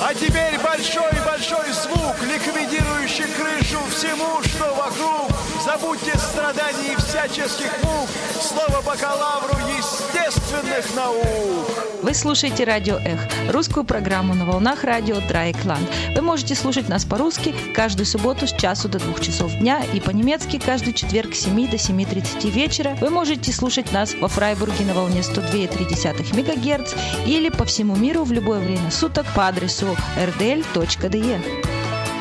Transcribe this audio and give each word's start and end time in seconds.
А 0.00 0.14
теперь 0.14 0.56
большой-большой 0.60 1.72
звук, 1.72 2.14
ликвидирующий 2.22 3.26
крышу 3.34 3.80
всему, 3.90 4.40
что 4.44 4.72
вокруг. 4.74 5.28
Забудьте 5.64 6.16
страданий 6.16 6.92
и 6.92 6.96
всяческих 6.96 7.72
мук, 7.82 8.08
слово 8.40 8.80
бакалавру 8.82 9.58
естественных 9.76 10.94
наук. 10.94 11.87
Вы 12.08 12.14
слушаете 12.14 12.64
Радио 12.64 12.96
Эх, 13.04 13.20
русскую 13.50 13.84
программу 13.84 14.34
на 14.34 14.46
волнах 14.46 14.82
радио 14.82 15.20
Драйкланд. 15.28 15.86
Вы 16.16 16.22
можете 16.22 16.54
слушать 16.54 16.88
нас 16.88 17.04
по-русски 17.04 17.54
каждую 17.74 18.06
субботу 18.06 18.46
с 18.46 18.52
часу 18.54 18.88
до 18.88 18.98
двух 18.98 19.20
часов 19.20 19.54
дня 19.58 19.84
и 19.92 20.00
по-немецки 20.00 20.58
каждый 20.58 20.94
четверг 20.94 21.34
с 21.34 21.40
7 21.40 21.68
до 21.68 21.76
7.30 21.76 22.48
вечера. 22.48 22.96
Вы 23.02 23.10
можете 23.10 23.52
слушать 23.52 23.92
нас 23.92 24.14
во 24.14 24.28
Фрайбурге 24.28 24.86
на 24.86 24.94
волне 24.94 25.20
102,3 25.20 26.34
МГц 26.34 26.94
или 27.26 27.50
по 27.50 27.66
всему 27.66 27.94
миру 27.94 28.24
в 28.24 28.32
любое 28.32 28.60
время 28.60 28.90
суток 28.90 29.26
по 29.34 29.46
адресу 29.46 29.94
rdl.de. 30.16 31.42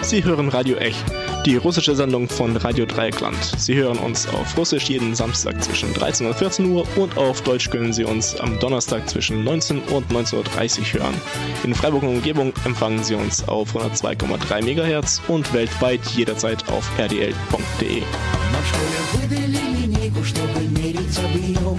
Sie 0.04 0.22
hören 0.22 0.50
Radio 0.50 0.78
Ech, 0.78 0.96
die 1.45 1.57
russische 1.57 1.97
Sendung 1.97 2.29
von 2.29 2.57
Radio 2.57 2.87
Dreieckland. 2.87 3.37
Sie 3.59 3.75
hören 3.75 3.99
uns 3.99 4.29
auf 4.29 4.57
Russisch 4.57 4.89
jeden 4.89 5.15
Samstag 5.15 5.63
zwischen 5.63 5.93
13 5.95 6.27
und 6.27 6.35
14 6.35 6.71
Uhr 6.71 6.87
und 6.97 7.17
auf 7.17 7.43
Deutsch 7.43 7.71
können 7.71 7.93
Sie 7.93 8.05
uns 8.05 8.39
am 8.39 8.59
Donnerstag 8.61 9.09
zwischen 9.09 9.45
19 9.45 9.81
und 9.81 10.11
19.30 10.11 10.35
Uhr 10.35 10.45
hören. 11.01 11.15
In 11.65 11.75
Freiburg 11.75 12.03
und 12.03 12.11
Umgebung 12.11 12.53
empfangen 12.65 13.03
Sie 13.03 13.15
uns 13.15 13.49
auf 13.49 13.75
102,3 13.75 14.63
MHz 14.63 15.23
und 15.29 15.53
weltweit 15.53 16.05
jederzeit 16.15 16.69
auf 16.69 16.89
rdl.de. 16.99 18.03
Но 18.53 18.59
в 18.59 18.67
школе 18.67 18.99
выдали 19.15 19.57
линейку, 19.57 20.23
чтобы 20.23 20.61
мерить 20.71 21.19
объем 21.19 21.79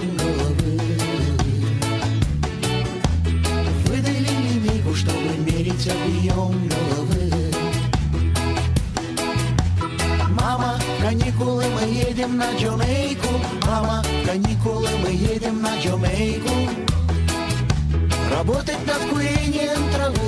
головы. 6.68 7.27
Мама, 10.41 10.79
каникулы, 11.01 11.63
мы 11.75 11.87
едем 11.89 12.37
на 12.37 12.55
Джамейку. 12.55 13.27
Мама, 13.65 14.03
каникулы, 14.25 14.87
мы 15.03 15.09
едем 15.11 15.61
на 15.61 15.77
Джамейку. 15.79 16.49
Работать 18.31 18.79
над 18.87 18.99
курением 19.09 19.91
травы. 19.93 20.19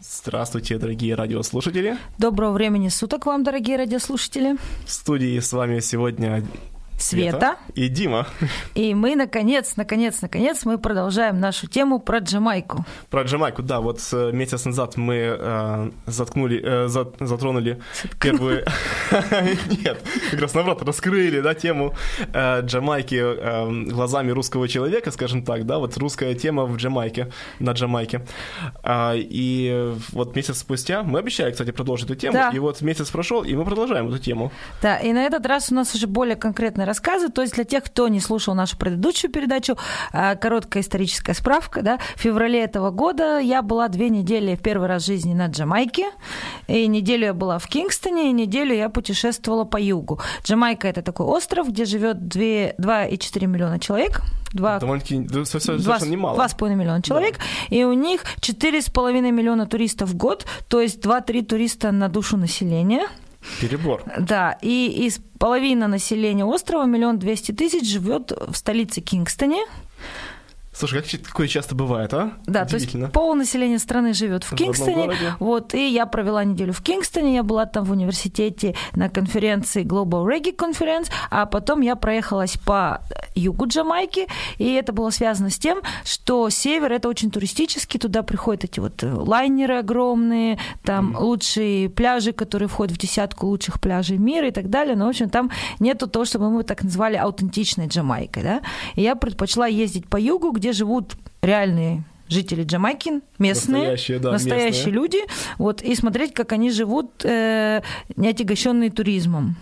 Здравствуйте, 0.00 0.78
дорогие 0.78 1.14
радиослушатели. 1.14 1.96
Доброго 2.18 2.52
времени 2.52 2.88
суток 2.88 3.26
вам, 3.26 3.44
дорогие 3.44 3.76
радиослушатели. 3.76 4.56
В 4.84 4.90
студии 4.90 5.38
с 5.38 5.52
вами 5.52 5.78
сегодня 5.78 6.44
Света. 6.98 7.56
и 7.74 7.88
Дима. 7.88 8.26
И 8.74 8.94
мы, 8.94 9.16
наконец, 9.16 9.76
наконец, 9.76 10.22
наконец, 10.22 10.64
мы 10.64 10.78
продолжаем 10.78 11.40
нашу 11.40 11.66
тему 11.66 11.98
про 12.00 12.18
Джамайку. 12.18 12.84
Про 13.10 13.22
Джамайку, 13.22 13.62
да, 13.62 13.80
вот 13.80 14.00
э, 14.12 14.30
месяц 14.32 14.64
назад 14.64 14.96
мы 14.96 15.14
э, 15.38 15.90
заткнули, 16.06 16.60
э, 16.64 16.88
за- 16.88 17.12
затронули 17.20 17.80
первую... 18.20 18.64
Нет, 19.84 20.02
как 20.30 20.40
раз 20.40 20.54
наоборот, 20.54 20.82
раскрыли, 20.82 21.40
да, 21.40 21.54
тему 21.54 21.94
э, 22.32 22.62
Джамайки 22.62 23.14
э, 23.22 23.90
глазами 23.92 24.30
русского 24.30 24.68
человека, 24.68 25.10
скажем 25.10 25.44
так, 25.44 25.66
да, 25.66 25.78
вот 25.78 25.96
русская 25.96 26.34
тема 26.34 26.64
в 26.64 26.76
Джамайке, 26.76 27.30
на 27.58 27.72
Джамайке. 27.72 28.22
А, 28.82 29.14
И 29.16 29.92
вот 30.12 30.34
месяц 30.36 30.58
спустя, 30.58 31.02
мы 31.02 31.18
обещали, 31.18 31.52
кстати, 31.52 31.70
продолжить 31.72 32.06
эту 32.06 32.14
тему, 32.16 32.32
Да. 32.34 32.50
и 32.54 32.58
вот 32.58 32.80
месяц 32.82 33.10
прошел, 33.10 33.42
и 33.42 33.54
мы 33.54 33.64
продолжаем 33.64 34.08
эту 34.08 34.18
тему. 34.18 34.50
Да, 34.82 34.96
и 34.98 35.12
на 35.12 35.24
этот 35.24 35.46
раз 35.46 35.70
у 35.70 35.74
нас 35.74 35.94
уже 35.94 36.06
более 36.06 36.36
конкретные 36.86 36.86
рассказы. 36.86 37.28
То 37.28 37.42
есть 37.42 37.54
для 37.54 37.64
тех, 37.64 37.84
кто 37.84 38.08
не 38.08 38.20
слушал 38.20 38.54
нашу 38.54 38.76
предыдущую 38.76 39.30
передачу, 39.30 39.76
а, 40.12 40.34
короткая 40.36 40.82
историческая 40.82 41.34
справка. 41.34 41.82
Да, 41.82 41.98
в 42.16 42.20
феврале 42.20 42.62
этого 42.62 42.90
года 42.90 43.38
я 43.38 43.62
была 43.62 43.88
две 43.88 44.08
недели 44.08 44.54
в 44.54 44.62
первый 44.62 44.88
раз 44.88 45.02
в 45.02 45.06
жизни 45.06 45.34
на 45.34 45.46
Джамайке. 45.46 46.06
И 46.68 46.86
неделю 46.86 47.26
я 47.26 47.34
была 47.34 47.58
в 47.58 47.66
Кингстоне, 47.66 48.30
и 48.30 48.32
неделю 48.32 48.74
я 48.74 48.88
путешествовала 48.88 49.64
по 49.64 49.78
югу. 49.78 50.20
Джамайка– 50.44 50.88
это 50.90 51.02
такой 51.02 51.26
остров, 51.26 51.68
где 51.68 51.84
живет 51.84 52.16
2,4 52.18 53.46
миллиона 53.46 53.78
человек. 53.78 54.20
Два 54.52 54.78
Довольно-таки 54.78 55.18
да, 55.18 55.44
со- 55.44 55.58
со- 55.60 55.72
Два, 55.72 55.82
совершенно 55.82 56.10
немало. 56.10 56.34
два 56.36 56.48
с 56.48 56.54
половиной 56.54 56.78
миллиона 56.80 57.02
человек, 57.02 57.38
и 57.68 57.84
у 57.84 57.92
них 57.92 58.22
четыре 58.40 58.80
с 58.80 58.88
половиной 58.88 59.32
миллиона 59.32 59.66
туристов 59.66 60.10
в 60.10 60.16
год, 60.16 60.46
то 60.68 60.80
есть 60.80 61.04
2-3 61.04 61.44
туриста 61.44 61.92
на 61.92 62.08
душу 62.08 62.36
населения. 62.36 63.06
Перебор. 63.60 64.02
Да, 64.18 64.58
и 64.62 65.06
из 65.06 65.20
половины 65.38 65.86
населения 65.86 66.44
острова, 66.44 66.84
миллион 66.84 67.18
двести 67.18 67.52
тысяч, 67.52 67.88
живет 67.88 68.32
в 68.32 68.54
столице 68.54 69.00
Кингстоне. 69.00 69.64
Слушай, 70.78 71.00
как 71.00 71.22
такое 71.22 71.48
часто 71.48 71.74
бывает, 71.74 72.12
а? 72.12 72.32
Да, 72.46 72.66
то 72.66 72.74
есть 72.74 72.94
пол 73.12 73.34
населения 73.34 73.78
страны 73.78 74.12
живет 74.12 74.44
в 74.44 74.52
В 74.52 74.56
Кингстоне. 74.56 75.10
Вот, 75.40 75.72
и 75.72 75.88
я 75.88 76.04
провела 76.04 76.44
неделю 76.44 76.74
в 76.74 76.82
Кингстоне, 76.82 77.34
я 77.34 77.42
была 77.42 77.64
там 77.64 77.84
в 77.84 77.92
университете 77.92 78.74
на 78.94 79.08
конференции 79.08 79.84
Global 79.84 80.26
Reggae 80.26 80.54
Conference, 80.54 81.08
а 81.30 81.46
потом 81.46 81.80
я 81.80 81.96
проехалась 81.96 82.58
по 82.58 83.00
югу 83.34 83.66
Джамайки, 83.68 84.26
и 84.58 84.70
это 84.74 84.92
было 84.92 85.08
связано 85.08 85.48
с 85.48 85.58
тем, 85.58 85.80
что 86.04 86.50
север 86.50 86.92
это 86.92 87.08
очень 87.08 87.30
туристический, 87.30 87.98
туда 87.98 88.22
приходят 88.22 88.64
эти 88.64 88.78
вот 88.80 89.02
э, 89.02 89.10
лайнеры 89.10 89.78
огромные, 89.78 90.58
там 90.84 91.16
лучшие 91.18 91.88
пляжи, 91.88 92.32
которые 92.32 92.68
входят 92.68 92.94
в 92.94 92.98
десятку 92.98 93.46
лучших 93.46 93.80
пляжей 93.80 94.18
мира 94.18 94.48
и 94.48 94.50
так 94.50 94.68
далее, 94.68 94.94
но, 94.94 95.06
в 95.06 95.08
общем, 95.08 95.30
там 95.30 95.50
нету 95.78 96.06
того, 96.06 96.26
чтобы 96.26 96.50
мы 96.50 96.64
так 96.64 96.82
назвали 96.82 97.16
аутентичной 97.16 97.86
Джамайкой, 97.86 98.42
да, 98.42 98.60
и 98.94 99.00
я 99.00 99.16
предпочла 99.16 99.66
ездить 99.66 100.06
по 100.06 100.18
югу, 100.18 100.50
где 100.50 100.65
живут 100.72 101.16
реальные 101.42 102.04
жители 102.28 102.64
Джамайки, 102.64 103.20
местные, 103.38 103.82
Настоящие, 103.82 104.18
да, 104.18 104.32
настоящие 104.32 104.70
местные. 104.70 104.94
люди, 104.94 105.18
вот, 105.58 105.82
и 105.82 105.94
смотреть, 105.94 106.34
как 106.34 106.52
они 106.52 106.70
живут, 106.70 107.24
э, 107.24 107.82
не 108.16 108.28
отягощенные 108.28 108.90
туризмом. 108.90 109.56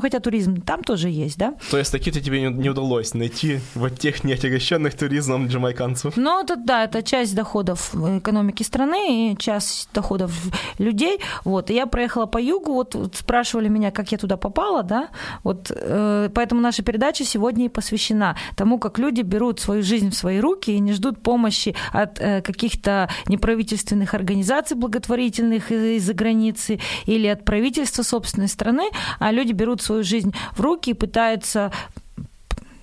Ну, 0.00 0.02
хотя 0.02 0.18
туризм 0.20 0.62
там 0.62 0.82
тоже 0.82 1.10
есть, 1.10 1.36
да? 1.36 1.52
То 1.70 1.76
есть 1.76 1.92
такие-то 1.92 2.22
тебе 2.22 2.40
не, 2.40 2.46
не 2.46 2.70
удалось 2.70 3.12
найти 3.12 3.60
вот 3.74 3.98
тех 3.98 4.24
неотягощенных 4.24 4.94
туризмом 4.96 5.46
джамайканцев? 5.46 6.16
Ну, 6.16 6.40
это 6.42 6.56
да, 6.56 6.84
это 6.84 7.02
часть 7.02 7.34
доходов 7.34 7.94
экономики 7.94 8.62
страны 8.62 9.32
и 9.32 9.36
часть 9.36 9.90
доходов 9.92 10.32
людей. 10.78 11.20
Вот, 11.44 11.68
и 11.68 11.74
я 11.74 11.84
проехала 11.84 12.24
по 12.24 12.38
югу, 12.38 12.72
вот, 12.72 12.94
вот 12.94 13.14
спрашивали 13.16 13.68
меня, 13.68 13.90
как 13.90 14.10
я 14.10 14.16
туда 14.16 14.38
попала, 14.38 14.82
да, 14.82 15.08
вот, 15.44 15.70
э, 15.70 16.30
поэтому 16.34 16.62
наша 16.62 16.82
передача 16.82 17.22
сегодня 17.24 17.66
и 17.66 17.68
посвящена 17.68 18.36
тому, 18.56 18.78
как 18.78 18.98
люди 18.98 19.20
берут 19.20 19.60
свою 19.60 19.82
жизнь 19.82 20.08
в 20.08 20.14
свои 20.14 20.40
руки 20.40 20.70
и 20.70 20.78
не 20.80 20.94
ждут 20.94 21.22
помощи 21.22 21.74
от 21.92 22.18
э, 22.20 22.40
каких-то 22.40 23.10
неправительственных 23.28 24.14
организаций 24.14 24.78
благотворительных 24.78 25.70
из- 25.70 26.00
из-за 26.00 26.14
границы 26.14 26.80
или 27.04 27.26
от 27.26 27.44
правительства 27.44 28.02
собственной 28.02 28.48
страны, 28.48 28.84
а 29.18 29.30
люди 29.30 29.52
берут 29.52 29.82
свою 29.90 30.04
жизнь 30.04 30.32
в 30.52 30.60
руки 30.60 30.90
и 30.90 30.94
пытаются 30.94 31.72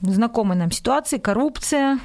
знакомой 0.02 0.58
нам 0.58 0.72
ситуации, 0.72 1.18
коррупция, 1.18 2.00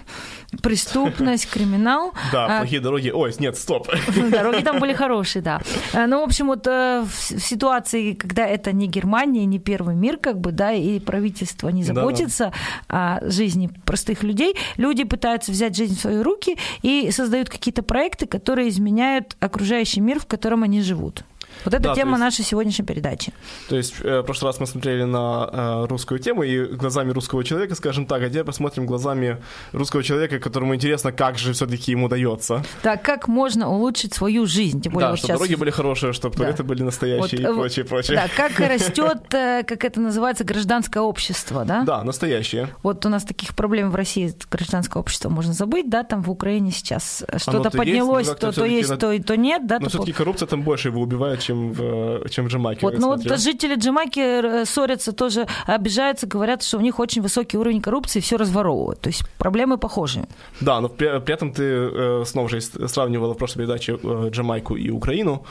преступность, 0.62 1.50
криминал. 1.50 2.12
Да, 2.32 2.46
А, 2.46 2.58
плохие 2.60 2.80
дороги. 2.80 3.10
Ой, 3.10 3.34
нет, 3.38 3.58
стоп. 3.58 3.88
Дороги 4.30 4.62
там 4.62 4.78
были 4.78 4.94
хорошие, 4.94 5.42
да. 5.42 5.60
Э, 5.92 6.06
Ну, 6.06 6.20
в 6.20 6.24
общем, 6.24 6.46
вот 6.46 6.66
э, 6.66 7.04
в 7.06 7.40
ситуации, 7.40 8.14
когда 8.14 8.46
это 8.46 8.72
не 8.72 8.86
Германия, 8.86 9.44
не 9.44 9.58
первый 9.58 9.94
мир, 9.94 10.16
как 10.16 10.40
бы, 10.40 10.52
да, 10.52 10.72
и 10.72 11.00
правительство 11.00 11.68
не 11.68 11.82
заботится 11.84 12.52
о 12.88 13.18
жизни 13.28 13.68
простых 13.84 14.22
людей, 14.22 14.56
люди 14.78 15.04
пытаются 15.04 15.52
взять 15.52 15.76
жизнь 15.76 15.96
в 15.96 16.00
свои 16.00 16.22
руки 16.22 16.56
и 16.80 17.10
создают 17.10 17.50
какие-то 17.50 17.82
проекты, 17.82 18.26
которые 18.26 18.68
изменяют 18.70 19.36
окружающий 19.40 20.00
мир, 20.00 20.18
в 20.18 20.26
котором 20.26 20.62
они 20.62 20.80
живут. 20.80 21.24
Вот 21.64 21.74
это 21.74 21.82
Да, 21.82 21.94
тема 21.94 22.12
есть- 22.12 22.20
нашей 22.20 22.44
сегодняшней 22.44 22.84
передачи. 22.84 23.32
То 23.68 23.76
есть 23.76 23.94
э, 24.02 24.20
в 24.20 24.22
прошлый 24.24 24.48
раз 24.50 24.60
мы 24.60 24.66
смотрели 24.66 25.04
на 25.04 25.48
э, 25.52 25.86
русскую 25.88 26.18
тему 26.20 26.42
и 26.42 26.64
глазами 26.64 27.12
русского 27.12 27.44
человека, 27.44 27.74
скажем 27.74 28.06
так, 28.06 28.22
а 28.22 28.28
теперь 28.28 28.44
посмотрим 28.44 28.86
глазами 28.86 29.38
русского 29.72 30.02
человека, 30.02 30.38
которому 30.38 30.74
интересно, 30.74 31.12
как 31.12 31.38
же 31.38 31.52
все-таки 31.52 31.92
ему 31.92 32.08
дается. 32.08 32.64
Так, 32.82 33.02
как 33.02 33.28
можно 33.28 33.68
улучшить 33.70 34.14
свою 34.14 34.46
жизнь? 34.46 34.80
Тем 34.80 34.92
более 34.92 35.06
да, 35.06 35.10
вот 35.10 35.18
чтобы 35.18 35.28
сейчас 35.32 35.38
дороги 35.40 35.54
были 35.54 35.70
хорошие, 35.70 36.12
чтобы 36.12 36.34
Да. 36.36 36.38
туалеты 36.44 36.62
были 36.64 36.82
настоящие 36.82 37.20
Вот, 37.20 37.32
и 37.32 37.42
э, 37.42 37.54
прочее, 37.54 37.84
прочее. 37.84 38.16
Да, 38.16 38.28
как 38.36 38.58
растет, 38.60 39.18
как 39.30 39.84
это 39.84 40.00
называется, 40.00 40.44
гражданское 40.44 41.00
общество, 41.00 41.64
да? 41.64 41.82
Да, 41.84 42.02
настоящие. 42.04 42.68
Вот 42.82 43.04
у 43.06 43.08
нас 43.08 43.24
таких 43.24 43.54
проблем 43.54 43.90
в 43.90 43.94
России 43.94 44.34
гражданское 44.50 44.98
общество 44.98 45.28
можно 45.28 45.52
забыть, 45.52 45.88
да, 45.90 46.02
там 46.02 46.22
в 46.22 46.30
Украине 46.30 46.70
сейчас 46.70 47.24
что-то 47.36 47.64
есть, 47.68 47.76
поднялось, 47.76 48.28
как-то 48.28 48.52
то, 48.52 48.60
то 48.60 48.64
есть, 48.66 48.98
то, 48.98 49.12
и 49.12 49.20
то 49.20 49.36
нет, 49.36 49.66
да. 49.66 49.78
Но 49.80 49.88
все-таки 49.88 50.12
коррупция 50.12 50.46
там 50.46 50.62
больше 50.62 50.88
его 50.88 51.00
убивает, 51.00 51.40
чем 51.40 51.51
в, 51.52 52.28
чем 52.30 52.46
в 52.46 52.48
Джамайке. 52.48 52.86
Вот, 52.86 52.98
ну 52.98 53.08
вот 53.08 53.22
жители 53.38 53.74
Джамайки 53.76 54.20
э, 54.20 54.64
ссорятся, 54.64 55.12
тоже 55.12 55.46
обижаются, 55.66 56.26
говорят, 56.26 56.62
что 56.62 56.78
у 56.78 56.80
них 56.80 56.98
очень 56.98 57.22
высокий 57.22 57.58
уровень 57.58 57.80
коррупции, 57.80 58.20
все 58.20 58.36
разворовывают. 58.36 59.00
То 59.00 59.08
есть 59.08 59.22
проблемы 59.38 59.78
похожи. 59.78 60.24
Да, 60.60 60.80
но 60.80 60.88
при, 60.88 61.20
при 61.20 61.34
этом 61.34 61.52
ты 61.52 61.62
э, 61.62 62.24
снова 62.26 62.48
же 62.48 62.60
сравнивала 62.60 63.34
в 63.34 63.38
прошлой 63.38 63.58
передаче 63.58 63.98
э, 64.02 64.28
Джамайку 64.30 64.76
и 64.76 64.90
Украину. 64.90 65.44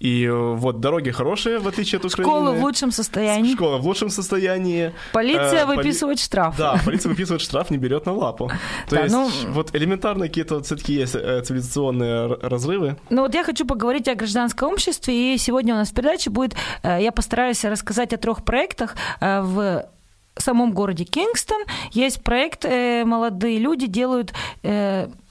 И 0.00 0.28
вот 0.28 0.80
дороги 0.80 1.10
хорошие, 1.10 1.58
в 1.58 1.68
отличие 1.68 1.98
от 1.98 2.04
Украины. 2.04 2.32
Школа 2.32 2.52
в 2.52 2.62
лучшем 2.62 2.92
состоянии. 2.92 3.54
Школа 3.54 3.78
в 3.78 3.86
лучшем 3.86 4.10
состоянии. 4.10 4.92
Полиция 5.12 5.62
э, 5.62 5.66
выписывает 5.66 6.18
поли... 6.18 6.24
штраф. 6.24 6.56
Да, 6.56 6.80
полиция 6.84 7.10
выписывает 7.10 7.42
штраф, 7.42 7.70
не 7.70 7.78
берет 7.78 8.06
на 8.06 8.12
лапу. 8.12 8.50
То 8.88 8.96
да, 8.96 9.02
есть 9.02 9.14
ну... 9.14 9.30
вот 9.48 9.74
элементарно 9.74 10.26
какие-то 10.26 10.62
все-таки 10.62 10.94
есть 10.94 11.12
цивилизационные 11.12 12.26
разрывы. 12.42 12.96
Ну 13.10 13.22
вот 13.22 13.34
я 13.34 13.44
хочу 13.44 13.66
поговорить 13.66 14.08
о 14.08 14.14
гражданском 14.14 14.72
обществе, 14.72 15.34
и 15.34 15.38
сегодня 15.48 15.74
у 15.74 15.78
нас 15.78 15.88
в 15.88 15.94
передаче 15.94 16.28
будет, 16.28 16.54
э, 16.82 16.98
я 17.00 17.10
постараюсь 17.10 17.64
рассказать 17.64 18.12
о 18.12 18.18
трех 18.18 18.44
проектах 18.44 18.96
в 19.20 19.88
самом 20.36 20.72
городе 20.72 21.04
Кингстон. 21.04 21.62
Есть 21.90 22.22
проект, 22.22 22.64
молодые 22.64 23.58
люди 23.58 23.86
делают 23.86 24.34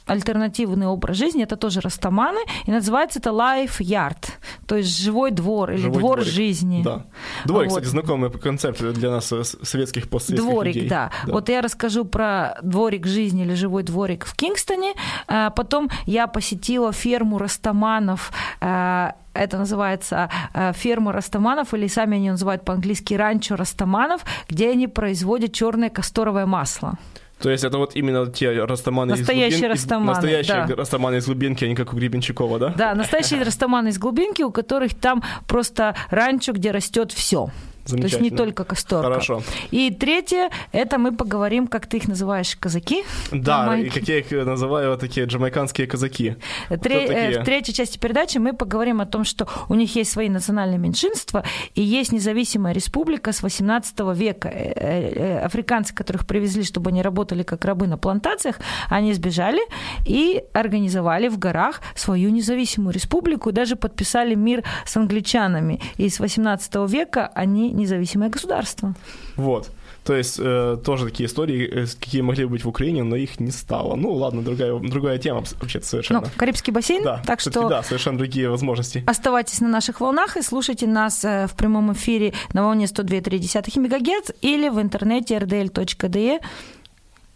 альтернативный 0.08 0.88
образ 0.88 1.18
жизни, 1.18 1.44
это 1.44 1.56
тоже 1.56 1.82
растаманы, 1.82 2.40
и 2.66 2.72
называется 2.72 3.20
это 3.20 3.30
Life 3.30 3.80
Yard, 3.80 4.32
то 4.66 4.76
есть 4.76 4.98
живой 4.98 5.32
двор 5.32 5.72
или 5.72 5.82
живой 5.82 6.00
двор 6.00 6.18
дворик. 6.18 6.34
жизни. 6.34 6.82
Да. 6.84 7.06
Дворик, 7.46 7.72
вот. 7.72 7.80
кстати, 7.80 7.92
знакомый 7.92 8.32
концепт 8.32 8.82
для 8.82 9.12
нас, 9.12 9.32
э, 9.32 9.44
советских, 9.44 10.10
постсоветских 10.10 10.50
Дворик, 10.50 10.76
людей. 10.76 10.90
Да. 10.90 11.12
да. 11.26 11.34
Вот 11.34 11.50
я 11.50 11.62
расскажу 11.62 12.06
про 12.06 12.58
дворик 12.62 13.06
жизни 13.06 13.44
или 13.44 13.54
живой 13.54 13.84
дворик 13.84 14.26
в 14.26 14.36
Кингстоне, 14.36 14.94
а 15.28 15.50
потом 15.50 15.90
я 16.06 16.28
посетила 16.28 16.92
ферму 16.92 17.38
растаманов, 17.38 18.32
а, 18.62 19.16
это 19.38 19.58
называется 19.58 20.30
э, 20.54 20.74
ферма 20.74 21.12
растаманов, 21.12 21.74
или 21.74 21.88
сами 21.88 22.18
они 22.18 22.32
называют 22.32 22.66
по-английски 22.66 23.14
ранчо 23.14 23.56
растаманов, 23.56 24.22
где 24.50 24.72
они 24.72 24.88
производят 24.88 25.54
черное 25.54 25.90
касторовое 25.90 26.46
масло. 26.46 26.96
То 27.40 27.52
есть 27.52 27.64
это 27.64 27.78
вот 27.78 27.96
именно 27.96 28.26
те 28.28 28.52
растаманы 28.52 29.12
настоящие 29.16 29.50
из 29.50 29.60
глубин, 29.60 29.72
растаманы, 29.72 30.12
настоящие 30.12 30.66
да. 30.68 30.76
растаманы 30.76 31.16
из 31.18 31.26
глубинки, 31.26 31.66
а 31.66 31.68
не 31.68 31.76
как 31.76 31.94
у 31.94 31.96
Гребенщикова, 31.96 32.58
да? 32.58 32.74
Да, 32.76 32.96
настоящие 32.96 33.44
растаманы 33.44 33.90
из 33.90 34.00
глубинки, 34.00 34.42
у 34.42 34.52
которых 34.52 34.96
там 34.96 35.24
просто 35.48 35.96
ранчо, 36.10 36.54
где 36.54 36.72
растет 36.72 37.12
все. 37.12 37.50
То 37.88 37.98
есть 37.98 38.22
не 38.22 38.32
только 38.32 38.64
касторка. 38.64 39.10
Хорошо. 39.10 39.44
И 39.72 39.92
третье, 39.92 40.50
это 40.72 40.98
мы 40.98 41.16
поговорим, 41.16 41.68
как 41.68 41.88
ты 41.88 41.98
их 41.98 42.08
называешь, 42.08 42.56
казаки. 42.56 43.04
Да, 43.32 43.78
и 43.78 43.90
как 43.90 44.04
я 44.04 44.20
их 44.20 44.32
называю, 44.32 44.92
вот 44.92 45.00
такие 45.00 45.26
джамайканские 45.26 45.88
казаки. 45.88 46.36
Тре- 46.82 47.08
э, 47.08 47.42
в 47.42 47.46
третьей 47.46 47.74
части 47.74 47.98
передачи 47.98 48.38
мы 48.38 48.54
поговорим 48.54 49.02
о 49.02 49.06
том, 49.06 49.24
что 49.24 49.48
у 49.70 49.76
них 49.76 49.96
есть 49.96 50.12
свои 50.12 50.30
национальные 50.30 50.78
меньшинства, 50.78 51.44
и 51.76 51.82
есть 51.82 52.12
независимая 52.12 52.74
республика 52.74 53.32
с 53.32 53.42
18 53.44 54.14
века. 54.14 54.50
Э, 54.50 54.74
э, 54.76 55.40
африканцы, 55.46 55.94
которых 55.94 56.26
привезли, 56.26 56.64
чтобы 56.64 56.90
они 56.90 57.02
работали 57.02 57.44
как 57.44 57.66
рабы 57.66 57.88
на 57.88 57.98
плантациях, 57.98 58.60
они 58.90 59.14
сбежали 59.14 59.62
и 60.06 60.44
организовали 60.54 61.28
в 61.28 61.38
горах 61.38 61.82
свою 61.96 62.30
независимую 62.30 62.94
республику, 62.94 63.50
и 63.50 63.54
даже 63.54 63.76
подписали 63.76 64.36
мир 64.36 64.64
с 64.86 64.98
англичанами. 64.98 65.80
И 65.98 66.10
с 66.10 66.20
18 66.20 66.88
века 66.88 67.32
они 67.36 67.72
независимое 67.78 68.30
государство. 68.30 68.94
Вот. 69.36 69.70
То 70.08 70.16
есть 70.16 70.38
э, 70.40 70.78
тоже 70.86 71.06
такие 71.06 71.28
истории, 71.28 71.84
э, 71.84 71.86
какие 72.00 72.22
могли 72.22 72.46
быть 72.46 72.64
в 72.64 72.70
Украине, 72.70 73.04
но 73.04 73.18
их 73.18 73.42
не 73.42 73.52
стало. 73.52 73.96
Ну 73.96 74.14
ладно, 74.14 74.42
другая, 74.42 74.80
другая 74.80 75.18
тема 75.18 75.44
вообще 75.60 75.82
совершенно. 75.82 76.22
Ну, 76.22 76.28
Карибский 76.38 76.72
бассейн, 76.72 77.04
да, 77.04 77.22
так 77.26 77.42
что... 77.42 77.68
Да, 77.68 77.84
совершенно 77.84 78.18
другие 78.18 78.50
возможности. 78.50 79.04
Оставайтесь 79.06 79.60
на 79.60 79.68
наших 79.68 80.00
волнах 80.00 80.38
и 80.38 80.42
слушайте 80.42 80.88
нас 80.88 81.26
э, 81.26 81.48
в 81.48 81.56
прямом 81.56 81.92
эфире 81.92 82.34
на 82.54 82.64
волне 82.64 82.86
102,3 82.86 83.80
МГц 83.82 84.32
или 84.42 84.70
в 84.70 84.80
интернете 84.80 85.40
rdl.de 85.40 86.40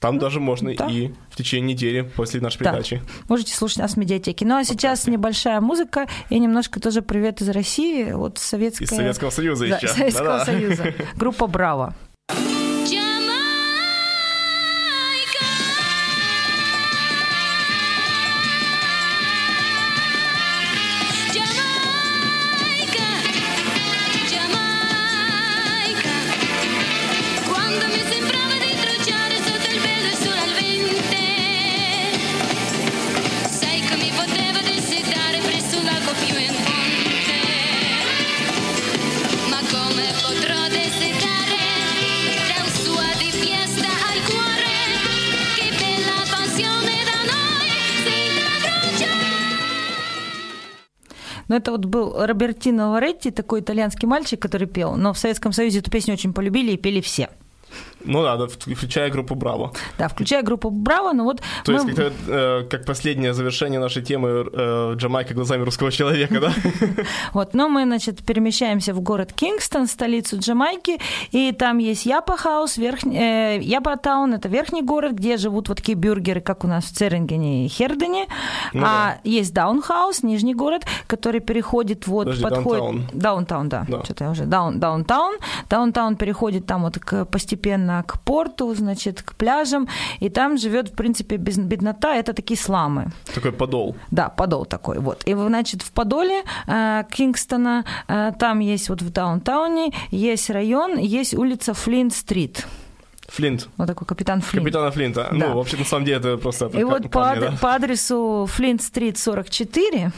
там 0.01 0.17
даже 0.17 0.39
можно 0.39 0.75
да. 0.75 0.87
и 0.87 1.11
в 1.29 1.35
течение 1.35 1.73
недели 1.73 2.01
после 2.01 2.41
нашей 2.41 2.57
передачи. 2.57 2.97
Да. 2.97 3.23
Можете 3.29 3.53
слушать 3.55 3.77
нас 3.77 3.93
в 3.93 3.97
медиатеке. 3.97 4.45
Ну 4.45 4.57
а 4.57 4.63
сейчас 4.63 5.05
небольшая 5.05 5.61
музыка 5.61 6.07
и 6.29 6.39
немножко 6.39 6.81
тоже 6.81 7.03
привет 7.03 7.39
из 7.41 7.49
России, 7.49 8.11
вот 8.11 8.39
советская... 8.39 8.87
Из 8.87 8.89
Советского 8.89 9.29
Союза 9.29 9.67
да, 9.69 9.77
еще. 9.77 9.87
Советского 9.87 10.25
Да-да. 10.25 10.45
Союза. 10.45 10.93
Группа 11.15 11.45
«Браво». 11.45 11.95
Но 51.51 51.57
это 51.57 51.71
вот 51.71 51.83
был 51.83 52.13
Робертино 52.25 52.91
Лоретти, 52.91 53.29
такой 53.29 53.59
итальянский 53.59 54.07
мальчик, 54.07 54.41
который 54.41 54.67
пел. 54.67 54.95
Но 54.95 55.11
в 55.11 55.19
Советском 55.19 55.51
Союзе 55.51 55.79
эту 55.79 55.91
песню 55.91 56.13
очень 56.13 56.31
полюбили 56.31 56.71
и 56.71 56.77
пели 56.77 57.01
все. 57.01 57.27
Ну 58.05 58.23
да, 58.23 58.47
включая 58.47 59.09
группу 59.09 59.35
Браво. 59.35 59.73
Да, 59.97 60.07
включая 60.07 60.43
группу 60.43 60.69
Браво, 60.69 61.13
но 61.13 61.23
вот... 61.23 61.41
То 61.63 61.71
мы... 61.71 61.77
есть 61.79 61.95
как, 61.95 62.13
э, 62.27 62.63
как 62.69 62.85
последнее 62.85 63.33
завершение 63.33 63.79
нашей 63.79 64.01
темы 64.01 64.47
э, 64.51 64.93
Джамайка 64.95 65.33
глазами 65.33 65.63
русского 65.63 65.91
человека, 65.91 66.39
да? 66.39 66.53
Вот, 67.33 67.53
но 67.53 67.69
мы, 67.69 67.83
значит, 67.83 68.23
перемещаемся 68.23 68.93
в 68.93 69.01
город 69.01 69.33
Кингстон, 69.33 69.87
столицу 69.87 70.37
Джамайки, 70.39 70.99
и 71.31 71.51
там 71.51 71.77
есть 71.77 72.05
Япа 72.05 72.37
Хаус, 72.37 72.77
э, 72.77 73.59
Япа 73.61 73.97
Таун, 73.97 74.33
это 74.33 74.49
верхний 74.49 74.81
город, 74.81 75.13
где 75.13 75.37
живут 75.37 75.69
вот 75.69 75.77
такие 75.77 75.97
бюргеры, 75.97 76.41
как 76.41 76.63
у 76.63 76.67
нас 76.67 76.85
в 76.85 76.93
Церингене 76.93 77.65
и 77.65 77.67
Хердене, 77.67 78.27
ну, 78.73 78.83
а 78.85 78.85
да. 78.85 79.19
есть 79.23 79.53
Downhouse, 79.53 80.23
нижний 80.23 80.55
город, 80.55 80.83
который 81.07 81.39
переходит 81.39 82.07
вот, 82.07 82.25
Подожди, 82.25 82.43
подходит... 82.43 82.81
Даунтаун. 83.13 83.21
Даунтаун, 83.21 83.69
да, 83.69 83.85
да. 83.87 84.03
что-то 84.03 84.23
я 84.25 84.29
уже... 84.31 84.45
Даун, 84.45 84.79
даунтаун. 84.79 85.37
Даунтаун 85.69 86.15
переходит 86.15 86.65
там 86.65 86.83
вот 86.83 86.99
к, 86.99 87.25
постепенно 87.25 87.90
к 88.07 88.19
порту, 88.19 88.73
значит, 88.75 89.21
к 89.21 89.33
пляжам, 89.35 89.87
и 90.19 90.29
там 90.29 90.57
живет, 90.57 90.89
в 90.89 90.95
принципе, 90.95 91.37
беднота, 91.37 92.15
это 92.15 92.33
такие 92.33 92.57
slum 92.57 92.93
ы. 92.93 93.11
Такой 93.33 93.51
подол. 93.51 93.95
Да, 94.11 94.29
подол 94.29 94.65
такой, 94.65 94.99
вот. 94.99 95.23
И, 95.25 95.33
значит, 95.33 95.81
в 95.81 95.91
Подоле 95.91 96.43
э, 96.67 97.03
Кингстона, 97.11 97.85
э, 98.07 98.31
там 98.39 98.59
есть 98.59 98.89
вот 98.89 99.01
в 99.01 99.09
даунтауне, 99.11 99.91
есть 100.11 100.49
район, 100.49 100.97
есть 100.97 101.33
улица 101.33 101.73
Флинт-стрит. 101.73 102.65
Флинт. 103.31 103.69
Вот 103.77 103.87
такой 103.87 104.05
капитан 104.05 104.41
Флинт. 104.41 104.65
Капитана 104.65 104.91
Флинта. 104.91 105.29
Ну, 105.31 105.39
да. 105.39 105.47
Ну, 105.47 105.55
вообще, 105.55 105.77
на 105.77 105.85
самом 105.85 106.03
деле, 106.05 106.17
это 106.17 106.37
просто... 106.37 106.65
И 106.65 106.83
вот 106.83 107.03
по, 107.03 107.33
да? 107.39 107.57
по 107.61 107.75
адресу 107.75 108.45
Флинт-стрит 108.49 109.17
44 109.17 110.11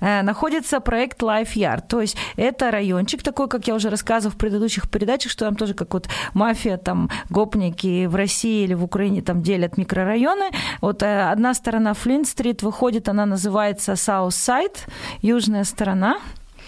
э, 0.00 0.22
находится 0.22 0.78
проект 0.78 1.20
Life 1.22 1.54
Yard. 1.56 1.88
То 1.88 2.00
есть 2.00 2.16
это 2.36 2.70
райончик 2.70 3.24
такой, 3.24 3.48
как 3.48 3.66
я 3.66 3.74
уже 3.74 3.90
рассказывала 3.90 4.32
в 4.32 4.38
предыдущих 4.38 4.88
передачах, 4.88 5.32
что 5.32 5.44
там 5.44 5.56
тоже 5.56 5.74
как 5.74 5.92
вот 5.92 6.08
мафия, 6.34 6.76
там 6.76 7.10
гопники 7.30 8.06
в 8.06 8.14
России 8.14 8.62
или 8.62 8.74
в 8.74 8.84
Украине 8.84 9.22
там 9.22 9.42
делят 9.42 9.76
микрорайоны. 9.76 10.50
Вот 10.80 11.02
э, 11.02 11.30
одна 11.32 11.54
сторона 11.54 11.94
Флинт-стрит 11.94 12.62
выходит, 12.62 13.08
она 13.08 13.26
называется 13.26 13.94
South 13.94 14.28
Side, 14.28 14.78
южная 15.20 15.64
сторона, 15.64 16.20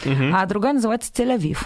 угу. 0.05 0.25
а 0.33 0.45
другая 0.47 0.73
называется 0.73 1.13
Тель-Авив. 1.13 1.59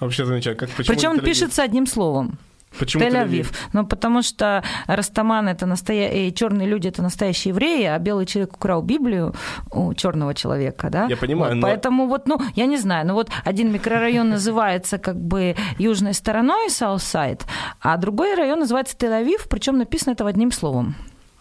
Вообще 0.00 0.26
замечательно. 0.26 0.66
Как, 0.66 0.86
Причем 0.86 1.18
пишется 1.20 1.62
одним 1.62 1.86
словом. 1.86 2.38
Почему 2.78 3.04
Тель-Авив? 3.04 3.52
Ну, 3.72 3.86
потому 3.86 4.22
что 4.22 4.62
Растаман 4.86 5.48
это 5.48 5.66
настоящие, 5.66 6.32
черные 6.32 6.68
люди 6.68 6.88
это 6.88 7.02
настоящие 7.02 7.50
евреи, 7.50 7.84
а 7.84 7.98
белый 7.98 8.26
человек 8.26 8.56
украл 8.56 8.82
Библию 8.82 9.34
у 9.70 9.94
черного 9.94 10.34
человека, 10.34 10.90
да? 10.90 11.06
Я 11.06 11.16
понимаю, 11.16 11.54
вот, 11.54 11.60
но... 11.60 11.66
Поэтому 11.66 12.06
вот, 12.06 12.26
ну, 12.28 12.40
я 12.54 12.66
не 12.66 12.76
знаю, 12.76 13.06
ну 13.06 13.14
вот 13.14 13.30
один 13.44 13.72
микрорайон 13.72 14.30
называется 14.30 14.98
как 14.98 15.16
бы 15.16 15.56
южной 15.78 16.14
стороной 16.14 16.70
Southside, 16.70 17.44
а 17.80 17.96
другой 17.96 18.34
район 18.34 18.60
называется 18.60 18.96
Тель-Авив, 18.96 19.46
причем 19.48 19.78
написано 19.78 20.12
это 20.12 20.26
одним 20.26 20.50
словом. 20.52 20.94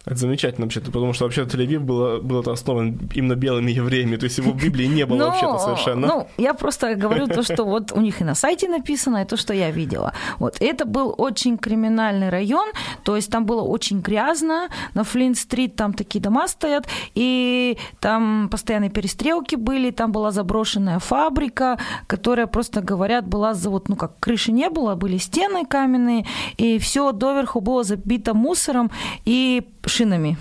Это 0.06 0.18
замечательно 0.18 0.66
вообще, 0.66 0.82
потому 0.82 1.14
что 1.14 1.24
вообще 1.24 1.44
Тель-Авив 1.44 1.80
было, 1.80 2.20
был 2.20 2.42
это 2.42 2.52
основан 2.52 3.00
именно 3.14 3.36
белыми 3.36 3.72
евреями, 3.72 4.18
то 4.18 4.26
есть 4.26 4.38
его 4.38 4.52
в 4.52 4.62
Библии 4.62 4.86
не 4.86 5.06
было 5.06 5.28
вообще-то 5.28 5.58
совершенно. 5.60 6.08
Ну, 6.08 6.28
я 6.38 6.54
просто 6.54 6.96
говорю 6.96 7.28
то, 7.28 7.42
что 7.42 7.64
вот 7.64 7.94
у 7.94 8.02
них 8.02 8.20
и 8.20 8.26
на 8.26 8.36
сайте 8.36 8.68
написано, 8.68 9.22
и 9.22 9.26
то, 9.26 9.38
что 9.38 9.54
я 9.54 9.72
видела. 9.72 10.14
Вот, 10.40 10.58
это 10.60 10.86
был 10.86 11.16
очень 11.18 11.58
криминальный 11.58 12.30
район, 12.30 12.68
то 13.04 13.16
есть 13.16 13.32
там 13.32 13.46
было 13.46 13.62
очень 13.62 14.02
грязно, 14.02 14.68
на 14.94 15.06
Флинт-стрит 15.06 15.78
там 15.78 15.94
такие 15.94 16.22
дома 16.22 16.50
стоят, 16.50 16.86
и 17.16 17.78
там 18.02 18.50
постоянные 18.50 18.90
перестрелки 18.90 19.56
были, 19.56 19.92
там 19.92 20.12
была 20.12 20.32
заброшенная 20.32 21.00
фабрика, 21.00 21.80
которая 22.08 22.48
просто, 22.48 22.82
говорят, 22.82 23.26
была, 23.26 23.54
вот, 23.54 23.88
ну 23.88 23.96
как, 23.96 24.20
крыши 24.20 24.52
не 24.52 24.70
было, 24.70 24.96
были 24.96 25.16
стены 25.16 25.66
каменные, 25.66 26.26
и 26.58 26.78
все 26.78 27.14
доверху 27.14 27.62
было 27.62 27.84
забито 27.84 28.34
мусором 28.34 28.92
и 29.24 29.64
шинами 29.94 30.38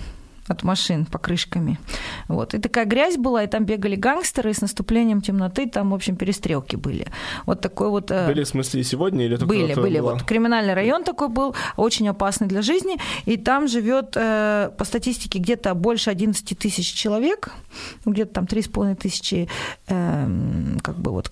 от 0.49 0.63
машин 0.63 1.05
покрышками. 1.05 1.77
Вот. 2.27 2.53
И 2.53 2.59
такая 2.59 2.85
грязь 2.85 3.15
была, 3.17 3.43
и 3.43 3.47
там 3.47 3.65
бегали 3.65 3.95
гангстеры, 3.95 4.49
и 4.49 4.53
с 4.53 4.61
наступлением 4.61 5.21
темноты 5.21 5.69
там, 5.69 5.91
в 5.91 5.93
общем, 5.93 6.15
перестрелки 6.15 6.75
были. 6.75 7.05
Вот 7.45 7.61
такой 7.61 7.89
вот... 7.89 8.11
э, 8.11 8.27
Были 8.27 8.43
в 8.43 8.47
смысле 8.47 8.81
и 8.81 8.83
сегодня 8.83 9.25
или 9.25 9.37
только 9.37 9.47
были, 9.47 9.73
были. 9.75 9.99
было? 9.99 10.11
Вот 10.11 10.23
криминальный 10.23 10.73
район 10.73 11.03
такой 11.03 11.29
был, 11.29 11.55
очень 11.77 12.09
опасный 12.09 12.47
для 12.47 12.61
жизни. 12.61 12.97
И 13.25 13.37
там 13.37 13.67
живет, 13.67 14.17
э, 14.17 14.69
по 14.77 14.83
статистике, 14.85 15.39
где-то 15.39 15.73
больше 15.75 16.09
11 16.09 16.57
тысяч 16.59 16.93
человек, 16.93 17.51
ну, 18.05 18.11
где-то 18.11 18.33
там 18.33 18.45
3,5 18.45 18.95
тысячи 18.95 19.47
э, 19.87 20.27
как 20.81 20.97
бы 20.97 21.11
вот 21.11 21.31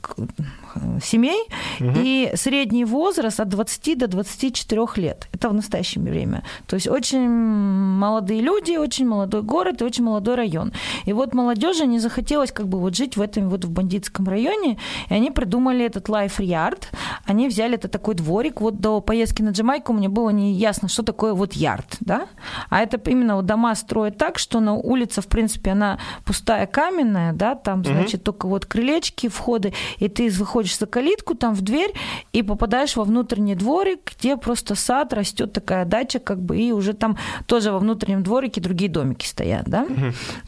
э, 0.75 0.99
семей. 1.03 1.43
И 1.79 2.31
средний 2.35 2.85
возраст 2.85 3.39
от 3.39 3.49
20 3.49 3.97
до 3.97 4.07
24 4.07 4.85
лет. 4.95 5.27
Это 5.33 5.49
в 5.49 5.53
настоящее 5.53 6.03
время. 6.03 6.43
То 6.67 6.75
есть 6.75 6.87
очень 6.87 7.29
молодые 7.29 8.41
люди, 8.41 8.77
очень 8.77 9.07
молодой 9.07 9.41
город 9.41 9.81
и 9.81 9.83
очень 9.83 10.03
молодой 10.03 10.35
район. 10.35 10.73
И 11.05 11.13
вот 11.13 11.33
молодежи 11.33 11.85
не 11.85 11.99
захотелось 11.99 12.51
как 12.51 12.67
бы 12.67 12.79
вот 12.79 12.95
жить 12.95 13.17
в 13.17 13.21
этом 13.21 13.49
вот 13.49 13.65
в 13.65 13.71
бандитском 13.71 14.27
районе, 14.27 14.77
и 15.09 15.13
они 15.13 15.31
придумали 15.31 15.85
этот 15.85 16.09
Life 16.09 16.39
Yard. 16.39 16.83
Они 17.25 17.47
взяли 17.47 17.75
это 17.75 17.87
такой 17.87 18.15
дворик. 18.15 18.61
Вот 18.61 18.79
до 18.79 19.01
поездки 19.01 19.41
на 19.41 19.49
Джамайку 19.49 19.93
мне 19.93 20.09
было 20.09 20.29
не 20.29 20.53
ясно, 20.53 20.87
что 20.87 21.03
такое 21.03 21.33
вот 21.33 21.53
ярд, 21.53 21.97
да? 21.99 22.27
А 22.69 22.81
это 22.81 22.99
именно 23.09 23.35
вот 23.35 23.45
дома 23.45 23.75
строят 23.75 24.17
так, 24.17 24.37
что 24.39 24.59
на 24.59 24.73
улице, 24.73 25.21
в 25.21 25.27
принципе, 25.27 25.71
она 25.71 25.99
пустая 26.25 26.67
каменная, 26.67 27.33
да, 27.33 27.55
там, 27.55 27.83
значит, 27.83 28.23
только 28.23 28.47
вот 28.47 28.65
крылечки, 28.65 29.27
входы, 29.27 29.73
и 29.97 30.07
ты 30.07 30.29
выходишь 30.29 30.60
за 30.77 30.85
калитку, 30.85 31.35
там 31.35 31.53
в 31.53 31.61
дверь, 31.61 31.93
и 32.33 32.43
попадаешь 32.43 32.95
во 32.95 33.03
внутренний 33.03 33.55
дворик, 33.55 34.13
где 34.17 34.37
просто 34.37 34.75
сад, 34.75 35.13
растет 35.13 35.53
такая 35.53 35.85
дача, 35.85 36.19
как 36.19 36.41
бы, 36.41 36.57
и 36.57 36.71
уже 36.71 36.93
там 36.93 37.17
тоже 37.45 37.71
во 37.71 37.79
внутреннем 37.79 38.23
дворике 38.23 38.61
другие 38.61 38.89
домики 38.91 39.25
стоят, 39.25 39.65
да? 39.65 39.85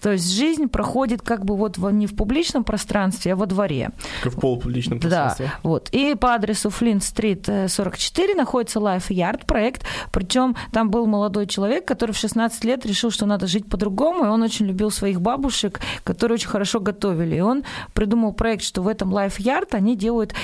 То 0.01 0.11
есть 0.11 0.29
жизнь 0.31 0.67
проходит 0.67 1.21
как 1.21 1.45
бы 1.45 1.55
вот 1.55 1.77
во- 1.77 1.91
не 1.91 2.07
в 2.07 2.15
публичном 2.15 2.63
пространстве, 2.63 3.33
а 3.33 3.35
во 3.35 3.45
дворе. 3.45 3.91
Как 4.21 4.33
в 4.33 4.39
полупубличном 4.39 4.99
Да, 4.99 5.07
пространстве. 5.07 5.51
вот. 5.63 5.89
И 5.91 6.15
по 6.15 6.33
адресу 6.35 6.69
Флинт-стрит 6.69 7.47
э, 7.49 7.67
44 7.67 8.35
находится 8.35 8.79
Life 8.79 9.09
Yard 9.09 9.45
проект. 9.45 9.83
Причем 10.11 10.55
там 10.71 10.89
был 10.89 11.05
молодой 11.07 11.47
человек, 11.47 11.85
который 11.85 12.11
в 12.11 12.17
16 12.17 12.63
лет 12.65 12.85
решил, 12.85 13.11
что 13.11 13.25
надо 13.25 13.47
жить 13.47 13.67
по-другому, 13.67 14.25
и 14.25 14.27
он 14.27 14.41
очень 14.41 14.65
любил 14.65 14.91
своих 14.91 15.21
бабушек, 15.21 15.79
которые 16.03 16.35
очень 16.35 16.49
хорошо 16.49 16.79
готовили. 16.79 17.37
И 17.37 17.41
он 17.41 17.63
придумал 17.93 18.33
проект, 18.33 18.63
что 18.63 18.81
в 18.81 18.87
этом 18.87 19.13
Life 19.13 19.37
Yard 19.39 19.69
они 19.71 19.95
делают 20.03 20.35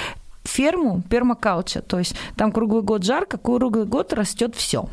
ферму 0.45 1.03
пермакауча, 1.09 1.81
то 1.81 1.99
есть 1.99 2.15
там 2.35 2.51
круглый 2.51 2.81
год 2.81 3.03
жарко, 3.03 3.37
круглый 3.37 3.85
год 3.85 4.13
растет 4.13 4.55
все. 4.55 4.87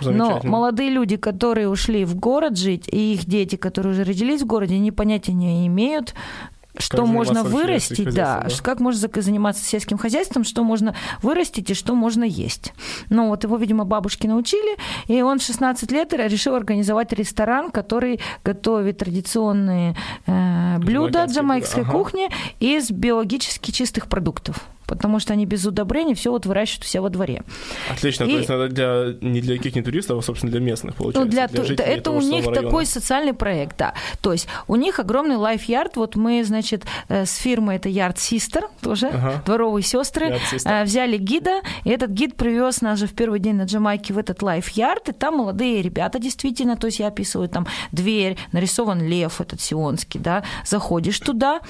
Но 0.00 0.40
молодые 0.42 0.90
люди, 0.90 1.16
которые 1.16 1.68
ушли 1.68 2.04
в 2.04 2.16
город 2.16 2.56
жить, 2.56 2.88
и 2.88 3.14
их 3.14 3.26
дети, 3.26 3.56
которые 3.56 3.92
уже 3.92 4.04
родились 4.04 4.42
в 4.42 4.46
городе, 4.46 4.74
они 4.74 4.90
понятия 4.90 5.32
не 5.32 5.66
имеют, 5.66 6.14
что 6.78 7.06
можно 7.06 7.42
вырастить, 7.42 8.14
да, 8.14 8.46
да. 8.48 8.54
как 8.62 8.80
можно 8.80 9.08
заниматься 9.20 9.64
сельским 9.64 9.98
хозяйством, 9.98 10.44
что 10.44 10.62
можно 10.62 10.94
вырастить 11.22 11.70
и 11.70 11.74
что 11.74 11.94
можно 11.94 12.24
есть. 12.24 12.72
Ну 13.10 13.28
вот 13.28 13.44
его, 13.44 13.56
видимо, 13.56 13.84
бабушки 13.84 14.26
научили, 14.26 14.76
и 15.06 15.22
он 15.22 15.38
в 15.38 15.42
16 15.42 15.90
лет 15.92 16.12
решил 16.12 16.54
организовать 16.54 17.12
ресторан, 17.12 17.70
который 17.70 18.20
готовит 18.44 18.98
традиционные 18.98 19.96
э, 20.26 20.78
блюда 20.78 21.08
блюда, 21.08 21.26
ага. 21.82 21.92
кухни 21.92 22.28
из 22.60 22.90
биологически 22.90 23.70
чистых 23.70 24.08
продуктов. 24.08 24.66
Потому 24.88 25.20
что 25.20 25.34
они 25.34 25.46
без 25.46 25.64
удобрений 25.66 26.14
все 26.14 26.30
вот 26.32 26.46
выращивают 26.46 26.86
себя 26.86 27.02
во 27.02 27.10
дворе. 27.10 27.42
Отлично, 27.90 28.24
И- 28.24 28.30
то 28.32 28.36
есть 28.38 28.48
надо 28.48 28.68
для, 28.68 29.14
не 29.20 29.40
для 29.40 29.56
каких-нибудь 29.58 29.84
туристов, 29.84 30.18
а, 30.18 30.22
собственно, 30.22 30.50
для 30.50 30.60
местных, 30.60 30.94
Ну, 30.98 31.04
получается. 31.04 31.30
для, 31.30 31.46
ту- 31.48 31.64
жителей 31.64 31.88
это 31.88 32.02
того 32.04 32.18
у 32.18 32.20
них 32.22 32.46
района. 32.46 32.62
такой 32.62 32.86
социальный 32.86 33.34
проект, 33.34 33.76
да. 33.76 33.94
То 34.20 34.32
есть 34.32 34.48
у 34.66 34.76
них 34.76 34.98
огромный 34.98 35.36
лайф-ярд. 35.36 35.96
Вот 35.96 36.16
мы, 36.16 36.42
значит, 36.42 36.84
э, 37.08 37.26
с 37.26 37.36
фирмой 37.36 37.76
это 37.76 37.88
Yard 37.88 38.16
Sister, 38.16 38.62
тоже 38.80 39.08
Ага. 39.08 39.42
дворовые 39.46 39.82
сестры, 39.84 40.38
э, 40.64 40.84
взяли 40.84 41.18
гида, 41.18 41.60
и 41.84 41.90
этот 41.90 42.10
гид 42.10 42.34
привез 42.36 42.80
нас 42.80 42.98
же 42.98 43.06
в 43.06 43.12
первый 43.12 43.40
день 43.40 43.56
на 43.56 43.64
Джамайке 43.64 44.14
в 44.14 44.18
этот 44.18 44.42
лайф-ярд, 44.42 45.10
и 45.10 45.12
там 45.12 45.36
молодые 45.36 45.82
ребята 45.82 46.18
действительно, 46.18 46.76
то 46.76 46.86
есть 46.86 46.98
я 46.98 47.08
описываю 47.08 47.48
там 47.48 47.66
дверь, 47.92 48.36
нарисован 48.52 49.02
лев 49.06 49.40
этот 49.40 49.60
сионский, 49.60 50.18
да, 50.18 50.42
заходишь 50.64 51.20
туда, 51.20 51.60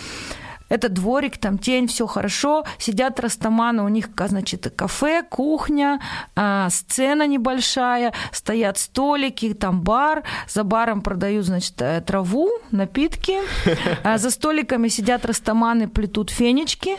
это 0.69 0.89
дворик, 0.89 1.39
там 1.39 1.59
тень, 1.59 1.87
все 1.87 2.07
хорошо. 2.07 2.65
Сидят 2.79 3.21
растаманы, 3.21 3.83
у 3.83 3.89
них, 3.89 4.15
ка- 4.15 4.29
значит, 4.29 4.73
кафе, 4.77 5.23
кухня, 5.23 6.01
а, 6.37 6.69
сцена 6.71 7.27
небольшая, 7.27 8.13
стоят 8.33 8.79
столики, 8.79 9.55
там 9.55 9.83
бар. 9.83 10.23
За 10.49 10.65
баром 10.65 11.01
продают, 11.03 11.47
значит, 11.47 11.81
э, 11.81 12.01
траву, 12.01 12.51
напитки. 12.71 13.39
А 14.05 14.19
за 14.19 14.31
столиками 14.31 14.89
сидят 14.89 15.25
растаманы, 15.25 15.89
плетут 15.89 16.31
фенечки, 16.31 16.97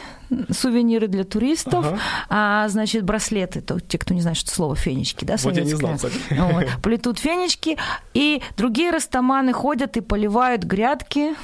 сувениры 0.52 1.08
для 1.08 1.24
туристов. 1.24 1.86
Ага. 1.88 2.00
А, 2.30 2.68
значит, 2.70 3.04
браслеты, 3.04 3.62
то, 3.62 3.80
те, 3.80 3.98
кто 3.98 4.14
не 4.14 4.22
знает, 4.22 4.38
что 4.38 4.52
слово 4.52 4.76
фенечки, 4.76 5.26
да, 5.26 5.36
Вот 5.44 5.56
я 5.56 5.64
не 5.64 5.70
советское. 5.72 5.78
знал, 5.78 5.96
кстати. 5.96 6.40
Вот. 6.54 6.82
Плетут 6.84 7.20
фенечки, 7.20 7.78
и 8.14 8.42
другие 8.58 8.92
растаманы 8.92 9.54
ходят 9.54 9.98
и 9.98 10.02
поливают 10.02 10.64
грядки. 10.64 11.36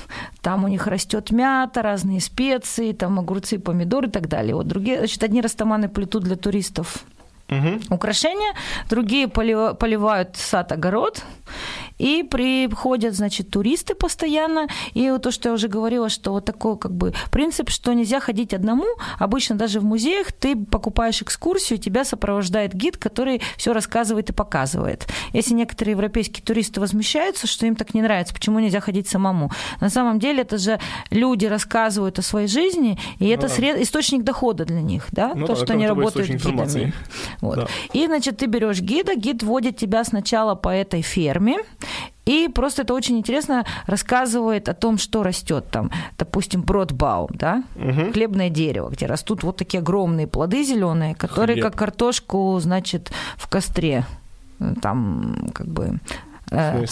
Там 0.42 0.64
у 0.64 0.68
них 0.68 0.88
растет 0.88 1.32
мята, 1.32 1.82
разные 1.82 2.22
специи, 2.22 2.92
там 2.94 3.20
огурцы, 3.20 3.58
помидоры 3.60 4.08
и 4.08 4.12
так 4.12 4.28
далее. 4.28 4.56
Вот 4.56 4.68
другие, 4.68 4.98
значит, 5.00 5.24
одни 5.24 5.42
растаманы 5.42 5.90
плетут 5.90 6.24
для 6.24 6.36
туристов 6.36 7.04
Мгм. 7.48 7.82
украшения, 7.90 8.54
другие 8.90 9.28
полива- 9.28 9.74
поливают 9.76 10.36
сад, 10.36 10.72
огород, 10.72 11.22
и 11.98 12.24
приходят, 12.24 13.16
значит, 13.16 13.50
туристы 13.50 13.96
постоянно, 13.96 14.68
и 14.94 15.10
вот 15.10 15.24
то, 15.24 15.32
что 15.32 15.50
я 15.50 15.54
уже 15.54 15.68
говорила, 15.68 16.10
что 16.10 16.32
вот 16.32 16.46
такой 16.46 16.78
как 16.78 16.94
бы 16.94 17.14
принцип, 17.32 17.70
что 17.70 17.94
нельзя 17.94 18.20
ходить 18.20 18.54
одному, 18.54 18.86
обычно 19.20 19.56
даже 19.56 19.80
в 19.80 19.86
музеях 19.86 20.32
ты 20.32 20.56
покупаешь 20.56 21.22
экскурсию, 21.22 21.80
тебя 21.80 22.04
сопровождает 22.04 22.74
гид, 22.74 22.98
который 22.98 23.42
все 23.58 23.74
рассказывает 23.74 24.30
и 24.30 24.34
показывает. 24.34 25.08
Если 25.34 25.54
некоторые 25.54 25.92
европейские 25.92 26.44
туристы 26.44 26.80
возмущаются, 26.80 27.48
что 27.48 27.66
им 27.66 27.76
так 27.76 27.94
не 27.94 28.02
нравится, 28.02 28.34
почему 28.34 28.60
нельзя 28.60 28.80
ходить 28.80 29.08
самому, 29.08 29.52
на 29.80 29.90
самом 29.90 30.20
деле 30.20 30.42
это 30.42 30.58
же 30.58 30.80
люди 31.10 31.46
рассказывают 31.46 32.20
о 32.20 32.22
своей 32.22 32.48
жизни, 32.48 33.00
и 33.20 33.28
это 33.28 33.48
да. 33.48 33.54
сред- 33.54 33.82
источник 33.82 34.24
дохода 34.24 34.66
для 34.66 34.82
них, 34.82 35.08
да, 35.12 35.34
Ну 35.36 35.48
то, 35.48 35.56
да, 35.56 35.64
что 35.64 35.74
они 35.74 35.88
работают 35.88 36.30
гидами. 36.30 36.94
Вот. 37.42 37.56
Да. 37.56 37.68
И, 37.94 38.06
значит, 38.06 38.38
ты 38.38 38.48
берешь 38.48 38.82
гида, 38.82 39.16
гид 39.16 39.44
водит 39.44 39.78
тебя 39.78 40.04
сначала 40.04 40.56
по 40.56 40.70
этой 40.70 41.02
ферме, 41.02 41.58
и 42.26 42.48
просто 42.48 42.82
это 42.82 42.94
очень 42.94 43.18
интересно 43.18 43.66
рассказывает 43.86 44.68
о 44.70 44.74
том, 44.74 44.98
что 44.98 45.24
растет 45.24 45.66
там. 45.72 45.92
Допустим, 46.18 46.62
бродбаум, 46.64 47.30
да, 47.34 47.64
хлебное 48.12 48.50
дерево, 48.50 48.90
где 48.90 49.06
растут 49.06 49.44
вот 49.44 49.58
такие 49.58 49.80
огромные 49.80 50.28
плоды 50.28 50.64
зеленые, 50.64 51.14
которые 51.16 51.56
Хлеб. 51.56 51.66
как 51.66 51.76
картошку, 51.76 52.60
значит, 52.60 53.12
в 53.38 53.48
костре 53.48 54.06
там 54.82 55.50
как 55.54 55.68
бы 55.68 56.00
э, 56.52 56.86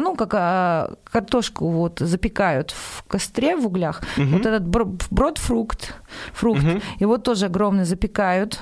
ну, 0.00 0.14
как 0.16 0.34
а, 0.34 0.94
картошку 1.04 1.68
вот 1.70 1.98
запекают 1.98 2.70
в 2.70 3.02
костре 3.08 3.56
в 3.56 3.66
углях. 3.66 4.02
Вот 4.16 4.46
этот 4.46 4.62
бро- 4.66 4.96
бродфрукт, 5.10 5.94
фрукт, 6.32 6.62
его 7.00 7.18
тоже 7.18 7.46
огромный 7.46 7.84
запекают 7.84 8.60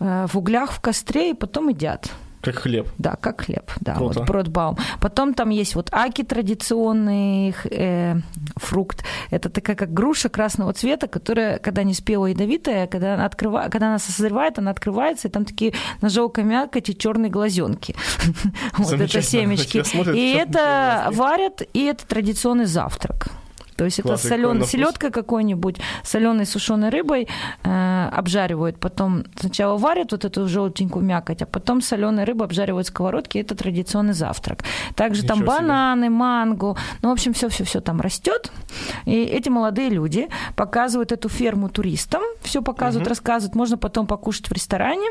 э, 0.00 0.26
в 0.28 0.36
углях 0.38 0.72
в 0.72 0.80
костре 0.80 1.30
и 1.30 1.34
потом 1.34 1.68
едят. 1.68 2.10
Как 2.44 2.56
хлеб. 2.56 2.88
Да, 2.98 3.16
как 3.20 3.42
хлеб, 3.42 3.70
да, 3.80 3.94
Круто. 3.94 4.20
вот 4.20 4.28
бродбаум. 4.28 4.76
Потом 5.00 5.34
там 5.34 5.50
есть 5.50 5.74
вот 5.74 5.88
аки 5.92 6.22
традиционный 6.22 7.54
э, 7.70 8.16
фрукт. 8.56 9.04
Это 9.30 9.48
такая 9.48 9.76
как 9.76 9.92
груша 9.92 10.28
красного 10.28 10.72
цвета, 10.72 11.08
которая, 11.08 11.58
когда 11.58 11.82
не 11.82 11.94
спела 11.94 12.26
ядовитая, 12.26 12.86
когда 12.86 13.14
она, 13.14 13.26
открыва... 13.26 13.68
когда 13.70 13.88
она 13.88 13.98
созревает, 13.98 14.58
она 14.58 14.70
открывается, 14.70 15.28
и 15.28 15.30
там 15.30 15.44
такие 15.44 15.74
на 16.00 16.08
желтой 16.08 16.44
мякоти 16.44 16.92
черные 16.92 17.30
глазенки. 17.30 17.94
Вот 18.78 18.92
это 18.92 19.22
семечки. 19.22 19.82
Смотрят 19.82 20.16
И 20.16 20.32
это 20.32 21.08
варят, 21.12 21.62
и 21.72 21.84
это 21.84 22.06
традиционный 22.06 22.66
завтрак. 22.66 23.28
То 23.76 23.84
есть 23.84 24.02
Класс, 24.02 24.24
это 24.24 24.54
вкус? 24.58 24.70
селедкой 24.70 25.10
какой-нибудь, 25.10 25.76
соленой 26.02 26.46
сушеной 26.46 26.90
рыбой 26.90 27.28
э, 27.62 28.08
обжаривают, 28.12 28.78
потом 28.78 29.24
сначала 29.36 29.76
варят 29.76 30.12
вот 30.12 30.24
эту 30.24 30.48
желтенькую 30.48 31.04
мякоть, 31.04 31.42
а 31.42 31.46
потом 31.46 31.80
соленой 31.80 32.24
рыбой 32.24 32.46
обжаривают 32.46 32.86
в 32.86 32.90
сковородке. 32.90 33.40
Это 33.40 33.54
традиционный 33.54 34.14
завтрак. 34.14 34.64
Также 34.94 35.24
там 35.24 35.38
Ничего 35.38 35.56
себе. 35.56 35.66
бананы, 35.66 36.10
манго, 36.10 36.76
ну, 37.02 37.10
в 37.10 37.12
общем, 37.12 37.32
все-все-все 37.32 37.80
там 37.80 38.00
растет. 38.00 38.52
И 39.04 39.22
эти 39.24 39.48
молодые 39.48 39.88
люди 39.88 40.28
показывают 40.56 41.12
эту 41.12 41.28
ферму 41.28 41.68
туристам, 41.68 42.22
все 42.42 42.62
показывают, 42.62 43.08
рассказывают, 43.08 43.54
можно 43.54 43.76
потом 43.76 44.06
покушать 44.06 44.48
в 44.48 44.52
ресторане. 44.52 45.10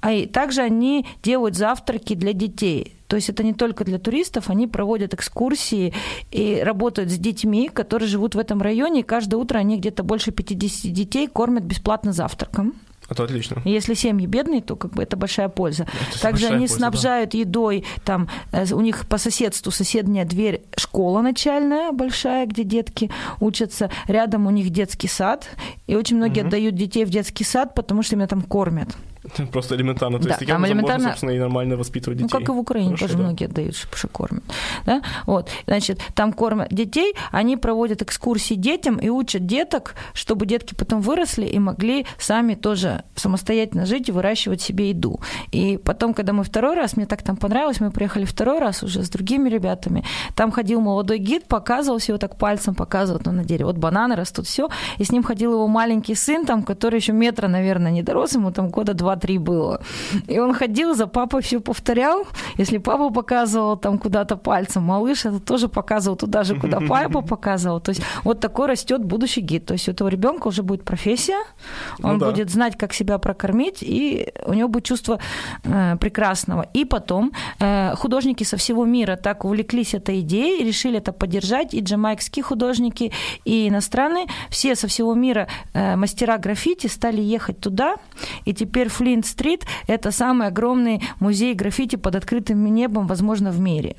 А 0.00 0.12
и 0.12 0.26
также 0.26 0.62
они 0.62 1.06
делают 1.22 1.56
завтраки 1.56 2.14
для 2.14 2.32
детей. 2.32 2.95
То 3.08 3.16
есть 3.16 3.28
это 3.28 3.42
не 3.42 3.54
только 3.54 3.84
для 3.84 3.98
туристов, 3.98 4.50
они 4.50 4.66
проводят 4.66 5.14
экскурсии 5.14 5.94
и 6.30 6.60
работают 6.62 7.10
с 7.10 7.18
детьми, 7.18 7.68
которые 7.68 8.08
живут 8.08 8.34
в 8.34 8.38
этом 8.38 8.62
районе, 8.62 9.00
и 9.00 9.04
каждое 9.04 9.36
утро 9.36 9.58
они 9.58 9.78
где-то 9.78 10.02
больше 10.02 10.32
50 10.32 10.92
детей 10.92 11.28
кормят 11.28 11.64
бесплатно 11.64 12.12
завтраком. 12.12 12.74
Это 13.08 13.22
отлично. 13.24 13.62
Если 13.64 13.94
семьи 13.94 14.26
бедные, 14.26 14.60
то 14.62 14.74
как 14.74 14.92
бы 14.92 15.02
это 15.02 15.16
большая 15.16 15.48
польза. 15.48 15.86
Это 16.10 16.20
Также 16.20 16.42
большая 16.42 16.56
они 16.56 16.66
польза, 16.66 16.76
снабжают 16.76 17.34
едой, 17.34 17.84
там 18.04 18.28
э, 18.50 18.64
у 18.72 18.80
них 18.80 19.06
по 19.06 19.18
соседству 19.18 19.70
соседняя 19.70 20.24
дверь 20.24 20.62
школа 20.76 21.20
начальная 21.20 21.92
большая, 21.92 22.46
где 22.46 22.64
детки 22.64 23.10
учатся, 23.40 23.90
рядом 24.08 24.46
у 24.46 24.50
них 24.50 24.70
детский 24.70 25.08
сад, 25.08 25.48
и 25.86 25.94
очень 25.94 26.16
многие 26.16 26.40
отдают 26.40 26.74
детей 26.74 27.04
в 27.04 27.10
детский 27.10 27.44
сад, 27.44 27.74
потому 27.74 28.02
что 28.02 28.16
меня 28.16 28.26
там 28.26 28.42
кормят. 28.42 28.88
Просто 29.52 29.76
элементарно. 29.76 30.18
То 30.18 30.24
Да, 30.24 30.30
есть 30.30 30.40
таким 30.40 30.56
образом 30.56 30.76
можно, 30.78 30.92
элементарно- 30.96 31.08
собственно, 31.10 31.30
и 31.30 31.38
нормально 31.38 31.76
воспитывать 31.76 32.18
детей. 32.18 32.30
Ну, 32.32 32.38
как 32.40 32.48
и 32.48 32.52
в 32.52 32.58
Украине 32.58 32.88
Хорошо, 32.88 33.06
тоже 33.06 33.16
да. 33.18 33.24
многие 33.24 33.44
отдают, 33.46 33.76
что 33.76 33.96
что 33.96 34.08
кормят. 34.08 34.44
Да? 34.84 35.02
Вот. 35.26 35.48
Значит, 35.66 36.00
там 36.14 36.32
кормят 36.32 36.68
детей, 36.70 37.14
они 37.32 37.56
проводят 37.56 38.02
экскурсии 38.02 38.54
детям 38.54 38.96
и 38.96 39.08
учат 39.08 39.46
деток, 39.46 39.94
чтобы 40.14 40.46
детки 40.46 40.74
потом 40.74 41.00
выросли 41.00 41.46
и 41.46 41.58
могли 41.58 42.06
сами 42.18 42.54
тоже 42.54 43.04
самостоятельно 43.14 43.86
жить 43.86 44.08
и 44.08 44.12
выращивать 44.12 44.60
себе 44.60 44.90
еду. 44.90 45.20
И 45.52 45.78
потом, 45.78 46.14
когда 46.14 46.32
мы 46.32 46.44
второй 46.44 46.74
раз, 46.74 46.96
мне 46.96 47.06
так 47.06 47.22
там 47.22 47.36
понравилось, 47.36 47.80
мы 47.80 47.90
приехали 47.90 48.24
второй 48.24 48.58
раз 48.58 48.82
уже 48.82 49.02
с 49.02 49.08
другими 49.10 49.48
ребятами, 49.48 50.04
там 50.34 50.50
ходил 50.50 50.80
молодой 50.80 51.18
гид, 51.18 51.46
показывал 51.46 51.98
все, 51.98 52.12
вот 52.12 52.20
так 52.20 52.36
пальцем 52.38 52.74
показывал 52.74 53.20
ну, 53.24 53.32
на 53.32 53.44
дереве. 53.44 53.66
Вот 53.66 53.76
бананы 53.76 54.14
растут, 54.16 54.46
все. 54.46 54.68
И 54.98 55.04
с 55.04 55.12
ним 55.12 55.22
ходил 55.22 55.52
его 55.52 55.66
маленький 55.68 56.14
сын, 56.14 56.44
там, 56.46 56.62
который 56.62 56.96
еще 56.96 57.12
метра, 57.12 57.48
наверное, 57.48 57.90
не 57.90 58.02
дорос, 58.02 58.34
ему 58.34 58.50
там 58.52 58.68
года 58.68 58.94
два-три 59.16 59.38
было. 59.38 59.80
И 60.28 60.38
он 60.38 60.54
ходил, 60.54 60.94
за 60.94 61.06
папой 61.06 61.40
все 61.40 61.60
повторял. 61.60 62.26
Если 62.58 62.78
папа 62.78 63.10
показывал 63.10 63.76
там 63.76 63.98
куда-то 63.98 64.36
пальцем, 64.36 64.82
малыш 64.82 65.26
это 65.26 65.40
тоже 65.40 65.68
показывал 65.68 66.16
туда 66.16 66.44
же, 66.44 66.54
куда 66.54 66.80
папа 66.88 67.22
показывал. 67.22 67.80
То 67.80 67.92
есть 67.92 68.02
вот 68.24 68.40
такой 68.40 68.66
растет 68.66 69.04
будущий 69.04 69.42
гид. 69.42 69.66
То 69.66 69.74
есть 69.74 69.88
у 69.88 69.92
этого 69.92 70.10
ребенка 70.10 70.48
уже 70.48 70.62
будет 70.62 70.84
профессия, 70.84 71.38
он 72.02 72.12
Ну 72.14 72.18
да. 72.18 72.30
будет 72.30 72.50
знать, 72.50 72.76
как 72.76 72.92
себя 72.94 73.18
прокормить, 73.18 73.82
и 73.82 74.32
у 74.46 74.54
него 74.54 74.68
будет 74.68 74.84
чувство 74.84 75.18
э, 75.64 75.96
прекрасного. 76.00 76.66
И 76.74 76.84
потом 76.84 77.32
э, 77.60 77.94
художники 77.96 78.44
со 78.44 78.56
всего 78.56 78.84
мира 78.84 79.16
так 79.16 79.44
увлеклись 79.44 79.94
этой 79.94 80.20
идеей, 80.20 80.64
решили 80.64 80.98
это 80.98 81.12
поддержать, 81.12 81.74
и 81.74 81.80
джамайкские 81.80 82.42
художники, 82.42 83.12
и 83.44 83.68
иностранные, 83.68 84.26
все 84.50 84.74
со 84.74 84.86
всего 84.86 85.14
мира 85.14 85.46
э, 85.74 85.96
мастера 85.96 86.38
граффити 86.38 86.88
стали 86.88 87.20
ехать 87.20 87.60
туда, 87.60 87.96
и 88.46 88.52
теперь 88.52 88.88
Флинт-стрит– 89.10 89.64
это 89.86 90.10
самый 90.10 90.48
огромный 90.48 91.00
музей 91.20 91.54
граффити 91.54 91.94
под 91.94 92.16
открытым 92.16 92.64
небом, 92.74 93.06
возможно, 93.06 93.52
в 93.52 93.60
мире. 93.60 93.94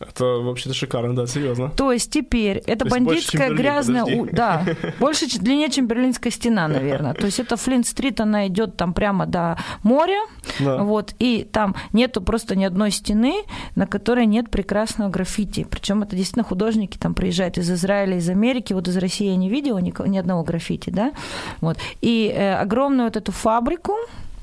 Это 0.00 0.24
вообще-то 0.24 0.74
шикарно, 0.76 1.14
да, 1.16 1.26
серьезно. 1.26 1.70
То 1.70 1.90
есть 1.92 2.12
теперь 2.12 2.58
это 2.58 2.84
То 2.84 2.94
есть 2.94 2.98
больше, 2.98 3.04
бандитская 3.08 3.48
Берлин, 3.48 3.56
грязная... 3.56 4.04
у- 4.04 4.26
Да, 4.30 4.64
больше 5.00 5.26
длиннее, 5.40 5.70
чем 5.70 5.88
Берлинская 5.88 6.30
стена, 6.32 6.68
наверное. 6.68 7.14
То 7.14 7.26
есть 7.26 7.40
это 7.40 7.56
Флинт-стрит, 7.56 8.20
она 8.20 8.46
идет 8.46 8.76
там 8.76 8.94
прямо 8.94 9.26
до 9.26 9.58
моря, 9.82 10.20
Да. 10.60 10.84
вот, 10.84 11.14
и 11.18 11.42
там 11.50 11.74
нету 11.92 12.22
просто 12.22 12.54
ни 12.54 12.62
одной 12.64 12.92
стены, 12.92 13.42
на 13.74 13.88
которой 13.88 14.24
нет 14.26 14.50
прекрасного 14.50 15.10
граффити. 15.10 15.66
Причем 15.68 16.04
это 16.04 16.14
действительно 16.14 16.44
художники 16.44 16.96
там 16.96 17.12
приезжают 17.14 17.58
из 17.58 17.68
Израиля, 17.68 18.18
из 18.18 18.28
Америки. 18.30 18.72
Вот 18.74 18.86
из 18.86 18.96
России 18.96 19.26
я 19.26 19.36
не 19.36 19.50
видела 19.50 19.78
ни, 19.78 19.92
ни 20.08 20.16
одного 20.16 20.44
граффити, 20.44 20.90
да. 20.90 21.12
Вот. 21.60 21.76
И 22.00 22.32
э, 22.32 22.54
огромную 22.54 23.06
вот 23.08 23.16
эту 23.16 23.32
фабрику, 23.32 23.94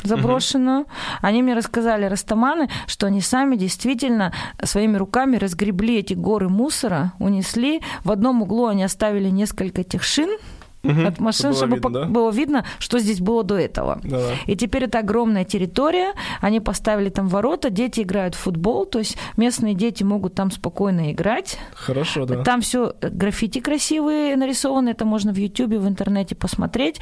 заброшенную. 0.05 0.85
Они 1.21 1.41
мне 1.41 1.53
рассказали, 1.53 2.05
растаманы, 2.05 2.69
что 2.87 3.07
они 3.07 3.21
сами 3.21 3.55
действительно 3.55 4.33
своими 4.63 4.97
руками 4.97 5.37
разгребли 5.37 5.99
эти 5.99 6.13
горы 6.13 6.49
мусора, 6.49 7.13
унесли. 7.19 7.81
В 8.03 8.11
одном 8.11 8.41
углу 8.41 8.67
они 8.67 8.83
оставили 8.83 9.29
несколько 9.29 9.81
этих 9.81 10.03
шин 10.03 10.29
Мгм. 10.93 11.07
от 11.07 11.19
машин, 11.19 11.53
Чтобы 11.53 11.77
чтобы, 11.77 11.81
было 11.81 11.89
видно, 11.89 11.99
пок- 11.99 12.03
да? 12.03 12.09
было 12.11 12.31
видно, 12.31 12.65
что 12.79 12.99
здесь 12.99 13.19
было 13.19 13.43
до 13.43 13.55
этого. 13.57 13.99
Да-да. 14.03 14.33
И 14.45 14.55
теперь 14.55 14.83
это 14.85 14.99
огромная 14.99 15.45
территория, 15.45 16.13
они 16.41 16.59
поставили 16.59 17.09
там 17.09 17.27
ворота, 17.27 17.69
дети 17.69 18.01
играют 18.01 18.35
в 18.35 18.39
футбол, 18.39 18.85
то 18.85 18.99
есть 18.99 19.17
местные 19.37 19.73
дети 19.73 20.03
могут 20.03 20.35
там 20.35 20.51
спокойно 20.51 21.11
играть. 21.11 21.57
Хорошо, 21.73 22.25
да. 22.25 22.43
Там 22.43 22.61
все 22.61 22.93
граффити 23.01 23.59
красивые 23.59 24.35
нарисованы, 24.35 24.89
это 24.89 25.05
можно 25.05 25.33
в 25.33 25.37
Ютубе, 25.37 25.79
в 25.79 25.87
интернете 25.87 26.35
посмотреть. 26.35 26.99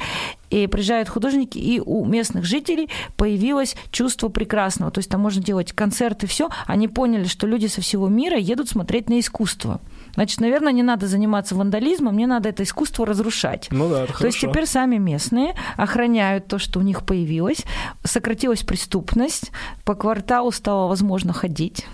И 0.50 0.66
приезжают 0.68 1.08
художники, 1.08 1.58
и 1.58 1.80
у 1.80 2.04
местных 2.04 2.44
жителей 2.44 2.88
появилось 3.16 3.76
чувство 3.90 4.28
прекрасного. 4.28 4.90
То 4.92 4.98
есть 5.00 5.10
там 5.10 5.20
можно 5.20 5.42
делать 5.42 5.72
концерты, 5.72 6.26
все. 6.26 6.48
Они 6.66 6.86
поняли, 6.88 7.24
что 7.24 7.46
люди 7.46 7.66
со 7.66 7.80
всего 7.80 8.08
мира 8.08 8.36
едут 8.38 8.68
смотреть 8.68 9.08
на 9.08 9.18
искусство. 9.18 9.80
Значит, 10.14 10.40
наверное, 10.40 10.72
не 10.72 10.82
надо 10.82 11.06
заниматься 11.06 11.54
вандализмом, 11.54 12.16
не 12.16 12.26
надо 12.26 12.48
это 12.48 12.62
искусство 12.62 13.06
разрушать. 13.06 13.68
Ну 13.70 13.88
да, 13.88 14.04
это 14.04 14.18
То 14.18 14.26
есть 14.26 14.38
хорошо. 14.38 14.52
теперь 14.52 14.66
сами 14.66 14.96
местные 14.96 15.54
охраняют 15.76 16.46
то, 16.46 16.58
что 16.58 16.80
у 16.80 16.82
них 16.82 17.04
появилось, 17.04 17.64
сократилась 18.04 18.62
преступность, 18.62 19.50
по 19.84 19.94
кварталу 19.94 20.52
стало 20.52 20.88
возможно 20.88 21.32
ходить. 21.32 21.86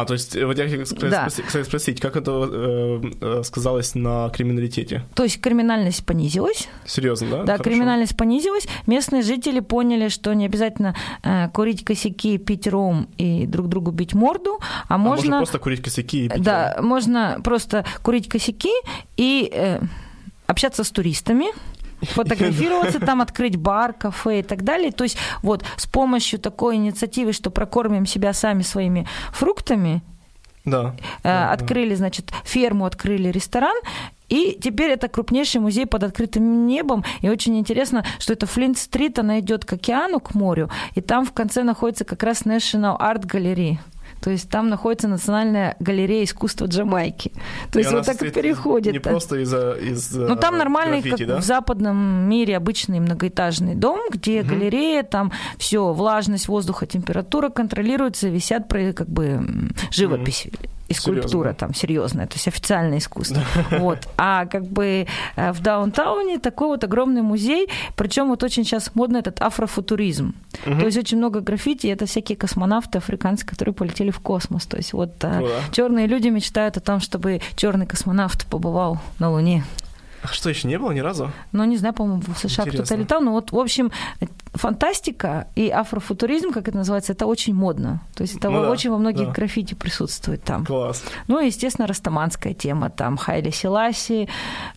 А, 0.00 0.04
то 0.04 0.14
есть, 0.14 0.34
вот 0.40 0.58
я 0.58 0.64
хотел 0.64 0.84
Да. 1.10 1.26
спроси- 1.26 1.42
кстати, 1.46 1.64
спросить, 1.66 2.00
как 2.00 2.16
это 2.16 2.48
э, 2.50 3.00
э, 3.20 3.42
сказалось 3.44 3.94
на 3.94 4.28
криминалитете? 4.30 5.04
То 5.14 5.22
есть 5.22 5.40
криминальность 5.40 6.04
понизилась, 6.04 6.68
Серьезно, 6.84 7.28
да? 7.30 7.36
Да, 7.44 7.52
Хорошо. 7.56 7.62
криминальность 7.70 8.16
понизилась. 8.16 8.66
Местные 8.86 9.22
жители 9.22 9.60
поняли, 9.60 10.08
что 10.08 10.34
не 10.34 10.46
обязательно 10.46 10.96
э, 11.22 11.48
курить 11.50 11.84
косяки, 11.84 12.38
пить 12.38 12.66
ром 12.66 13.06
и 13.18 13.46
друг 13.46 13.68
другу 13.68 13.90
бить 13.92 14.14
морду, 14.14 14.58
а 14.88 14.94
А 14.94 14.98
можно 14.98 15.14
можно... 15.16 15.36
просто 15.38 15.58
курить 15.58 15.82
косяки 15.82 16.26
и 16.26 16.28
пить 16.28 16.42
да, 16.42 16.76
можно 16.80 17.38
просто 17.44 17.84
курить 18.02 18.28
косяки 18.28 18.72
и 19.16 19.48
э, 19.52 19.80
общаться 20.46 20.82
с 20.82 20.90
туристами, 20.90 21.46
фотографироваться, 22.04 23.00
там 23.00 23.20
открыть 23.20 23.56
бар, 23.56 23.92
кафе 23.92 24.40
и 24.40 24.42
так 24.42 24.62
далее. 24.62 24.92
То 24.92 25.04
есть 25.04 25.16
вот 25.42 25.64
с 25.76 25.86
помощью 25.86 26.38
такой 26.38 26.76
инициативы, 26.76 27.32
что 27.32 27.50
прокормим 27.50 28.06
себя 28.06 28.32
сами 28.32 28.62
своими 28.62 29.06
фруктами, 29.32 30.02
Да. 30.64 30.94
Э, 31.22 31.52
открыли, 31.52 31.94
значит, 31.94 32.32
ферму, 32.44 32.86
открыли 32.86 33.28
ресторан, 33.28 33.76
и 34.30 34.58
теперь 34.60 34.90
это 34.92 35.08
крупнейший 35.08 35.60
музей 35.60 35.86
под 35.86 36.02
открытым 36.04 36.66
небом. 36.66 37.04
И 37.20 37.28
очень 37.28 37.58
интересно, 37.58 38.04
что 38.18 38.32
это 38.32 38.46
Флинт-стрит, 38.46 39.18
она 39.18 39.40
идет 39.40 39.64
к 39.64 39.74
океану, 39.74 40.20
к 40.20 40.34
морю, 40.34 40.70
и 40.94 41.00
там 41.00 41.26
в 41.26 41.32
конце 41.32 41.62
находится 41.62 42.04
как 42.04 42.22
раз 42.22 42.42
National 42.42 42.98
Art 42.98 43.26
Gallery. 43.26 43.78
То 44.24 44.30
есть 44.30 44.48
там 44.48 44.70
находится 44.70 45.06
Национальная 45.06 45.76
галерея 45.80 46.24
искусства 46.24 46.64
Джамайки. 46.64 47.30
То 47.70 47.78
И 47.78 47.82
есть 47.82 47.92
вот 47.92 48.06
так 48.06 48.22
и 48.22 48.30
переходит. 48.30 48.94
Не 48.94 48.98
просто 48.98 49.36
из-за... 49.40 49.72
Из, 49.72 50.12
Ну, 50.12 50.34
там 50.36 50.56
нормальный, 50.56 51.02
граффити, 51.02 51.24
как 51.24 51.28
да? 51.28 51.40
в 51.42 51.44
западном 51.44 52.26
мире, 52.26 52.56
обычный 52.56 53.00
многоэтажный 53.00 53.74
дом, 53.74 54.00
где 54.10 54.42
галерея, 54.42 55.02
там 55.02 55.30
все, 55.58 55.92
влажность 55.92 56.48
воздуха, 56.48 56.86
температура 56.86 57.50
контролируется, 57.50 58.28
висят 58.28 58.66
про- 58.66 58.94
как 58.94 59.10
бы 59.10 59.46
живопись. 59.90 60.46
И 60.88 60.94
скульптура 60.94 61.48
да. 61.48 61.54
там 61.54 61.74
серьезная, 61.74 62.26
то 62.26 62.34
есть 62.34 62.48
официальное 62.48 62.98
искусство. 62.98 63.42
Вот. 63.70 63.98
А 64.16 64.46
как 64.46 64.64
бы 64.64 65.06
э, 65.36 65.52
в 65.52 65.60
даунтауне 65.60 66.38
такой 66.38 66.68
вот 66.68 66.84
огромный 66.84 67.22
музей, 67.22 67.68
причем 67.96 68.28
вот 68.28 68.42
очень 68.42 68.64
сейчас 68.64 68.94
модно 68.94 69.18
этот 69.18 69.40
афрофутуризм. 69.40 70.34
То 70.64 70.86
есть 70.86 70.96
очень 70.96 71.18
много 71.18 71.40
граффити, 71.40 71.86
это 71.86 72.06
всякие 72.06 72.36
космонавты 72.36 72.98
африканцы, 72.98 73.46
которые 73.46 73.74
полетели 73.74 74.10
в 74.10 74.20
космос. 74.20 74.66
То 74.66 74.76
есть 74.76 74.92
вот 74.92 75.12
Ну 75.22 75.46
да. 75.46 75.72
черные 75.72 76.06
люди 76.06 76.28
мечтают 76.28 76.76
о 76.76 76.80
том, 76.80 77.00
чтобы 77.00 77.40
черный 77.56 77.86
космонавт 77.86 78.46
побывал 78.46 78.98
на 79.18 79.30
Луне. 79.30 79.64
А 80.24 80.28
что, 80.28 80.48
еще 80.48 80.68
не 80.68 80.78
было 80.78 80.90
ни 80.92 81.00
разу? 81.00 81.30
Ну, 81.52 81.64
не 81.64 81.76
знаю, 81.76 81.94
по-моему, 81.94 82.22
в 82.26 82.38
США 82.38 82.64
кто-то 82.64 82.94
летал. 82.96 83.20
Но 83.20 83.32
вот, 83.32 83.52
в 83.52 83.58
общем, 83.58 83.92
фантастика 84.54 85.48
и 85.54 85.68
афрофутуризм, 85.68 86.50
как 86.50 86.66
это 86.68 86.78
называется, 86.78 87.12
это 87.12 87.26
очень 87.26 87.54
модно. 87.54 88.00
То 88.14 88.22
есть 88.22 88.36
это 88.36 88.48
Ну 88.48 88.62
да, 88.62 88.70
очень 88.70 88.90
во 88.90 88.96
многих 88.98 89.26
да. 89.26 89.32
граффити 89.32 89.74
присутствует 89.74 90.42
там. 90.42 90.64
Класс. 90.64 91.04
Ну, 91.28 91.40
и, 91.40 91.46
естественно, 91.46 91.86
растаманская 91.86 92.54
тема. 92.54 92.88
Там 92.88 93.18
Хайли 93.18 93.50
Селаси, 93.50 94.28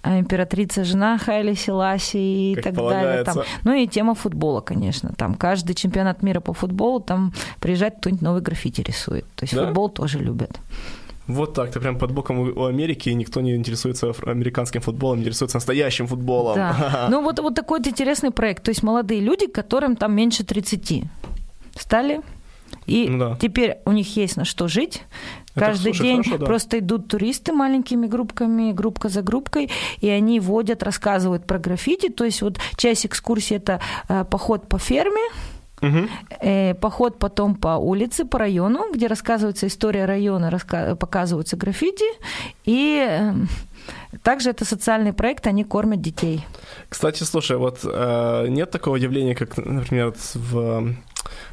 э, 0.03 0.19
императрица 0.19 0.83
жена 0.83 1.17
Хайли 1.17 1.53
Селаси 1.53 2.51
и 2.51 2.55
Как 2.55 2.63
так 2.65 2.73
далее. 2.75 3.23
Там. 3.23 3.36
полагается. 3.36 3.43
Ну 3.63 3.73
и 3.73 3.88
тема 3.88 4.15
футбола, 4.15 4.60
конечно. 4.62 5.13
Там 5.17 5.36
каждый 5.36 5.75
чемпионат 5.75 6.23
мира 6.23 6.41
по 6.41 6.51
футболу, 6.53 6.99
там 6.99 7.31
приезжает 7.62 7.95
кто-нибудь 7.99 8.21
новый 8.21 8.41
граффити 8.41 8.81
рисует. 8.81 9.25
То 9.36 9.43
есть 9.43 9.55
Да? 9.55 9.65
футбол 9.65 9.88
тоже 9.89 10.19
любят. 10.19 10.60
Вот 11.27 11.53
так, 11.53 11.71
ты 11.71 11.79
прям 11.79 11.97
под 11.97 12.11
боком 12.11 12.39
у 12.39 12.65
Америки, 12.65 13.09
и 13.09 13.15
никто 13.15 13.41
не 13.41 13.55
интересуется 13.55 14.13
американским 14.25 14.81
футболом, 14.81 15.19
интересуется 15.19 15.57
настоящим 15.57 16.07
футболом. 16.07 16.55
Да. 16.55 17.07
Ну 17.11 17.21
вот, 17.21 17.39
вот 17.39 17.55
такой 17.55 17.79
вот 17.79 17.87
интересный 17.87 18.31
проект. 18.31 18.63
То 18.63 18.69
есть 18.71 18.83
молодые 18.83 19.21
люди, 19.21 19.47
которым 19.47 19.95
там 19.95 20.15
меньше 20.15 20.43
30, 20.43 21.03
стали 21.79 22.21
и 22.85 23.07
Ну 23.09 23.17
да. 23.19 23.37
теперь 23.39 23.77
у 23.85 23.91
них 23.91 24.15
есть 24.15 24.37
на 24.37 24.45
что 24.45 24.67
жить. 24.67 25.03
Это, 25.51 25.65
Каждый 25.65 25.93
слушай, 25.93 26.03
день 26.03 26.23
хорошо, 26.23 26.37
да. 26.37 26.45
просто 26.45 26.79
идут 26.79 27.07
туристы 27.07 27.51
маленькими 27.51 28.07
группками, 28.07 28.71
группка 28.71 29.09
за 29.09 29.21
группкой, 29.21 29.69
и 29.99 30.09
они 30.09 30.39
водят, 30.39 30.83
рассказывают 30.83 31.45
про 31.45 31.59
граффити. 31.59 32.09
То 32.09 32.25
есть 32.25 32.41
вот 32.41 32.59
часть 32.77 33.05
экскурсии 33.05 33.57
это 33.57 33.81
э, 34.07 34.23
поход 34.23 34.67
по 34.67 34.77
ферме, 34.77 35.21
Э, 35.81 36.73
поход 36.73 37.19
потом 37.19 37.55
по 37.55 37.77
улице, 37.77 38.25
по 38.25 38.39
району, 38.39 38.91
где 38.93 39.07
рассказывается 39.07 39.67
история 39.67 40.05
района, 40.05 40.49
раска- 40.49 40.95
показываются 40.95 41.55
граффити, 41.55 42.05
и 42.65 43.05
э, 43.07 43.33
также 44.23 44.49
это 44.49 44.65
социальный 44.65 45.13
проект, 45.13 45.47
они 45.47 45.63
кормят 45.63 46.01
детей. 46.01 46.45
Кстати, 46.89 47.23
слушай, 47.23 47.57
вот 47.57 47.79
э, 47.83 48.45
нет 48.49 48.71
такого 48.71 48.95
явления, 48.95 49.35
как, 49.35 49.57
например, 49.57 50.13
в, 50.33 50.95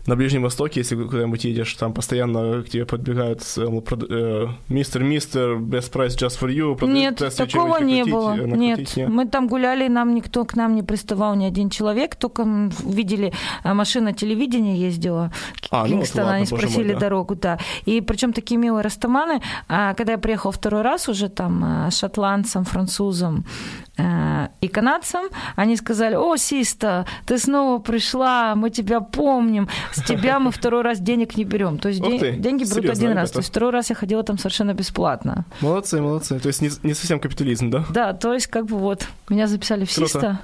на 0.07 0.17
Ближнем 0.17 0.43
Востоке, 0.43 0.81
если 0.81 0.97
куда-нибудь 0.97 1.45
едешь, 1.45 1.73
там 1.75 1.93
постоянно 1.93 2.63
к 2.63 2.69
тебе 2.69 2.85
подбегают 2.85 3.43
э, 3.57 3.63
э, 4.11 4.49
мистер, 4.69 5.03
мистер, 5.03 5.57
best 5.57 5.93
price 5.93 6.17
just 6.17 6.39
for 6.41 6.49
you. 6.51 6.77
продают 6.77 7.21
Нет, 7.21 7.37
такого 7.37 7.79
не 7.79 8.05
накрутить, 8.05 8.13
было. 8.13 8.33
э, 8.33 8.37
Нет, 8.37 8.47
накрутить, 8.79 8.97
нет. 8.97 9.09
мы 9.09 9.27
там 9.27 9.49
гуляли, 9.49 9.89
нам 9.89 10.15
никто 10.15 10.45
к 10.45 10.57
нам 10.57 10.75
не 10.75 10.83
приставал, 10.83 11.35
ни 11.35 11.45
один 11.45 11.71
человек, 11.71 12.17
только 12.17 12.71
видели, 12.85 13.33
а, 13.63 13.75
машина 13.75 14.13
телевидения 14.13 14.77
ездила, 14.77 15.33
А, 15.71 15.87
ну 15.87 15.99
вот 15.99 16.19
они 16.19 16.29
боже 16.29 16.39
мой, 16.39 16.47
спросили 16.47 16.93
да. 16.93 17.01
дорогу, 17.01 17.35
да. 17.35 17.59
И 17.87 18.01
причем 18.01 18.33
такие 18.33 18.59
милые 18.59 18.83
растаманы, 18.83 19.41
а, 19.69 19.95
когда 19.95 20.13
я 20.13 20.19
приехала 20.19 20.53
второй 20.53 20.83
раз 20.83 21.09
уже 21.09 21.29
там 21.29 21.91
шотландцам, 21.91 22.65
французам 22.65 23.45
и 23.97 24.69
канадцам, 24.69 25.27
они 25.55 25.77
сказали, 25.77 26.17
о, 26.17 26.37
Систа, 26.37 27.07
ты 27.27 27.39
снова 27.39 27.79
пришла, 27.79 28.55
мы 28.57 28.71
тебя 28.71 29.01
помним, 29.01 29.69
с 29.93 30.03
тебя 30.03 30.41
мы 30.41 30.51
второй 30.53 30.83
раз 30.83 30.99
денег 30.99 31.37
не 31.37 31.45
берем. 31.45 31.79
То 31.79 31.89
есть 31.91 32.01
Ух 32.01 32.09
де- 32.11 32.19
ты, 32.19 32.33
деньги 32.33 32.65
берут 32.65 32.91
один 32.91 33.13
раз. 33.13 33.31
ребята? 33.31 33.33
То 33.35 33.39
есть 33.39 33.51
второй 33.51 33.71
раз 33.71 33.91
я 33.91 33.97
ходила 33.97 34.23
там 34.25 34.37
совершенно 34.39 34.75
бесплатно. 34.75 35.45
Молодцы, 35.61 36.01
молодцы. 36.01 36.41
То 36.41 36.49
есть 36.49 36.61
не, 36.61 36.71
не 36.83 36.95
совсем 36.95 37.21
капитализм, 37.21 37.71
да? 37.71 37.85
Да, 37.91 38.13
то 38.15 38.35
есть 38.35 38.49
как 38.49 38.67
бы 38.67 38.79
вот 38.79 39.07
меня 39.29 39.47
записали 39.47 39.85
в 39.85 39.95
Круто. 39.95 40.09
СИСТа. 40.13 40.39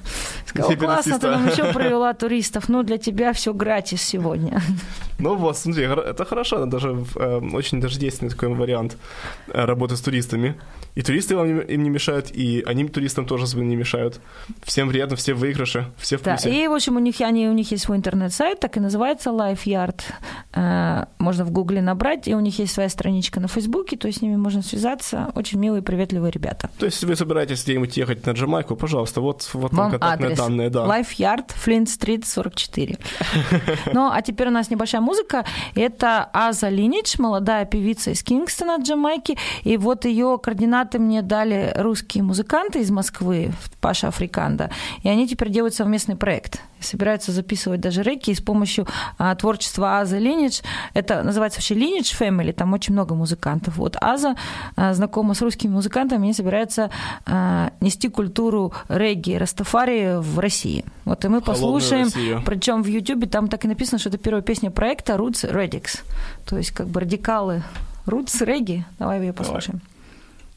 Сказал, 0.46 0.70
Тебе 0.70 0.86
на 0.86 0.94
классно, 0.94 1.12
ты 1.18 1.26
СИСТа». 1.26 1.30
нам 1.30 1.46
еще 1.48 1.64
провела 1.72 2.14
туристов. 2.14 2.68
Ну, 2.68 2.82
для 2.84 2.98
тебя 2.98 3.32
все 3.32 3.52
гратис 3.52 4.00
сегодня. 4.02 4.62
Ну 5.18 5.34
вот, 5.34 5.58
смотри, 5.58 5.84
это 5.84 6.24
хорошо, 6.24 6.56
это 6.58 6.66
даже 6.66 7.04
э, 7.16 7.40
очень 7.52 7.80
даже 7.80 7.98
действенный 7.98 8.30
такой 8.30 8.48
вариант 8.54 8.96
э, 9.48 9.64
работы 9.64 9.96
с 9.96 10.00
туристами. 10.00 10.54
И 10.94 11.02
туристы 11.02 11.36
вам 11.36 11.60
им 11.60 11.82
не 11.82 11.90
мешают, 11.90 12.30
и 12.32 12.62
они 12.66 12.88
туристам 12.88 13.26
тоже 13.26 13.44
не 13.56 13.76
мешают. 13.76 14.20
Всем 14.64 14.88
приятно, 14.88 15.16
все 15.16 15.34
в 15.34 15.38
выигрыше, 15.38 15.86
все 15.96 16.16
в 16.18 16.22
Да, 16.22 16.32
плюсе. 16.36 16.64
и, 16.64 16.68
в 16.68 16.72
общем, 16.72 16.96
у 16.96 16.98
них, 16.98 17.20
они, 17.20 17.48
у 17.48 17.52
них 17.52 17.70
есть 17.70 17.84
свой 17.84 17.96
интернет-сайт, 17.96 18.60
так 18.60 18.76
и 18.76 18.80
называется 18.80 19.30
Life 19.30 19.64
Yard. 19.64 20.00
Э, 20.54 21.04
Можно 21.18 21.44
в 21.44 21.50
Гугле 21.50 21.80
набрать, 21.80 22.28
и 22.28 22.34
у 22.34 22.40
них 22.40 22.58
есть 22.58 22.72
своя 22.74 22.88
страничка 22.88 23.40
на 23.40 23.48
Фейсбуке, 23.48 23.96
то 23.96 24.06
есть 24.08 24.18
с 24.18 24.22
ними 24.22 24.36
можно 24.36 24.62
связаться. 24.62 25.30
Очень 25.34 25.58
милые, 25.60 25.82
приветливые 25.82 26.30
ребята. 26.32 26.70
То 26.78 26.86
есть, 26.86 26.96
если 26.96 27.06
вы 27.06 27.16
собираетесь 27.16 27.62
где-нибудь 27.64 27.96
ехать 27.96 28.26
на 28.26 28.32
Джамайку, 28.32 28.76
пожалуйста, 28.76 29.20
вот, 29.20 29.48
вот 29.54 29.72
вам 29.72 29.90
контактные 29.92 30.26
адрес. 30.26 30.38
данные, 30.38 30.70
да. 30.70 30.84
Life 30.86 31.16
Yard, 31.18 31.52
Флинт 31.54 31.88
Стрит, 31.88 32.26
44. 32.26 32.98
Ну, 33.92 34.10
а 34.12 34.20
теперь 34.22 34.48
у 34.48 34.50
нас 34.50 34.70
небольшая 34.70 35.00
музыка. 35.00 35.44
Это 35.74 36.28
Аза 36.32 36.68
Линич, 36.68 37.18
молодая 37.18 37.64
певица 37.64 38.10
из 38.10 38.22
Кингстона, 38.22 38.78
Джамайки. 38.82 39.36
И 39.64 39.76
вот 39.76 40.04
ее 40.04 40.38
координаты 40.80 40.98
мне 40.98 41.22
дали 41.22 41.72
русские 41.76 42.22
музыканты 42.22 42.80
из 42.80 42.90
Москвы, 42.90 43.52
Паша 43.80 44.08
Африканда. 44.08 44.70
И 45.02 45.08
они 45.08 45.26
теперь 45.26 45.50
делают 45.50 45.74
совместный 45.74 46.16
проект. 46.16 46.60
И 46.80 46.82
собираются 46.82 47.32
записывать 47.32 47.80
даже 47.80 48.02
реки. 48.02 48.30
И 48.30 48.34
с 48.34 48.40
помощью 48.40 48.86
а, 49.18 49.34
творчества 49.34 50.00
Аза 50.00 50.18
Линич, 50.18 50.62
это 50.94 51.22
называется 51.22 51.58
вообще 51.58 51.74
Линич 51.74 52.14
Family, 52.18 52.52
там 52.52 52.72
очень 52.72 52.94
много 52.94 53.14
музыкантов. 53.14 53.76
Вот 53.76 53.96
Аза 54.00 54.34
а, 54.76 54.94
знакома 54.94 55.34
с 55.34 55.42
русскими 55.42 55.72
музыкантами, 55.72 56.24
они 56.24 56.32
собираются 56.32 56.90
а, 57.26 57.70
нести 57.80 58.08
культуру 58.08 58.72
регги, 58.88 59.34
растафари 59.34 60.20
в 60.20 60.38
России. 60.38 60.84
Вот 61.04 61.24
и 61.24 61.28
мы 61.28 61.40
послушаем, 61.40 62.08
причем 62.44 62.82
в 62.82 62.86
Ютубе 62.86 63.26
там 63.26 63.48
так 63.48 63.64
и 63.64 63.68
написано, 63.68 63.98
что 63.98 64.08
это 64.08 64.18
первая 64.18 64.42
песня 64.42 64.70
проекта 64.70 65.14
Roots 65.14 65.50
Redix. 65.50 66.00
То 66.46 66.56
есть 66.56 66.70
как 66.70 66.86
бы 66.86 67.00
радикалы 67.00 67.62
Roots 68.06 68.44
Регги. 68.44 68.84
Давай 68.98 69.20
ее 69.20 69.32
послушаем. 69.32 69.80
Reggae 69.80 69.90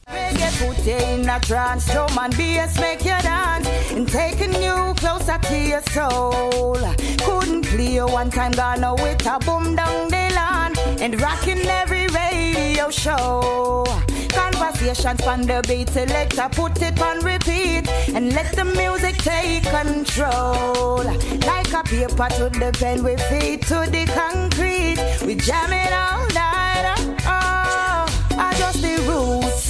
put 0.06 0.86
you 0.86 0.96
in 0.96 1.28
a 1.28 1.40
trance, 1.40 1.90
drum 1.90 2.18
and 2.18 2.36
bass 2.36 2.78
make 2.80 3.00
you 3.00 3.18
dance, 3.22 3.68
and 3.92 4.08
taking 4.08 4.54
you 4.62 4.94
closer 4.96 5.38
to 5.38 5.58
your 5.58 5.82
soul. 5.82 6.76
Couldn't 7.18 7.66
play 7.66 8.00
one 8.02 8.30
time, 8.30 8.52
gone 8.52 9.02
with 9.02 9.26
a 9.26 9.38
boom 9.40 9.74
down 9.76 10.08
the 10.08 10.32
line, 10.34 10.76
and 11.00 11.20
rocking 11.20 11.66
every 11.66 12.06
radio 12.08 12.90
show. 12.90 13.84
Conversations 14.28 15.22
on 15.22 15.42
the 15.42 15.62
beat, 15.66 15.88
selector 15.90 16.48
put 16.52 16.80
it 16.82 17.00
on 17.00 17.20
repeat, 17.24 17.88
and 18.14 18.32
let 18.32 18.54
the 18.54 18.64
music 18.64 19.16
take 19.18 19.64
control. 19.64 21.04
Like 21.46 21.72
a 21.72 21.82
paper 21.84 22.28
to 22.36 22.48
the 22.50 22.70
pen, 22.78 23.02
we 23.02 23.16
feet 23.16 23.62
to 23.68 23.86
the 23.90 24.04
concrete, 24.06 24.98
we 25.26 25.34
jam 25.34 25.72
it 25.72 25.92
all 25.92 26.26
night. 26.28 26.94
Oh, 27.26 27.26
oh. 27.26 28.36
I 28.36 28.54
just 28.58 28.82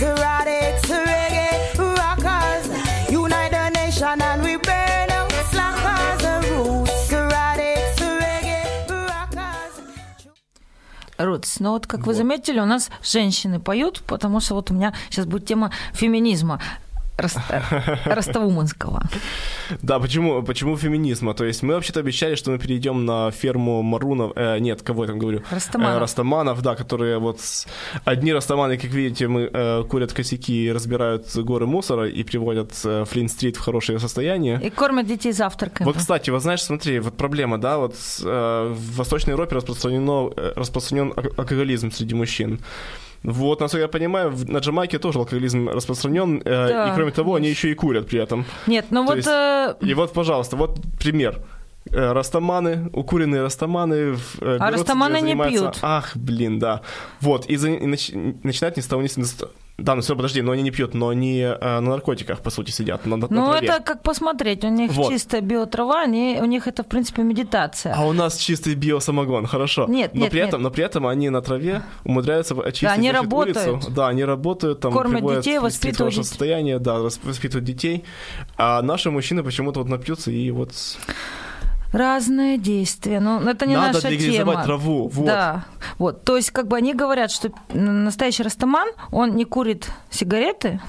roots, 0.05 0.21
radics, 0.21 0.89
reggae, 0.91 1.79
rockers. 1.79 2.69
Unite 3.11 3.51
the 3.51 3.71
nation 3.71 4.21
and 4.21 4.43
we 4.43 4.57
burn 4.57 5.11
out 5.11 5.33
slackers. 5.51 6.23
The 6.23 6.35
roots, 6.51 7.13
radics, 7.13 7.99
reggae, 8.21 8.87
rockers. 8.89 9.75
Roots. 11.19 11.57
Но 11.61 11.73
вот, 11.73 11.87
как 11.87 12.07
вы 12.07 12.15
заметили, 12.15 12.61
у 12.61 12.67
нас 12.67 12.91
женщины 13.03 13.61
поют, 13.61 14.03
потому 14.07 14.41
что 14.41 14.55
вот 14.55 14.71
у 14.71 14.75
меня 14.75 14.93
сейчас 15.11 15.27
будет 15.27 15.47
тема 15.47 15.71
феминизма. 15.93 16.61
Раста- 17.17 17.63
Rasta 18.07 18.37
woman 18.37 18.67
ского. 18.67 19.03
Да, 19.83 19.99
почему, 20.01 20.43
почему 20.43 20.77
феминизма? 20.77 21.33
То 21.35 21.45
есть 21.45 21.63
мы 21.63 21.75
вообще-то 21.75 22.01
обещали, 22.01 22.35
что 22.35 22.51
мы 22.51 22.59
перейдем 22.59 23.05
на 23.05 23.31
ферму 23.31 23.83
Марунов, 23.83 24.33
э, 24.37 24.59
нет, 24.59 24.83
кого 24.83 25.05
я 25.05 25.09
там 25.09 25.19
говорю? 25.19 25.43
Растаманов. 25.51 25.97
Э, 25.97 26.01
Растаманов, 26.01 26.63
да, 26.63 26.75
которые 26.75 27.19
вот 27.19 27.41
с- 27.41 27.67
одни 28.05 28.33
растаманы, 28.33 28.77
как 28.77 28.91
видите, 28.91 29.29
мы 29.29 29.49
э, 29.53 29.85
курят 29.89 30.13
косяки, 30.13 30.73
разбирают 30.73 31.35
горы 31.37 31.67
мусора 31.67 32.09
и 32.09 32.23
приводят 32.25 32.73
э, 32.85 33.05
Флинт-стрит 33.05 33.57
в 33.57 33.61
хорошее 33.61 33.99
состояние. 33.99 34.61
И 34.63 34.71
кормят 34.71 35.07
детей 35.07 35.33
завтраками. 35.33 35.87
Вот, 35.87 35.97
кстати, 35.97 36.31
вот 36.31 36.43
знаешь, 36.43 36.63
смотри, 36.63 36.99
вот 36.99 37.17
проблема, 37.17 37.59
да, 37.59 37.79
вот 37.79 37.95
э, 38.25 38.75
в 38.77 38.97
Восточной 38.97 39.31
Европе 39.31 39.57
распространено, 39.57 40.31
э, 40.37 40.53
распространен 40.57 41.13
ал- 41.17 41.25
алкоголизм 41.37 41.93
среди 41.93 42.15
мужчин. 42.15 42.59
Вот, 43.25 43.61
насколько 43.61 43.83
я 43.83 43.89
понимаю, 43.89 44.31
в- 44.31 44.49
на 44.51 44.59
Джамайке 44.59 44.99
тоже 44.99 45.19
алкоголизм 45.19 45.69
распространен, 45.69 46.43
э, 46.45 46.69
Да, 46.69 46.89
и 46.91 46.95
кроме 46.95 47.11
того, 47.11 47.35
они 47.35 47.49
еще 47.49 47.71
и 47.71 47.75
курят 47.75 48.07
при 48.07 48.21
этом. 48.21 48.45
Нет, 48.67 48.87
ну 48.91 49.01
То 49.03 49.09
вот... 49.09 49.17
есть- 49.17 49.29
э, 49.29 49.75
И 49.81 49.95
вот, 49.95 50.13
пожалуйста, 50.13 50.57
вот 50.57 50.79
пример. 50.99 51.41
Э, 51.91 52.13
Растаманы, 52.13 52.89
укуренные 52.93 53.43
растаманы. 53.43 53.95
э, 53.95 54.17
берутся, 54.41 54.71
растаманы 54.71 55.21
не 55.21 55.35
пьют. 55.37 55.79
Ах, 55.83 56.17
блин, 56.17 56.59
да. 56.59 56.81
Вот, 57.21 57.47
и, 57.47 57.57
за- 57.57 57.71
и 57.71 57.87
нач- 57.87 58.39
начинают 58.43 58.77
ни 58.77 58.81
с 58.81 58.87
того 58.87 59.03
ни 59.03 59.07
с 59.07 59.45
Да, 59.77 59.95
ну 59.95 60.01
все, 60.01 60.17
подожди, 60.17 60.41
но 60.41 60.53
они 60.53 60.63
не 60.63 60.71
пьют, 60.71 60.95
но 60.95 61.09
они 61.09 61.41
э, 61.41 61.59
на 61.61 61.81
наркотиках, 61.81 62.41
по 62.41 62.51
сути, 62.51 62.71
сидят. 62.71 63.05
На, 63.07 63.17
на 63.17 63.27
Ну, 63.29 63.51
траве. 63.51 63.67
это 63.69 63.81
как 63.83 64.03
посмотреть. 64.03 64.65
У 64.65 64.69
них 64.69 64.93
Вот. 64.93 65.11
чистая 65.13 65.43
биотрава, 65.43 66.01
они, 66.03 66.39
у 66.41 66.47
них 66.47 66.67
это, 66.69 66.85
в 66.85 66.87
принципе, 66.87 67.23
медитация. 67.23 67.93
А 67.95 68.07
у 68.07 68.13
нас 68.13 68.37
чистый 68.39 68.75
биосамогон, 68.77 69.47
хорошо. 69.47 69.87
Нет, 69.89 70.15
но 70.15 70.21
нет, 70.23 70.31
при 70.31 70.41
этом, 70.41 70.61
нет. 70.61 70.63
но 70.63 70.71
при 70.71 70.85
этом 70.85 71.07
они 71.07 71.29
на 71.29 71.43
траве 71.43 71.83
умудряются 72.05 72.55
очистить 72.55 72.89
они 72.89 73.11
значит, 73.11 73.25
работают. 73.25 73.69
улицу. 73.69 73.91
Да, 73.91 74.09
они 74.09 74.25
работают, 74.25 74.81
там 74.81 74.93
Кормят 74.93 75.27
детей, 75.37 75.59
воспитывают 75.59 76.15
состояние, 76.15 76.79
да, 76.79 77.01
воспитывают 77.01 77.65
детей. 77.65 78.05
А 78.57 78.81
наши 78.81 79.11
мужчины 79.11 79.43
почему-то 79.43 79.81
вот 79.81 79.89
напьются 79.89 80.31
и 80.31 80.51
вот 80.51 80.73
Разные 81.95 82.59
действия. 82.59 83.21
Ну, 83.21 83.41
это 83.41 83.67
не 83.67 83.77
Надо 83.77 84.03
наша 84.03 84.09
тема. 84.17 84.65
траву, 84.65 85.07
вот. 85.07 85.25
Да. 85.27 85.65
Вот. 85.97 86.25
То 86.25 86.37
есть, 86.37 86.51
как 86.51 86.67
бы 86.67 86.77
они 86.77 86.93
говорят, 86.93 87.31
что 87.31 87.53
настоящий 87.73 88.43
растаман, 88.43 88.89
он 89.13 89.37
не 89.37 89.45
курит 89.45 89.89
сигареты, 90.11 90.81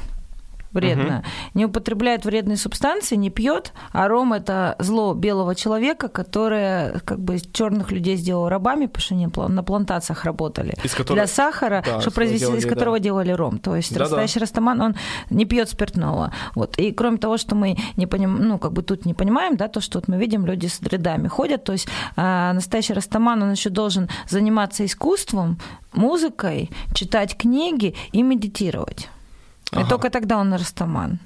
вредно, 0.75 1.23
не 1.53 1.65
употребляет 1.65 2.25
вредные 2.25 2.57
субстанции, 2.57 3.15
не 3.15 3.29
пьет, 3.29 3.73
а 3.91 4.07
ром 4.07 4.33
это 4.33 4.75
зло 4.79 5.13
белого 5.13 5.55
человека, 5.55 6.07
которое 6.09 6.99
как 7.05 7.19
бы 7.19 7.39
черных 7.39 7.91
людей 7.91 8.15
сделало 8.17 8.49
рабами, 8.49 8.85
потому 8.85 9.01
что 9.01 9.15
они 9.15 9.27
на 9.55 9.63
плантациях 9.63 10.25
работали. 10.25 10.75
Из 10.83 10.93
которой- 10.93 11.15
Для 11.17 11.27
сахара, 11.27 11.83
Да, 11.85 12.01
что 12.01 12.11
произвести, 12.11 12.45
делали, 12.45 12.59
из 12.59 12.63
да. 12.63 12.69
которого 12.69 12.99
делали 12.99 13.31
ром. 13.31 13.57
То 13.59 13.75
есть 13.75 13.91
Да-да. 13.93 14.03
настоящий 14.05 14.39
растаман, 14.39 14.81
он 14.81 14.95
не 15.29 15.45
пьет 15.45 15.69
спиртного. 15.69 16.31
Вот. 16.55 16.77
И 16.77 16.91
кроме 16.91 17.17
того, 17.17 17.37
что 17.37 17.55
мы 17.55 17.77
не 17.97 18.07
поним, 18.07 18.35
ну, 18.37 18.57
как 18.59 18.73
бы 18.73 18.83
тут 18.83 19.05
не 19.05 19.13
понимаем, 19.13 19.55
да, 19.57 19.67
то, 19.67 19.81
что 19.81 19.99
вот 19.99 20.07
мы 20.07 20.17
видим, 20.17 20.45
люди 20.45 20.67
с 20.67 20.79
дредами 20.79 21.27
ходят, 21.27 21.63
то 21.63 21.71
есть 21.71 21.87
а, 22.15 22.53
настоящий 22.53 22.93
растаман, 22.93 23.41
он 23.43 23.51
еще 23.51 23.69
должен 23.69 24.09
заниматься 24.29 24.85
искусством, 24.85 25.57
музыкой, 25.93 26.69
читать 26.93 27.37
книги 27.37 27.95
и 28.11 28.21
медитировать. 28.23 29.09
И 29.75 29.79
Ага. 29.79 29.89
только 29.89 30.09
тогда 30.09 30.37
он 30.37 30.53
растаман. 30.53 31.19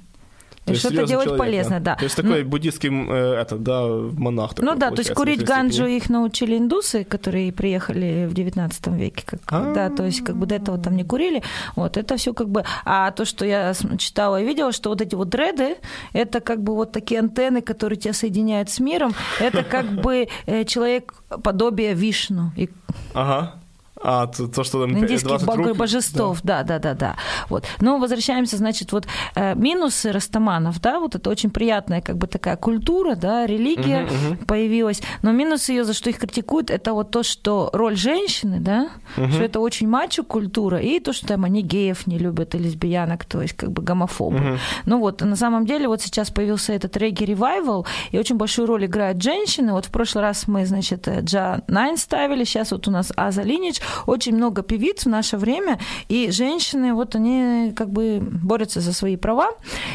То 0.66 0.74
И 0.74 0.76
что-то 0.76 1.06
делать 1.06 1.24
человек, 1.24 1.38
полезное, 1.38 1.80
да. 1.80 1.96
То 1.96 2.04
есть 2.04 2.18
Ну, 2.18 2.22
такой 2.22 2.44
буддийский 2.44 2.90
э, 2.90 3.40
этот, 3.40 3.62
да, 3.62 3.86
монах. 3.86 4.50
такой, 4.54 4.66
ну 4.66 4.78
да, 4.78 4.90
то 4.90 4.98
есть 5.00 5.14
курить 5.14 5.42
ганджу 5.42 5.86
их 5.86 6.10
научили 6.10 6.58
индусы, 6.58 7.02
которые 7.04 7.50
приехали 7.50 8.26
в 8.30 8.34
19 8.34 8.86
веке, 8.88 9.22
как, 9.26 9.40
А. 9.50 9.72
да, 9.74 9.88
то 9.88 10.04
есть 10.04 10.22
как 10.22 10.36
бы 10.36 10.44
до 10.46 10.56
этого 10.56 10.76
там 10.78 10.96
не 10.96 11.02
курили, 11.04 11.42
вот 11.76 11.96
это 11.96 12.16
все 12.18 12.34
как 12.34 12.50
бы, 12.50 12.64
а 12.84 13.10
то, 13.10 13.24
что 13.24 13.46
я 13.46 13.72
читала 13.98 14.40
и 14.42 14.44
видела, 14.44 14.70
что 14.72 14.90
вот 14.90 15.00
эти 15.00 15.14
вот 15.14 15.30
дреды, 15.30 15.76
это 16.12 16.40
как 16.40 16.62
бы 16.62 16.74
вот 16.74 16.92
такие 16.92 17.20
антенны, 17.20 17.62
которые 17.62 17.98
тебя 17.98 18.12
соединяют 18.12 18.68
с 18.68 18.80
миром, 18.80 19.14
это 19.40 19.62
как 19.64 19.86
бы 19.86 20.28
э, 20.46 20.64
человек 20.64 21.14
подобие 21.42 21.94
Вишну, 21.94 22.52
и 22.54 22.68
Ага. 23.14 23.54
А, 24.02 24.26
то, 24.26 24.48
то, 24.48 24.64
что 24.64 24.80
там 24.80 24.98
индийских 24.98 25.28
20 25.28 25.46
богов 25.46 25.66
и 25.68 25.72
божеств, 25.72 26.40
да, 26.42 26.62
да, 26.62 26.78
да, 26.78 26.94
да. 26.94 27.16
Вот. 27.48 27.64
Но 27.80 27.98
возвращаемся, 27.98 28.56
значит, 28.56 28.92
вот 28.92 29.06
э, 29.34 29.54
минусы 29.54 30.12
растаманов, 30.12 30.80
да, 30.80 31.00
вот 31.00 31.14
это 31.14 31.28
очень 31.28 31.50
приятная 31.50 32.00
как 32.00 32.16
бы 32.16 32.26
такая 32.26 32.56
культура, 32.56 33.14
да, 33.14 33.46
религия 33.46 34.08
появилась, 34.46 35.02
но 35.22 35.32
минусы 35.32 35.72
ее, 35.72 35.84
за 35.84 35.92
что 35.92 36.10
их 36.10 36.18
критикуют, 36.18 36.70
это 36.70 36.92
вот 36.94 37.10
то, 37.10 37.22
что 37.22 37.70
роль 37.72 37.96
женщины, 37.96 38.58
да, 38.60 38.90
что 39.14 39.42
это 39.42 39.60
очень 39.60 39.88
мачо 39.88 40.24
культура, 40.24 40.78
и 40.78 41.00
то, 41.00 41.12
что 41.12 41.26
там 41.26 41.44
они 41.44 41.62
геев 41.62 42.06
не 42.06 42.18
любят 42.18 42.54
и 42.54 42.58
лесбиянок, 42.58 43.24
то 43.24 43.42
есть 43.42 43.54
как 43.54 43.70
бы 43.70 43.82
гомофобы. 43.82 44.58
Ну 44.86 44.98
вот, 44.98 45.20
на 45.20 45.36
самом 45.36 45.66
деле 45.66 45.88
вот 45.88 46.00
сейчас 46.00 46.30
появился 46.30 46.72
этот 46.72 46.96
регги-ревайвал, 46.96 47.86
и 48.12 48.18
очень 48.18 48.36
большую 48.36 48.66
роль 48.66 48.86
играют 48.86 49.22
женщины. 49.22 49.72
Вот 49.72 49.86
в 49.86 49.90
прошлый 49.90 50.22
раз 50.22 50.48
мы, 50.48 50.66
значит, 50.66 51.06
э, 51.08 51.20
Джа 51.20 51.62
Найн 51.68 51.96
ставили, 51.96 52.44
сейчас 52.44 52.72
вот 52.72 52.88
у 52.88 52.90
нас 52.90 53.12
Аза 53.16 53.42
Линич, 53.42 53.80
очень 54.06 54.34
много 54.34 54.62
певиц 54.62 55.04
в 55.04 55.08
наше 55.08 55.36
время, 55.36 55.78
и 56.08 56.30
женщины, 56.30 56.94
вот 56.94 57.14
они 57.14 57.72
как 57.76 57.90
бы 57.90 58.20
борются 58.20 58.80
за 58.80 58.92
свои 58.92 59.16
права. 59.16 59.50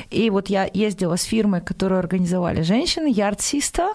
И 0.10 0.30
вот 0.30 0.50
я 0.50 0.70
ездила 0.74 1.16
с 1.16 1.24
фирмой, 1.24 1.62
которую 1.62 2.00
организовали 2.00 2.62
женщины, 2.62 3.12
Sister, 3.12 3.90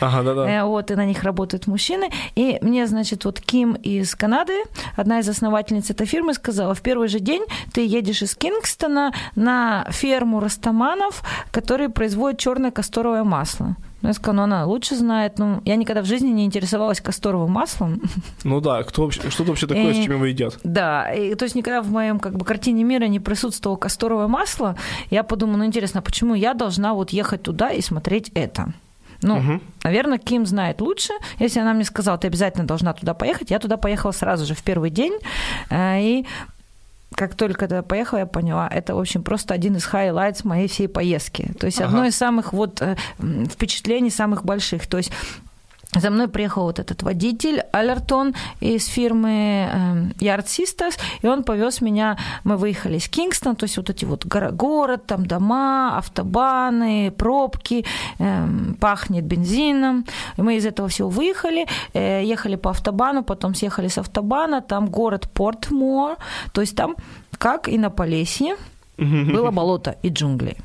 Ага, 0.00 0.22
да-да. 0.22 0.50
Э, 0.50 0.64
Вот, 0.64 0.90
и 0.90 0.94
на 0.94 1.04
них 1.04 1.22
работают 1.22 1.66
мужчины. 1.66 2.10
И 2.34 2.58
мне, 2.62 2.86
значит, 2.86 3.24
вот 3.24 3.40
Ким 3.40 3.74
из 3.74 4.14
Канады, 4.14 4.62
одна 4.96 5.20
из 5.20 5.28
основательниц 5.28 5.90
этой 5.90 6.06
фирмы, 6.06 6.34
сказала, 6.34 6.74
в 6.74 6.80
первый 6.80 7.08
же 7.08 7.20
день 7.20 7.44
ты 7.72 7.86
едешь 7.86 8.22
из 8.22 8.34
Кингстона 8.34 9.12
на 9.36 9.86
ферму 9.90 10.40
растаманов, 10.40 11.22
которые 11.50 11.88
производят 11.88 12.38
черное 12.38 12.70
касторовое 12.70 13.24
масло. 13.24 13.76
Ну, 14.02 14.08
я 14.08 14.12
сказала, 14.14 14.36
ну, 14.36 14.42
она 14.42 14.66
лучше 14.66 14.96
знает. 14.96 15.38
Ну, 15.38 15.62
я 15.64 15.76
никогда 15.76 16.02
в 16.02 16.06
жизни 16.06 16.28
не 16.28 16.44
интересовалась 16.44 17.00
касторовым 17.00 17.50
маслом. 17.52 18.00
Ну 18.44 18.60
да, 18.60 18.82
кто 18.82 19.02
вообще, 19.02 19.30
что 19.30 19.44
вообще 19.44 19.66
такое, 19.66 19.90
Э, 19.92 19.94
с 19.94 20.04
чем 20.04 20.12
его 20.14 20.26
едят? 20.26 20.58
Да, 20.64 21.12
и, 21.12 21.34
то 21.36 21.44
есть 21.44 21.54
никогда 21.54 21.80
в 21.82 21.90
моем 21.90 22.18
как 22.18 22.36
бы 22.36 22.44
картине 22.44 22.82
мира 22.84 23.04
не 23.06 23.20
присутствовало 23.20 23.76
касторовое 23.78 24.26
масло. 24.26 24.76
Я 25.10 25.22
подумала, 25.22 25.58
ну 25.58 25.64
интересно, 25.66 26.00
а 26.00 26.02
почему 26.02 26.34
я 26.34 26.54
должна 26.54 26.94
вот 26.94 27.10
ехать 27.10 27.42
туда 27.42 27.70
и 27.70 27.80
смотреть 27.80 28.30
это? 28.34 28.72
Ну, 29.24 29.60
наверное, 29.84 30.18
Ким 30.18 30.46
знает 30.46 30.80
лучше. 30.80 31.12
Если 31.38 31.60
она 31.60 31.72
мне 31.74 31.84
сказала, 31.84 32.18
ты 32.18 32.26
обязательно 32.26 32.66
должна 32.66 32.92
туда 32.92 33.14
поехать, 33.14 33.50
я 33.52 33.60
туда 33.60 33.76
поехала 33.76 34.10
сразу 34.10 34.44
же 34.44 34.54
в 34.54 34.62
первый 34.64 34.90
день. 34.90 35.12
Э, 35.70 36.00
И 36.02 36.26
как 37.14 37.34
только 37.34 37.66
туда 37.68 37.82
поехала, 37.82 38.20
я 38.20 38.26
поняла, 38.26 38.68
это, 38.68 38.94
в 38.94 38.98
общем, 38.98 39.22
просто 39.22 39.54
один 39.54 39.76
из 39.76 39.84
highlights 39.84 40.44
моей 40.44 40.68
всей 40.68 40.88
поездки. 40.88 41.52
То 41.58 41.66
есть 41.66 41.80
Ага. 41.80 41.88
одно 41.88 42.04
из 42.06 42.16
самых 42.16 42.52
вот 42.52 42.80
э, 42.82 42.96
впечатлений 43.50 44.10
самых 44.10 44.44
больших. 44.44 44.86
То 44.86 44.98
есть 44.98 45.12
за 45.94 46.10
мной 46.10 46.28
приехал 46.28 46.62
вот 46.62 46.78
этот 46.78 47.02
водитель 47.02 47.60
Алертон 47.72 48.34
из 48.60 48.86
фирмы 48.86 49.68
эм, 49.70 50.12
Yard 50.18 50.46
Sisters, 50.46 50.98
и 51.20 51.26
он 51.26 51.44
повез 51.44 51.82
меня, 51.82 52.16
мы 52.44 52.56
выехали 52.56 52.96
из 52.96 53.08
Кингстона, 53.08 53.54
то 53.54 53.64
есть 53.64 53.76
вот 53.76 53.90
эти 53.90 54.06
вот 54.06 54.24
горо- 54.24 54.52
город, 54.52 55.06
там 55.06 55.26
дома, 55.26 55.98
автобаны, 55.98 57.10
пробки, 57.10 57.84
эм, 58.18 58.76
пахнет 58.80 59.24
бензином. 59.24 60.06
И 60.38 60.42
мы 60.42 60.56
из 60.56 60.64
этого 60.64 60.88
всего 60.88 61.10
выехали, 61.10 61.66
э, 61.92 62.24
ехали 62.24 62.56
по 62.56 62.70
автобану, 62.70 63.22
потом 63.22 63.54
съехали 63.54 63.88
с 63.88 63.98
автобана, 63.98 64.62
там 64.62 64.88
город 64.88 65.28
Портмор, 65.32 66.16
то 66.52 66.62
есть 66.62 66.74
там, 66.74 66.96
как 67.38 67.68
и 67.68 67.76
на 67.78 67.90
Полесье, 67.90 68.56
было 69.32 69.50
болото 69.50 69.96
и 70.02 70.08
джунгли. 70.08 70.56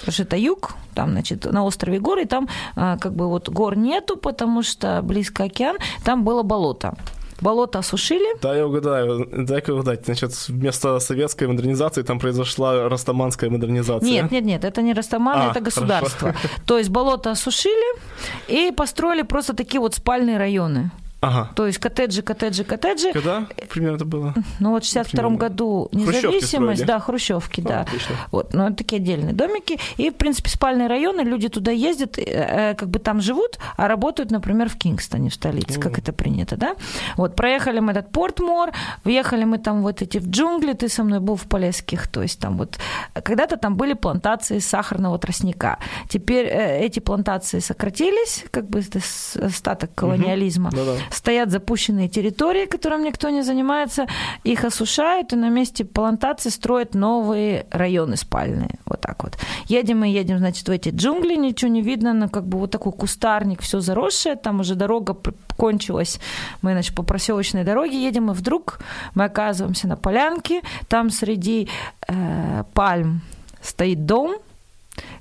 Потому 0.00 0.12
что 0.12 0.22
это 0.22 0.36
юг, 0.36 0.74
там, 0.94 1.10
значит, 1.10 1.44
на 1.44 1.64
острове 1.64 1.98
горы, 1.98 2.22
и 2.22 2.26
там 2.26 2.48
а, 2.74 2.96
как 2.98 3.14
бы 3.14 3.28
вот 3.28 3.48
гор 3.48 3.76
нету, 3.76 4.16
потому 4.16 4.62
что 4.62 5.00
близко 5.02 5.44
океан, 5.44 5.76
там 6.04 6.24
было 6.24 6.42
болото. 6.42 6.94
Болото 7.40 7.78
осушили, 7.78 8.40
Да, 8.40 8.56
я 8.56 8.66
угадаю. 8.66 9.28
Дай-ка 9.30 9.74
угадать. 9.74 10.06
Значит, 10.06 10.32
вместо 10.48 10.98
советской 11.00 11.46
модернизации 11.46 12.02
там 12.02 12.18
произошла 12.18 12.88
растаманская 12.88 13.50
модернизация. 13.50 14.08
Нет, 14.08 14.30
нет, 14.30 14.44
нет, 14.44 14.64
это 14.64 14.82
не 14.82 14.94
Растаман, 14.94 15.38
А, 15.38 15.50
это 15.50 15.60
государство. 15.60 16.34
То 16.66 16.78
есть 16.78 16.90
болото 16.90 17.30
осушили 17.30 18.00
и 18.48 18.72
построили 18.72 19.22
просто 19.22 19.54
такие 19.54 19.80
вот 19.80 19.94
спальные 19.94 20.38
районы. 20.38 20.90
Ага. 21.20 21.50
То 21.56 21.66
есть 21.66 21.78
коттеджи, 21.78 22.22
коттеджи, 22.22 22.62
коттеджи. 22.64 23.12
Когда 23.12 23.46
примерно 23.70 23.96
это 23.96 24.04
было? 24.04 24.34
Ну 24.60 24.70
вот 24.72 24.84
в 24.84 24.86
62 24.86 25.10
Примерно. 25.22 25.38
году 25.38 25.88
Хрущевки 25.92 26.16
независимость, 26.26 26.82
строили? 26.82 26.84
да, 26.84 27.00
хрущевки, 27.00 27.60
А, 27.62 27.68
да. 27.68 27.80
отлично. 27.80 28.14
Вот, 28.32 28.52
но 28.54 28.66
это 28.68 28.76
такие 28.76 29.00
отдельные 29.00 29.32
домики. 29.32 29.78
И, 29.96 30.10
в 30.10 30.14
принципе, 30.14 30.50
спальные 30.50 30.88
районы, 30.88 31.22
люди 31.22 31.48
туда 31.48 31.70
ездят, 31.72 32.18
э, 32.18 32.22
э, 32.22 32.74
как 32.74 32.90
бы 32.90 32.98
там 32.98 33.20
живут, 33.20 33.58
а 33.76 33.88
работают, 33.88 34.30
например, 34.30 34.68
в 34.68 34.76
Кингстоне, 34.76 35.30
в 35.30 35.34
столице, 35.34 35.80
как 35.80 35.98
это 35.98 36.12
принято, 36.12 36.56
да. 36.56 36.76
Вот, 37.16 37.34
проехали 37.34 37.80
мы 37.80 37.92
этот 37.92 38.10
Портмор, 38.12 38.72
въехали 39.04 39.44
мы 39.44 39.58
там 39.58 39.82
вот 39.82 40.02
эти 40.02 40.18
в 40.18 40.28
джунгли, 40.28 40.74
ты 40.74 40.88
со 40.88 41.02
мной 41.02 41.20
был 41.20 41.36
в 41.36 41.44
Полесских, 41.48 42.08
то 42.08 42.22
есть 42.22 42.38
там 42.40 42.58
вот, 42.58 42.78
когда-то 43.14 43.56
там 43.56 43.76
были 43.76 43.94
плантации 43.94 44.58
сахарного 44.58 45.18
тростника. 45.18 45.78
Теперь 46.08 46.46
э, 46.46 46.80
эти 46.84 47.00
плантации 47.00 47.60
сократились, 47.60 48.44
как 48.50 48.68
бы 48.68 48.80
это 48.80 49.00
остаток 49.42 49.94
колониализма. 49.94 50.70
Да-да. 50.70 50.92
Стоят 51.10 51.50
запущенные 51.50 52.08
территории, 52.08 52.66
которым 52.66 53.02
никто 53.02 53.30
не 53.30 53.42
занимается, 53.42 54.06
их 54.44 54.64
осушают, 54.64 55.32
и 55.32 55.36
на 55.36 55.48
месте 55.48 55.84
плантации 55.84 56.50
строят 56.50 56.94
новые 56.94 57.66
районы 57.70 58.16
спальные. 58.16 58.78
Вот 58.84 59.00
так 59.00 59.22
вот. 59.22 59.38
Едем 59.66 60.04
и 60.04 60.10
едем, 60.10 60.38
значит, 60.38 60.68
в 60.68 60.70
эти 60.70 60.90
джунгли, 60.90 61.36
ничего 61.36 61.70
не 61.70 61.82
видно, 61.82 62.12
но 62.12 62.28
как 62.28 62.46
бы 62.46 62.58
вот 62.58 62.70
такой 62.70 62.92
кустарник, 62.92 63.60
все 63.60 63.80
заросшее, 63.80 64.36
там 64.36 64.60
уже 64.60 64.74
дорога 64.74 65.16
кончилась. 65.56 66.20
Мы, 66.62 66.72
значит, 66.72 66.94
по 66.94 67.02
проселочной 67.02 67.64
дороге 67.64 68.02
едем, 68.02 68.30
и 68.30 68.34
вдруг 68.34 68.80
мы 69.14 69.24
оказываемся 69.24 69.88
на 69.88 69.96
полянке, 69.96 70.62
там 70.88 71.10
среди 71.10 71.68
э, 72.08 72.64
пальм 72.74 73.22
стоит 73.60 74.06
дом, 74.06 74.36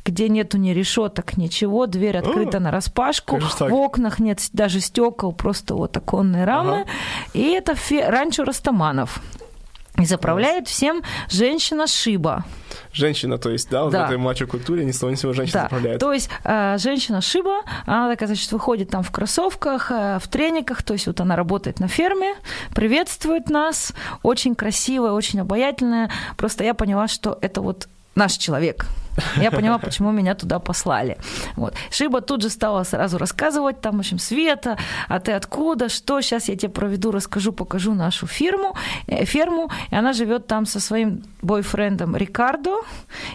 где 0.05 0.29
нету 0.29 0.57
ни 0.57 0.69
решеток, 0.69 1.35
ничего, 1.35 1.87
дверь 1.87 2.17
открыта 2.17 2.59
на 2.59 2.69
распашку, 2.71 3.39
в 3.39 3.73
окнах 3.73 4.19
нет 4.19 4.39
даже 4.53 4.79
стекол, 4.79 5.33
просто 5.33 5.73
вот 5.75 5.97
оконные 5.97 6.45
рамы. 6.45 6.81
Ага. 6.81 6.89
И 7.33 7.41
это 7.51 7.73
фе- 7.73 8.07
ранчо 8.07 8.43
Растаманов. 8.43 9.19
И 9.97 10.05
заправляет 10.05 10.67
всем 10.67 11.01
женщина 11.29 11.87
Шиба. 11.87 12.43
Женщина, 12.91 13.37
то 13.37 13.49
есть, 13.49 13.69
да, 13.69 13.83
вот 13.85 13.93
Да. 13.93 14.03
в 14.03 14.05
этой 14.09 14.17
мачо-культуре 14.17 14.83
ни 14.83 14.91
с 14.91 14.99
того 14.99 15.09
ни 15.11 15.15
сего 15.15 15.31
женщина 15.31 15.61
Да. 15.61 15.63
заправляет. 15.63 15.99
То 16.01 16.11
есть 16.11 16.29
э, 16.43 16.75
женщина 16.79 17.21
Шиба, 17.21 17.61
она 17.85 18.09
такая, 18.09 18.27
значит, 18.27 18.51
выходит 18.51 18.89
там 18.89 19.03
в 19.03 19.11
кроссовках, 19.11 19.89
э, 19.91 20.19
в 20.21 20.27
трениках, 20.27 20.83
то 20.83 20.93
есть 20.93 21.07
вот 21.07 21.21
она 21.21 21.37
работает 21.37 21.79
на 21.79 21.87
ферме, 21.87 22.35
приветствует 22.75 23.49
нас, 23.49 23.93
очень 24.21 24.53
красивая, 24.53 25.11
очень 25.13 25.39
обаятельная. 25.39 26.11
Просто 26.35 26.65
я 26.65 26.73
поняла, 26.73 27.07
что 27.07 27.39
это 27.41 27.61
вот 27.61 27.87
наш 28.15 28.33
человек. 28.33 28.85
Я 29.37 29.51
поняла, 29.51 29.77
почему 29.77 30.11
меня 30.11 30.35
туда 30.35 30.59
послали. 30.59 31.17
Вот. 31.55 31.73
Шиба 31.91 32.21
тут 32.21 32.41
же 32.41 32.49
стала 32.49 32.83
сразу 32.83 33.17
рассказывать, 33.17 33.81
там, 33.81 33.97
в 33.97 33.99
общем, 33.99 34.19
Света, 34.19 34.77
а 35.07 35.19
ты 35.19 35.31
откуда, 35.31 35.89
что, 35.89 36.21
сейчас 36.21 36.49
я 36.49 36.55
тебе 36.55 36.69
проведу, 36.69 37.11
расскажу, 37.11 37.51
покажу 37.51 37.93
нашу 37.93 38.27
фирму, 38.27 38.75
э, 39.07 39.25
ферму, 39.25 39.69
и 39.91 39.95
она 39.95 40.13
живет 40.13 40.47
там 40.47 40.65
со 40.65 40.79
своим 40.79 41.23
бойфрендом 41.41 42.15
Рикардо, 42.15 42.81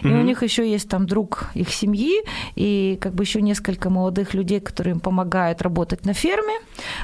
и 0.01 0.07
mm-hmm. 0.07 0.19
у 0.19 0.23
них 0.23 0.43
еще 0.43 0.69
есть 0.69 0.89
там 0.89 1.05
друг 1.05 1.49
их 1.53 1.73
семьи, 1.73 2.23
и 2.55 2.97
как 3.01 3.13
бы 3.13 3.23
еще 3.23 3.41
несколько 3.41 3.89
молодых 3.89 4.33
людей, 4.33 4.59
которые 4.59 4.93
им 4.93 4.99
помогают 4.99 5.61
работать 5.61 6.05
на 6.05 6.13
ферме. 6.13 6.53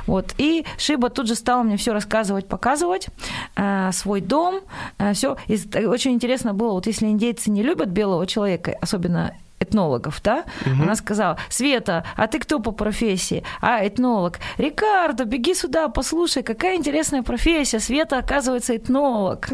Вот. 0.06 0.34
И 0.38 0.66
Шиба 0.78 1.10
тут 1.10 1.28
же 1.28 1.36
стала 1.36 1.64
мне 1.64 1.78
все 1.78 1.94
рассказывать, 1.94 2.48
показывать, 2.48 3.08
э, 3.56 3.92
свой 3.94 4.22
дом, 4.22 4.62
э, 4.98 5.14
все. 5.14 5.38
И 5.48 5.86
очень 5.86 6.12
интересно 6.12 6.54
было, 6.54 6.74
вот 6.74 6.88
если 6.88 7.08
индейцы 7.08 7.52
не 7.52 7.64
любят 7.64 7.90
белого 7.90 8.28
человека, 8.28 8.67
особенно 8.72 9.34
этнологов, 9.60 10.22
да? 10.24 10.44
Угу. 10.66 10.84
Она 10.84 10.96
сказала, 10.96 11.38
Света, 11.50 12.06
а 12.16 12.28
ты 12.28 12.40
кто 12.40 12.60
по 12.60 12.72
профессии? 12.72 13.44
А, 13.62 13.86
этнолог. 13.86 14.40
Рикардо, 14.58 15.26
беги 15.26 15.56
сюда, 15.56 15.88
послушай, 15.90 16.44
какая 16.44 16.76
интересная 16.76 17.24
профессия. 17.24 17.80
Света, 17.80 18.20
оказывается, 18.20 18.76
этнолог. 18.76 19.50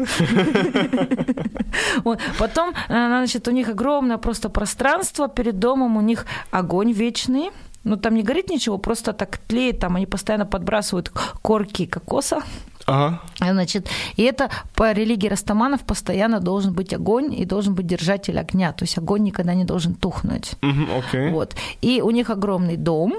Потом, 2.38 2.74
э, 2.88 3.06
значит, 3.06 3.48
у 3.48 3.50
них 3.50 3.68
огромное 3.68 4.18
просто 4.18 4.48
пространство 4.48 5.28
перед 5.28 5.58
домом, 5.58 5.96
у 5.96 6.00
них 6.00 6.26
огонь 6.50 6.92
вечный, 6.92 7.50
ну, 7.84 7.96
там 7.96 8.14
не 8.14 8.22
горит 8.22 8.50
ничего, 8.50 8.78
просто 8.78 9.12
так 9.12 9.38
тлеет, 9.38 9.78
там 9.78 9.96
они 9.96 10.06
постоянно 10.06 10.46
подбрасывают 10.46 11.12
корки 11.42 11.86
кокоса. 11.86 12.42
Ага. 12.86 13.20
Значит, 13.38 13.88
и 14.16 14.22
это 14.22 14.50
по 14.74 14.92
религии 14.92 15.28
растаманов 15.28 15.84
постоянно 15.84 16.40
должен 16.40 16.74
быть 16.74 16.92
огонь 16.92 17.34
и 17.34 17.44
должен 17.44 17.74
быть 17.74 17.86
держатель 17.86 18.38
огня, 18.38 18.72
то 18.72 18.84
есть 18.84 18.98
огонь 18.98 19.22
никогда 19.22 19.54
не 19.54 19.64
должен 19.64 19.94
тухнуть. 19.94 20.52
Mm-hmm, 20.60 21.02
okay. 21.02 21.30
Вот. 21.30 21.54
И 21.80 22.02
у 22.02 22.10
них 22.10 22.30
огромный 22.30 22.76
дом, 22.76 23.14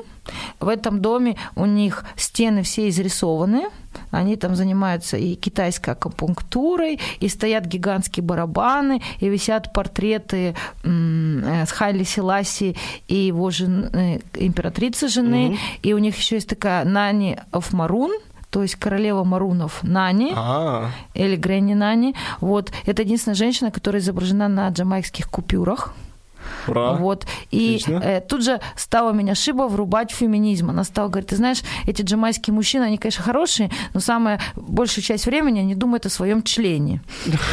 в 0.59 0.67
этом 0.67 1.01
доме 1.01 1.35
у 1.55 1.65
них 1.65 2.05
стены 2.15 2.61
все 2.61 2.89
изрисованы, 2.89 3.65
они 4.11 4.35
там 4.35 4.55
занимаются 4.55 5.17
и 5.17 5.35
китайской 5.35 5.91
акупунктурой, 5.91 6.99
и 7.19 7.27
стоят 7.27 7.65
гигантские 7.65 8.23
барабаны, 8.23 9.01
и 9.19 9.29
висят 9.29 9.73
портреты 9.73 10.55
э, 10.83 11.65
с 11.65 11.71
Хайли 11.71 12.03
Селаси 12.03 12.75
и 13.07 13.15
его 13.15 13.49
жены, 13.51 13.89
э, 13.93 14.19
императрицы 14.45 15.07
жены, 15.07 15.49
mm-hmm. 15.49 15.79
и 15.83 15.93
у 15.93 15.97
них 15.97 16.17
еще 16.17 16.35
есть 16.35 16.49
такая 16.49 16.85
Нани 16.85 17.37
Maroon, 17.51 18.11
то 18.55 18.61
есть 18.61 18.75
королева 18.75 19.25
Марунов 19.25 19.83
Нани 19.83 20.31
А-а-а. 20.33 20.89
или 21.13 21.35
Гренни 21.35 21.73
Нани. 21.73 22.15
Вот. 22.39 22.71
Это 22.85 23.01
единственная 23.01 23.35
женщина, 23.35 23.69
которая 23.69 24.01
изображена 24.01 24.47
на 24.47 24.69
джамайских 24.69 25.29
купюрах. 25.29 25.93
Ура. 26.67 26.93
Вот. 26.93 27.25
И 27.51 27.81
э, 27.87 28.21
тут 28.21 28.43
же 28.43 28.59
стала 28.75 29.11
меня 29.11 29.35
Шиба 29.35 29.67
врубать 29.67 30.11
феминизм. 30.11 30.69
Она 30.69 30.83
стала 30.83 31.09
говорить, 31.09 31.29
ты 31.29 31.35
знаешь, 31.35 31.61
эти 31.87 32.01
джамайские 32.01 32.53
мужчины, 32.53 32.83
они, 32.83 32.97
конечно, 32.97 33.23
хорошие, 33.23 33.69
но 33.93 33.99
самая 33.99 34.39
большую 34.55 35.03
часть 35.03 35.25
времени 35.25 35.59
они 35.59 35.75
думают 35.75 36.05
о 36.05 36.09
своем 36.09 36.43
члене. 36.43 37.01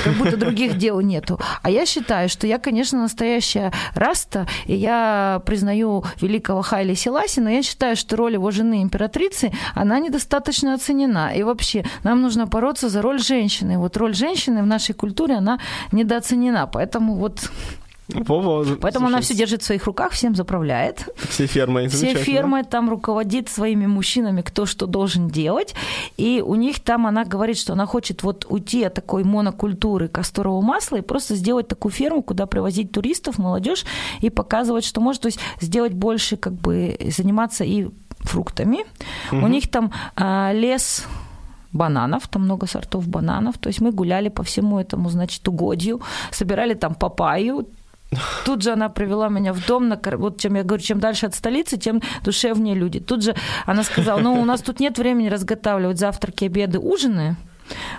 Как 0.04 0.14
будто 0.14 0.36
других 0.36 0.78
дел 0.78 1.00
нету. 1.00 1.40
А 1.62 1.70
я 1.70 1.86
считаю, 1.86 2.28
что 2.28 2.46
я, 2.46 2.58
конечно, 2.58 3.00
настоящая 3.00 3.72
раста, 3.94 4.46
и 4.66 4.74
я 4.74 5.42
признаю 5.44 6.04
великого 6.20 6.62
Хайли 6.62 6.94
Селаси, 6.94 7.40
но 7.40 7.50
я 7.50 7.62
считаю, 7.62 7.96
что 7.96 8.16
роль 8.16 8.34
его 8.34 8.50
жены 8.50 8.82
императрицы, 8.82 9.52
она 9.74 9.98
недостаточно 9.98 10.74
оценена. 10.74 11.32
И 11.34 11.42
вообще, 11.42 11.84
нам 12.04 12.22
нужно 12.22 12.46
бороться 12.46 12.88
за 12.88 13.02
роль 13.02 13.20
женщины. 13.20 13.78
Вот 13.78 13.96
роль 13.96 14.14
женщины 14.14 14.62
в 14.62 14.66
нашей 14.66 14.94
культуре, 14.94 15.36
она 15.36 15.58
недооценена. 15.92 16.66
Поэтому 16.66 17.14
вот 17.14 17.50
Вова, 18.14 18.64
Поэтому 18.80 19.06
слушай, 19.06 19.14
она 19.14 19.20
все 19.20 19.34
держит 19.34 19.62
в 19.62 19.64
своих 19.64 19.86
руках, 19.86 20.12
всем 20.12 20.34
заправляет. 20.34 21.08
Все 21.28 21.46
фермы. 21.46 21.88
Все 21.88 22.14
фермы 22.14 22.64
там 22.64 22.90
руководит 22.90 23.48
своими 23.48 23.86
мужчинами, 23.86 24.42
кто 24.42 24.66
что 24.66 24.86
должен 24.86 25.28
делать. 25.28 25.74
И 26.16 26.42
у 26.44 26.54
них 26.54 26.80
там 26.80 27.06
она 27.06 27.24
говорит, 27.24 27.58
что 27.58 27.72
она 27.72 27.86
хочет 27.86 28.22
вот 28.22 28.46
уйти 28.48 28.84
от 28.84 28.94
такой 28.94 29.24
монокультуры 29.24 30.08
касторового 30.08 30.62
масла 30.62 30.96
и 30.96 31.00
просто 31.02 31.34
сделать 31.34 31.68
такую 31.68 31.92
ферму, 31.92 32.22
куда 32.22 32.46
привозить 32.46 32.92
туристов, 32.92 33.38
молодежь 33.38 33.84
и 34.20 34.30
показывать, 34.30 34.84
что 34.84 35.00
может, 35.00 35.22
то 35.22 35.26
есть 35.26 35.38
сделать 35.60 35.92
больше, 35.92 36.36
как 36.36 36.52
бы 36.52 36.98
заниматься 37.16 37.64
и 37.64 37.88
фруктами. 38.18 38.84
Угу. 39.30 39.44
У 39.44 39.48
них 39.48 39.70
там 39.70 39.92
а, 40.16 40.52
лес 40.52 41.06
бананов, 41.72 42.28
там 42.28 42.42
много 42.42 42.66
сортов 42.66 43.08
бананов. 43.08 43.58
То 43.58 43.68
есть 43.68 43.80
мы 43.80 43.90
гуляли 43.92 44.28
по 44.28 44.42
всему 44.42 44.78
этому, 44.78 45.08
значит, 45.10 45.46
угодью, 45.48 46.00
собирали 46.30 46.74
там 46.74 46.94
папайю, 46.94 47.66
Тут 48.44 48.62
же 48.62 48.72
она 48.72 48.88
привела 48.88 49.28
меня 49.28 49.52
в 49.52 49.66
дом, 49.66 49.88
на, 49.88 50.00
вот 50.16 50.40
чем 50.40 50.54
я 50.54 50.62
говорю, 50.62 50.82
чем 50.82 51.00
дальше 51.00 51.26
от 51.26 51.34
столицы, 51.34 51.76
тем 51.76 52.02
душевнее 52.24 52.74
люди. 52.74 53.00
Тут 53.00 53.22
же 53.22 53.34
она 53.66 53.82
сказала, 53.82 54.20
ну, 54.20 54.40
у 54.40 54.44
нас 54.44 54.60
тут 54.60 54.80
нет 54.80 54.98
времени 54.98 55.28
разготавливать 55.28 55.98
завтраки, 55.98 56.44
обеды, 56.44 56.78
ужины. 56.78 57.36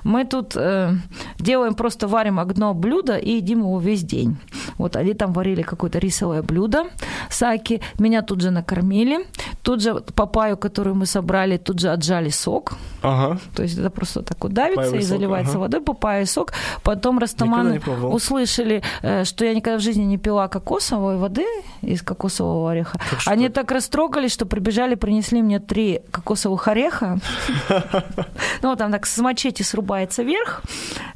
Мы 0.03 0.25
тут 0.25 0.55
э, 0.55 0.93
делаем, 1.39 1.73
просто 1.75 2.07
варим 2.07 2.39
одно 2.39 2.73
блюдо 2.73 3.17
и 3.17 3.37
едим 3.37 3.59
его 3.59 3.79
весь 3.79 4.03
день. 4.03 4.37
Вот 4.77 4.95
они 4.95 5.13
там 5.13 5.33
варили 5.33 5.61
какое-то 5.61 5.99
рисовое 5.99 6.41
блюдо, 6.41 6.85
саки, 7.29 7.81
меня 7.99 8.21
тут 8.21 8.41
же 8.41 8.51
накормили, 8.51 9.25
тут 9.61 9.81
же 9.81 9.95
папаю, 10.15 10.57
которую 10.57 10.95
мы 10.95 11.05
собрали, 11.05 11.57
тут 11.57 11.79
же 11.79 11.89
отжали 11.89 12.29
сок. 12.29 12.73
Ага. 13.01 13.39
То 13.55 13.63
есть 13.63 13.77
это 13.77 13.89
просто 13.89 14.21
так 14.21 14.43
вот 14.43 14.53
давится 14.53 14.83
Папаевый 14.83 14.99
и 14.99 15.03
заливается 15.03 15.53
ага. 15.53 15.59
водой, 15.59 15.81
папайя 15.81 16.25
сок. 16.25 16.53
Потом 16.83 17.19
растаманы 17.19 17.81
услышали, 18.03 18.81
э, 19.01 19.23
что 19.25 19.45
я 19.45 19.53
никогда 19.53 19.77
в 19.77 19.81
жизни 19.81 20.03
не 20.03 20.17
пила 20.17 20.47
кокосовой 20.47 21.17
воды 21.17 21.45
из 21.81 22.01
кокосового 22.01 22.71
ореха. 22.71 22.99
Так 23.09 23.19
они 23.25 23.49
так 23.49 23.71
растрогались, 23.71 24.33
что 24.33 24.45
прибежали, 24.45 24.95
принесли 24.95 25.41
мне 25.41 25.59
три 25.59 26.01
кокосовых 26.11 26.67
ореха. 26.67 27.19
Ну, 28.61 28.75
там 28.75 28.91
так 28.91 29.05
с 29.05 29.17
мачете 29.53 29.63
срубается 29.63 30.23
вверх, 30.23 30.63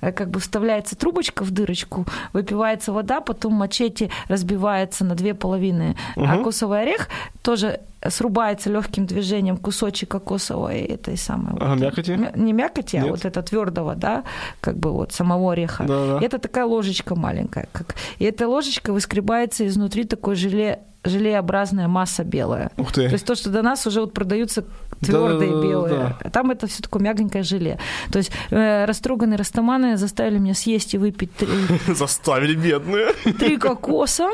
э, 0.02 0.12
как 0.12 0.30
бы 0.30 0.40
вставляется 0.40 0.96
трубочка 0.96 1.44
в 1.44 1.52
дырочку, 1.52 2.06
выпивается 2.34 2.92
вода, 2.92 3.20
потом 3.22 3.54
мачете 3.54 4.10
разбивается 4.30 5.06
на 5.06 5.16
две 5.16 5.34
половины. 5.34 5.96
А 6.16 6.38
кокосовый 6.38 6.82
орех 6.82 7.10
тоже 7.42 7.80
срубается 8.10 8.70
легким 8.70 9.06
движением 9.06 9.58
кусочек 9.58 10.10
кокосовой 10.10 10.82
этой 10.82 11.18
самой. 11.18 11.58
А, 11.60 11.70
вот, 11.70 11.80
мякоти? 11.80 12.20
Не 12.36 12.54
мякоти, 12.54 12.98
а 12.98 13.02
Нет. 13.02 13.10
а 13.10 13.12
вот 13.12 13.26
это 13.26 13.42
твердого, 13.42 13.96
да, 13.96 14.24
как 14.62 14.78
бы 14.78 14.92
вот 14.92 15.12
самого 15.12 15.52
ореха. 15.52 15.84
Да, 15.84 16.20
да. 16.20 16.26
это 16.26 16.38
такая 16.38 16.66
ложечка 16.66 17.16
маленькая. 17.16 17.68
Как... 17.72 17.96
И 18.20 18.26
эта 18.26 18.48
ложечка 18.48 18.94
выскребается 18.94 19.66
изнутри 19.66 20.04
такой 20.04 20.36
желе 20.36 20.80
желеобразная 21.08 21.88
масса 21.88 22.24
белая. 22.24 22.72
Ух 22.78 22.92
ты. 22.92 23.08
То 23.08 23.14
есть 23.14 23.26
то, 23.26 23.36
что 23.36 23.50
до 23.50 23.62
нас 23.62 23.86
уже 23.88 24.02
вот 24.02 24.14
продаются 24.14 24.64
твердые 25.02 25.52
да, 25.52 25.62
белые, 25.62 25.96
да, 25.96 26.18
а 26.24 26.30
там 26.30 26.52
это 26.52 26.68
все 26.68 26.82
такое 26.82 27.02
мягенькое 27.02 27.44
желе. 27.44 27.80
То 28.12 28.18
есть 28.18 28.32
э, 28.50 28.86
растроганные 28.86 29.38
растаманы 29.38 29.98
заставили 29.98 30.40
меня 30.40 30.54
съесть 30.54 30.94
и 30.94 30.98
выпить 30.98 31.34
три... 31.36 31.48
Заставили 31.94 32.56
бедные. 32.56 33.14
Три 33.34 33.58
кокоса. 33.58 34.30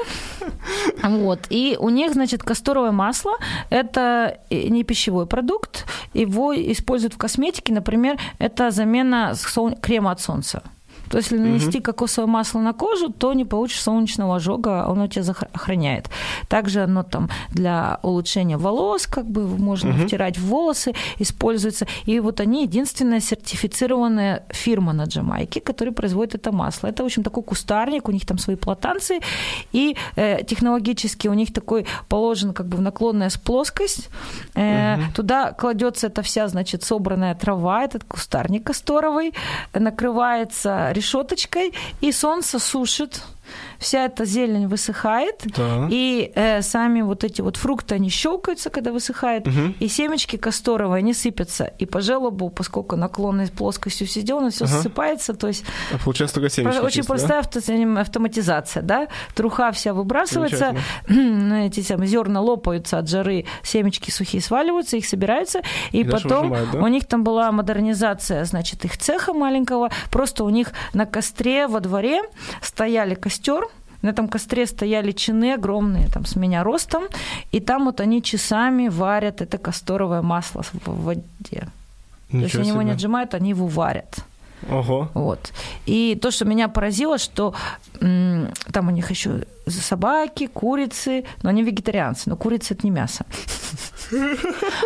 Вот. 1.01 1.39
И 1.49 1.77
у 1.79 1.89
них, 1.89 2.13
значит, 2.13 2.43
касторовое 2.43 2.91
масло– 2.91 3.33
это 3.69 4.39
не 4.49 4.83
пищевой 4.83 5.25
продукт. 5.25 5.85
Его 6.13 6.53
используют 6.55 7.13
в 7.13 7.17
косметике. 7.17 7.73
Например, 7.73 8.17
это 8.39 8.71
замена 8.71 9.33
крема 9.81 10.11
от 10.11 10.21
солнца. 10.21 10.63
То 11.09 11.17
есть, 11.17 11.31
если 11.31 11.37
нанести 11.37 11.77
угу. 11.77 11.83
кокосовое 11.83 12.31
масло 12.31 12.59
на 12.59 12.73
кожу, 12.73 13.09
то 13.09 13.33
не 13.33 13.45
получишь 13.45 13.81
солнечного 13.81 14.35
ожога, 14.35 14.85
оно 14.85 15.07
тебя 15.07 15.23
охраняет. 15.53 16.09
Также 16.47 16.83
оно 16.83 17.03
там 17.03 17.29
для 17.49 17.99
улучшения 18.01 18.57
волос, 18.57 19.07
как 19.07 19.25
бы 19.25 19.47
можно 19.47 19.91
угу. 19.91 19.99
втирать 19.99 20.37
в 20.37 20.45
волосы, 20.45 20.93
используется. 21.19 21.87
И 22.05 22.19
вот 22.19 22.39
они 22.39 22.63
единственная 22.63 23.19
сертифицированная 23.19 24.43
фирма 24.49 24.93
на 24.93 25.03
Джамайке, 25.05 25.61
которая 25.61 25.93
производит 25.93 26.35
это 26.35 26.51
масло. 26.51 26.87
Это, 26.87 27.03
в 27.03 27.05
общем, 27.05 27.23
такой 27.23 27.43
кустарник, 27.43 28.07
у 28.07 28.11
них 28.11 28.25
там 28.25 28.37
свои 28.37 28.55
платанцы, 28.55 29.19
и 29.71 29.95
э, 30.15 30.43
технологически 30.43 31.27
у 31.27 31.33
них 31.33 31.53
такой 31.53 31.85
положен 32.09 32.53
как 32.53 32.67
бы 32.67 32.77
в 32.77 32.81
наклонная 32.81 33.31
плоскость. 33.43 34.09
Э, 34.55 34.95
угу. 34.95 35.03
Туда 35.15 35.51
кладется 35.51 36.07
эта 36.07 36.21
вся, 36.21 36.47
значит, 36.47 36.83
собранная 36.83 37.35
трава, 37.35 37.83
этот 37.83 38.03
кустарник 38.03 38.65
касторовый, 38.65 39.33
накрывается 39.73 40.92
решеточкой, 40.93 41.73
и 42.01 42.11
солнце 42.11 42.59
сушит 42.59 43.21
вся 43.79 44.05
эта 44.05 44.25
зелень 44.25 44.67
высыхает, 44.67 45.43
да. 45.45 45.87
и 45.89 46.31
э, 46.35 46.61
сами 46.61 47.01
вот 47.01 47.23
эти 47.23 47.41
вот 47.41 47.57
фрукты, 47.57 47.95
они 47.95 48.09
щелкаются, 48.09 48.69
когда 48.69 48.91
высыхают, 48.91 49.47
угу. 49.47 49.73
и 49.79 49.87
семечки 49.87 50.37
касторовые, 50.37 50.99
они 50.99 51.13
сыпятся. 51.13 51.65
И 51.79 51.85
по 51.85 52.01
желобу, 52.01 52.49
поскольку 52.49 52.95
наклонной 52.95 53.47
плоскостью 53.47 54.07
все 54.07 54.21
сделано, 54.21 54.49
все 54.49 54.65
ага. 54.65 54.81
ссыпается, 54.81 55.33
то 55.33 55.47
есть... 55.47 55.65
А 55.91 55.97
получается 55.97 56.35
только 56.35 56.49
семечки 56.49 56.79
Очень 56.79 56.95
чисто, 56.97 57.13
простая 57.13 57.43
да? 57.43 58.01
автоматизация, 58.01 58.83
да? 58.83 59.07
Труха 59.35 59.71
вся 59.71 59.93
выбрасывается, 59.93 60.75
эти 61.07 61.81
самые 61.81 62.07
зерна 62.07 62.41
лопаются 62.41 62.97
от 62.97 63.09
жары, 63.09 63.45
семечки 63.63 64.11
сухие 64.11 64.41
сваливаются, 64.41 64.97
их 64.97 65.05
собираются, 65.05 65.61
и, 65.91 66.01
и 66.01 66.03
потом 66.03 66.49
выжимают, 66.49 66.71
да? 66.71 66.79
у 66.79 66.87
них 66.87 67.05
там 67.05 67.23
была 67.23 67.51
модернизация, 67.51 68.45
значит, 68.45 68.85
их 68.85 68.97
цеха 68.97 69.33
маленького, 69.33 69.89
просто 70.11 70.43
у 70.43 70.49
них 70.49 70.71
на 70.93 71.05
костре 71.05 71.67
во 71.67 71.79
дворе 71.79 72.21
стояли 72.61 73.15
костер, 73.43 73.67
На 74.01 74.09
этом 74.09 74.27
костре 74.27 74.65
стояли 74.65 75.11
чины 75.13 75.53
огромные, 75.53 76.07
там, 76.07 76.25
с 76.25 76.35
меня 76.35 76.63
ростом, 76.63 77.03
и 77.53 77.59
там 77.59 77.85
вот 77.85 78.01
они 78.01 78.21
часами 78.21 78.89
варят 78.89 79.41
это 79.41 79.57
касторовое 79.57 80.21
масло 80.21 80.63
в 80.63 81.03
воде. 81.03 81.67
То 82.31 82.37
есть 82.37 82.55
они 82.55 82.69
его 82.69 82.81
не 82.81 82.91
отжимают, 82.91 83.33
они 83.33 83.49
его 83.51 83.67
варят. 83.67 84.17
Ого. 84.69 85.07
Вот. 85.13 85.53
И 85.85 86.17
то, 86.21 86.31
что 86.31 86.45
меня 86.45 86.67
поразило, 86.67 87.17
что 87.17 87.53
м, 88.01 88.47
там 88.71 88.87
у 88.87 88.91
них 88.91 89.09
еще 89.11 89.29
собаки, 89.67 90.47
курицы, 90.47 91.23
но 91.43 91.49
они 91.49 91.63
вегетарианцы, 91.63 92.29
но 92.29 92.35
курица 92.35 92.73
это 92.73 92.87
не 92.87 92.91
мясо. 92.91 93.25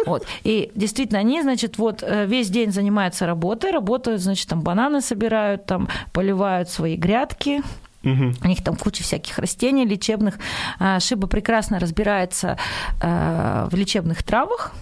Вот. 0.06 0.26
И 0.46 0.72
действительно, 0.76 1.20
они, 1.20 1.42
значит, 1.42 1.78
вот 1.78 2.04
э, 2.04 2.26
весь 2.26 2.50
день 2.50 2.72
занимаются 2.72 3.26
работой, 3.26 3.72
работают, 3.72 4.22
значит, 4.22 4.48
там 4.48 4.62
бананы 4.62 5.02
собирают, 5.02 5.66
там 5.66 5.90
поливают 6.14 6.70
свои 6.70 6.96
грядки, 6.96 7.62
У 8.04 8.48
них 8.48 8.64
там 8.64 8.76
куча 8.76 9.04
всяких 9.04 9.38
растений 9.40 9.86
лечебных. 9.86 10.40
А, 10.80 11.00
Шиба 11.00 11.28
прекрасно 11.28 11.80
разбирается 11.80 12.58
э, 13.02 13.68
в 13.70 13.76
лечебных 13.76 14.24
травах. 14.24 14.74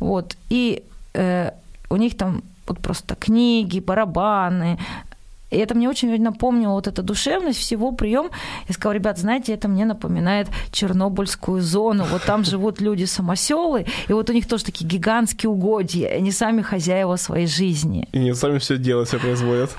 Вот. 0.00 0.36
И 0.48 0.82
э, 1.14 1.50
у 1.90 1.96
них 1.96 2.16
там 2.16 2.42
вот 2.66 2.78
просто 2.78 3.14
книги, 3.14 3.80
барабаны. 3.80 4.78
И 5.50 5.58
это 5.58 5.74
мне 5.74 5.88
очень 5.88 6.22
напомнило 6.22 6.72
вот 6.72 6.86
эта 6.86 7.02
душевность 7.02 7.58
всего, 7.58 7.92
прием. 7.92 8.30
Я 8.68 8.74
сказала, 8.74 8.94
ребят, 8.94 9.18
знаете, 9.18 9.52
это 9.52 9.68
мне 9.68 9.84
напоминает 9.84 10.48
Чернобыльскую 10.70 11.60
зону. 11.60 12.04
Вот 12.04 12.22
там 12.22 12.42
живут 12.44 12.80
люди-самоселы, 12.80 13.84
и 14.08 14.12
вот 14.14 14.30
у 14.30 14.32
них 14.32 14.48
тоже 14.48 14.64
такие 14.64 14.86
гигантские 14.86 15.50
угодья, 15.50 16.08
они 16.08 16.32
сами 16.32 16.62
хозяева 16.62 17.16
своей 17.16 17.46
жизни. 17.46 18.08
И 18.12 18.18
они 18.18 18.32
сами 18.32 18.58
все 18.58 18.78
делают, 18.78 19.08
все 19.08 19.18
производят. 19.18 19.76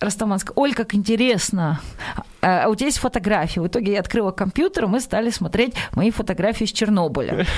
Растаманска, 0.00 0.52
Оль, 0.56 0.74
как 0.74 0.94
интересно. 0.94 1.80
А 2.42 2.68
у 2.68 2.74
тебя 2.76 2.86
есть 2.86 2.98
фотографии. 2.98 3.58
В 3.58 3.66
итоге 3.66 3.94
я 3.94 4.00
открыла 4.00 4.30
компьютер, 4.30 4.84
и 4.84 4.86
мы 4.86 5.00
стали 5.00 5.30
смотреть 5.30 5.74
мои 5.94 6.10
фотографии 6.10 6.64
с 6.64 6.72
Чернобыля. 6.72 7.46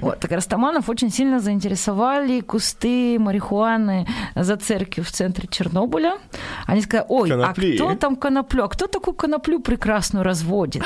Вот. 0.00 0.20
Так 0.20 0.30
Растаманов 0.30 0.88
очень 0.88 1.10
сильно 1.10 1.40
заинтересовали 1.40 2.40
кусты 2.40 3.18
марихуаны 3.18 4.06
за 4.34 4.56
церковью 4.56 5.04
в 5.04 5.10
центре 5.10 5.48
Чернобыля. 5.50 6.18
Они 6.66 6.82
сказали, 6.82 7.06
ой, 7.08 7.30
Конопли. 7.30 7.72
а 7.72 7.74
кто 7.76 7.94
там 7.94 8.16
коноплю? 8.16 8.64
А 8.64 8.68
кто 8.68 8.86
такую 8.86 9.14
коноплю 9.14 9.60
прекрасную 9.60 10.24
разводит? 10.24 10.84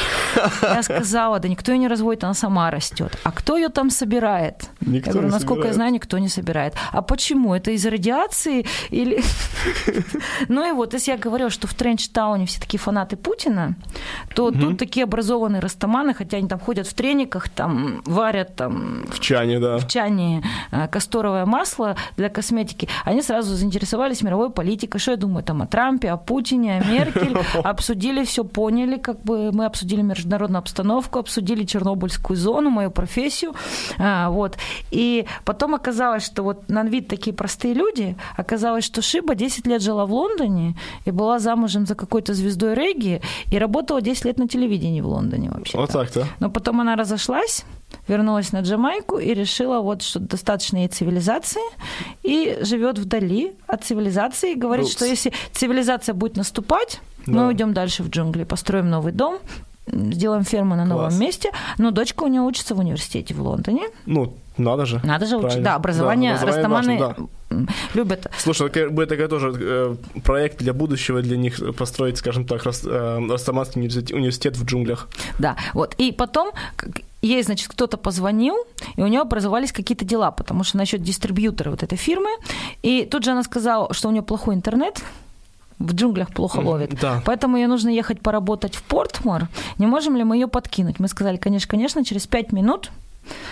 Я 0.63 0.83
сказала, 0.83 1.39
да 1.41 1.49
никто 1.49 1.73
ее 1.73 1.79
не 1.79 1.89
разводит, 1.89 2.25
она 2.25 2.35
сама 2.35 2.71
растет. 2.71 3.19
А 3.25 3.33
кто 3.33 3.57
ее 3.57 3.69
там 3.69 3.91
собирает? 3.91 4.71
Никто 4.81 5.11
я 5.11 5.13
говорю, 5.13 5.29
насколько 5.29 5.67
я 5.67 5.75
знаю, 5.75 5.93
никто 5.93 6.19
не 6.19 6.29
собирает. 6.29 6.75
А 6.93 7.03
почему? 7.03 7.55
Это 7.55 7.73
из 7.73 7.85
радиации 7.85 8.67
или... 8.91 9.23
Ну 10.49 10.69
и 10.69 10.73
вот, 10.73 10.92
если 10.97 11.13
я 11.13 11.19
говорила, 11.19 11.51
что 11.51 11.67
в 11.67 11.75
Тренчтауне 11.75 12.47
все 12.47 12.61
такие 12.61 12.79
фанаты 12.79 13.17
Путина, 13.17 13.75
то 14.35 14.51
тут 14.51 14.79
такие 14.79 15.05
образованные 15.05 15.61
растаманы, 15.61 16.15
хотя 16.15 16.37
они 16.39 16.49
там 16.49 16.59
ходят 16.59 16.87
в 16.87 16.95
трениках, 16.95 17.49
там 17.49 18.03
варят 18.05 18.57
там 18.57 19.05
В 19.09 19.21
чане, 19.21 19.59
да. 19.59 19.79
в 19.79 19.89
чане 19.89 20.43
э, 20.71 20.89
касторовое 20.89 21.47
масло 21.47 21.97
для 22.17 22.29
косметики, 22.29 22.89
они 23.05 23.23
сразу 23.23 23.55
заинтересовались 23.55 24.23
мировой 24.23 24.51
политикой. 24.51 24.99
Что 24.99 25.13
я 25.13 25.17
думаю 25.17 25.45
там 25.45 25.63
о 25.63 25.67
Трампе, 25.67 26.11
о 26.11 26.17
Путине, 26.17 26.79
о 26.79 26.85
Меркель. 26.85 27.37
Обсудили 27.65 28.25
все, 28.25 28.45
поняли, 28.45 28.99
как 28.99 29.21
бы 29.23 29.53
мы 29.53 29.67
обсудили 29.67 30.03
международную 30.03 30.59
обстановку, 30.61 31.19
обсудили 31.19 31.65
Чернобыльскую 31.65 32.37
зону, 32.37 32.71
мою 32.71 32.91
профессию. 32.91 33.55
А, 33.99 34.31
Вот. 34.31 34.57
И 34.91 35.27
потом 35.45 35.75
оказалось, 35.75 36.25
что 36.25 36.43
вот 36.43 36.69
на 36.69 36.85
вид 36.85 37.09
такие 37.09 37.35
простые 37.35 37.75
люди, 37.75 38.17
оказалось, 38.37 38.85
что 38.85 39.03
Шиба 39.03 39.35
10 39.35 39.67
лет 39.67 39.83
жила 39.83 40.07
в 40.07 40.13
Лондоне 40.13 40.75
и 41.05 41.11
была 41.11 41.39
замужем 41.39 41.87
за 41.87 41.95
какой-то 41.95 42.35
звездой 42.35 42.75
регги 42.75 43.21
и 43.51 43.59
работала 43.59 44.01
10 44.01 44.25
лет 44.25 44.39
на 44.39 44.49
телевидении 44.49 45.01
в 45.01 45.07
Лондоне 45.07 45.51
вообще. 45.51 45.79
Вот 45.79 45.91
так-то. 45.91 46.27
Но 46.41 46.51
потом 46.51 46.81
она 46.81 46.97
разошлась, 46.97 47.65
вернулась 48.09 48.53
на 48.53 48.61
Джамайку 48.61 49.19
и 49.19 49.35
решила, 49.35 49.81
вот, 49.81 50.03
что 50.03 50.19
достаточно 50.21 50.79
ей 50.79 50.89
цивилизации, 50.89 51.61
и 52.23 52.59
живет 52.63 52.99
вдали 52.99 53.53
от 53.67 53.85
цивилизации, 53.85 54.53
и 54.53 54.55
говорит, 54.55 54.85
Рутс. 54.87 54.97
что 54.97 55.05
если 55.05 55.33
цивилизация 55.53 56.15
будет 56.15 56.37
наступать, 56.37 57.01
Да. 57.27 57.33
мы 57.33 57.47
уйдем 57.49 57.73
дальше 57.75 58.03
в 58.03 58.09
джунгли, 58.09 58.45
построим 58.45 58.91
новый 58.91 59.13
дом, 59.13 59.39
сделаем 59.87 60.45
ферму 60.45 60.77
на 60.77 60.85
новом 60.85 61.09
Класс. 61.09 61.19
месте. 61.19 61.51
Но 61.79 61.91
дочка 61.91 62.23
у 62.25 62.29
нее 62.29 62.43
учится 62.43 62.75
в 62.75 62.79
университете 62.79 63.35
в 63.35 63.43
Лондоне. 63.43 63.89
Ну, 64.07 64.33
надо 64.57 64.87
же. 64.87 65.01
Надо 65.05 65.27
же 65.27 65.37
учить. 65.37 65.63
Да, 65.63 65.75
образование, 65.75 66.35
Да, 66.35 66.41
образование 66.43 66.63
растаманы 66.89 66.99
важно, 66.99 67.29
да. 67.51 67.67
любят. 67.95 68.27
Слушай, 68.39 68.69
это 68.69 68.81
как 68.81 68.93
бы 68.95 69.07
такой 69.07 69.29
тоже 69.29 69.55
э, 69.59 69.97
проект 70.25 70.59
для 70.59 70.73
будущего, 70.73 71.23
для 71.23 71.37
них 71.37 71.61
построить, 71.77 72.19
скажем 72.19 72.45
так, 72.47 72.65
Рас- 72.65 72.85
э, 72.85 73.19
Растаманский 73.31 73.81
университет, 73.81 74.11
университет 74.17 74.57
в 74.57 74.65
джунглях. 74.65 75.09
Да, 75.39 75.57
вот. 75.75 75.95
И 75.99 76.13
потом 76.13 76.51
ей, 77.23 77.43
значит, 77.43 77.69
кто-то 77.69 77.97
позвонил, 77.97 78.57
и 78.97 79.03
у 79.03 79.07
нее 79.07 79.21
образовались 79.21 79.73
какие-то 79.73 80.05
дела, 80.05 80.31
потому 80.33 80.65
что 80.65 80.77
насчет 80.79 81.03
дистрибьютора 81.03 81.71
вот 81.71 81.83
этой 81.83 81.97
фирмы. 81.97 82.31
И 82.83 83.05
тут 83.11 83.25
же 83.25 83.31
она 83.31 83.43
сказала, 83.43 83.93
что 83.95 84.09
у 84.09 84.13
нее 84.13 84.23
плохой 84.23 84.55
интернет, 84.55 85.01
в 85.79 85.95
джунглях 85.95 86.29
плохо 86.33 86.59
ловит. 86.61 86.99
да. 87.01 87.23
Поэтому 87.25 87.57
ей 87.57 87.67
нужно 87.67 87.89
ехать 87.89 88.21
поработать 88.21 88.77
в 88.77 88.83
Портмор. 88.85 89.49
Не 89.79 89.87
можем 89.87 90.17
ли 90.17 90.23
мы 90.25 90.37
ее 90.37 90.47
подкинуть? 90.47 91.01
Мы 91.01 91.09
сказали, 91.09 91.37
конечно, 91.39 91.69
конечно, 91.69 92.05
через 92.05 92.27
пять 92.27 92.53
минут. 92.53 92.91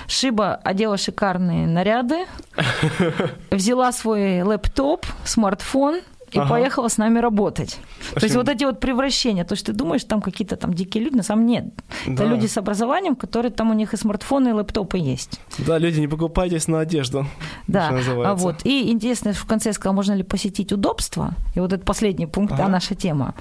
Шиба 0.06 0.54
одела 0.56 0.96
шикарные 0.96 1.66
наряды, 1.66 2.26
взяла 3.50 3.92
свой 3.92 4.42
лэптоп, 4.42 5.06
смартфон 5.24 6.00
и 6.32 6.38
Ага. 6.38 6.48
поехала 6.48 6.86
с 6.88 6.96
нами 6.96 7.18
работать. 7.18 7.78
То 8.14 8.24
есть 8.24 8.26
Очень- 8.26 8.36
вот 8.36 8.48
эти 8.48 8.64
вот 8.64 8.78
превращения, 8.78 9.44
то 9.44 9.54
есть 9.54 9.66
ты 9.66 9.72
думаешь, 9.72 10.04
там 10.04 10.20
какие-то 10.22 10.54
там 10.56 10.72
дикие 10.72 11.02
люди, 11.02 11.16
на 11.16 11.24
самом 11.24 11.48
деле 11.48 11.62
нет. 11.62 11.74
Это 12.06 12.22
Да. 12.22 12.24
люди 12.26 12.46
с 12.46 12.56
образованием, 12.56 13.16
которые 13.16 13.50
там 13.50 13.70
у 13.70 13.74
них 13.74 13.94
и 13.94 13.96
смартфоны, 13.96 14.50
и 14.50 14.52
лэптопы 14.52 14.96
есть. 14.98 15.40
Да, 15.58 15.78
люди, 15.78 15.98
не 15.98 16.06
покупайтесь 16.06 16.68
на 16.68 16.80
одежду. 16.80 17.26
Да, 17.66 17.90
а 18.24 18.34
вот. 18.36 18.60
И 18.64 18.92
интересно, 18.92 19.32
в 19.32 19.44
конце 19.44 19.70
я 19.70 19.72
сказала, 19.72 19.96
можно 19.96 20.12
ли 20.12 20.22
посетить 20.22 20.72
удобство. 20.72 21.32
И 21.56 21.60
вот 21.60 21.72
это 21.72 21.84
последний 21.84 22.26
пункт, 22.26 22.54
да, 22.56 22.62
Ага. 22.64 22.72
наша 22.72 22.94
тема. 22.94 23.34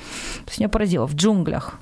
То 0.46 0.50
есть 0.50 0.60
меня 0.60 0.70
поразило, 0.70 1.06
в 1.08 1.14
джунглях. 1.14 1.76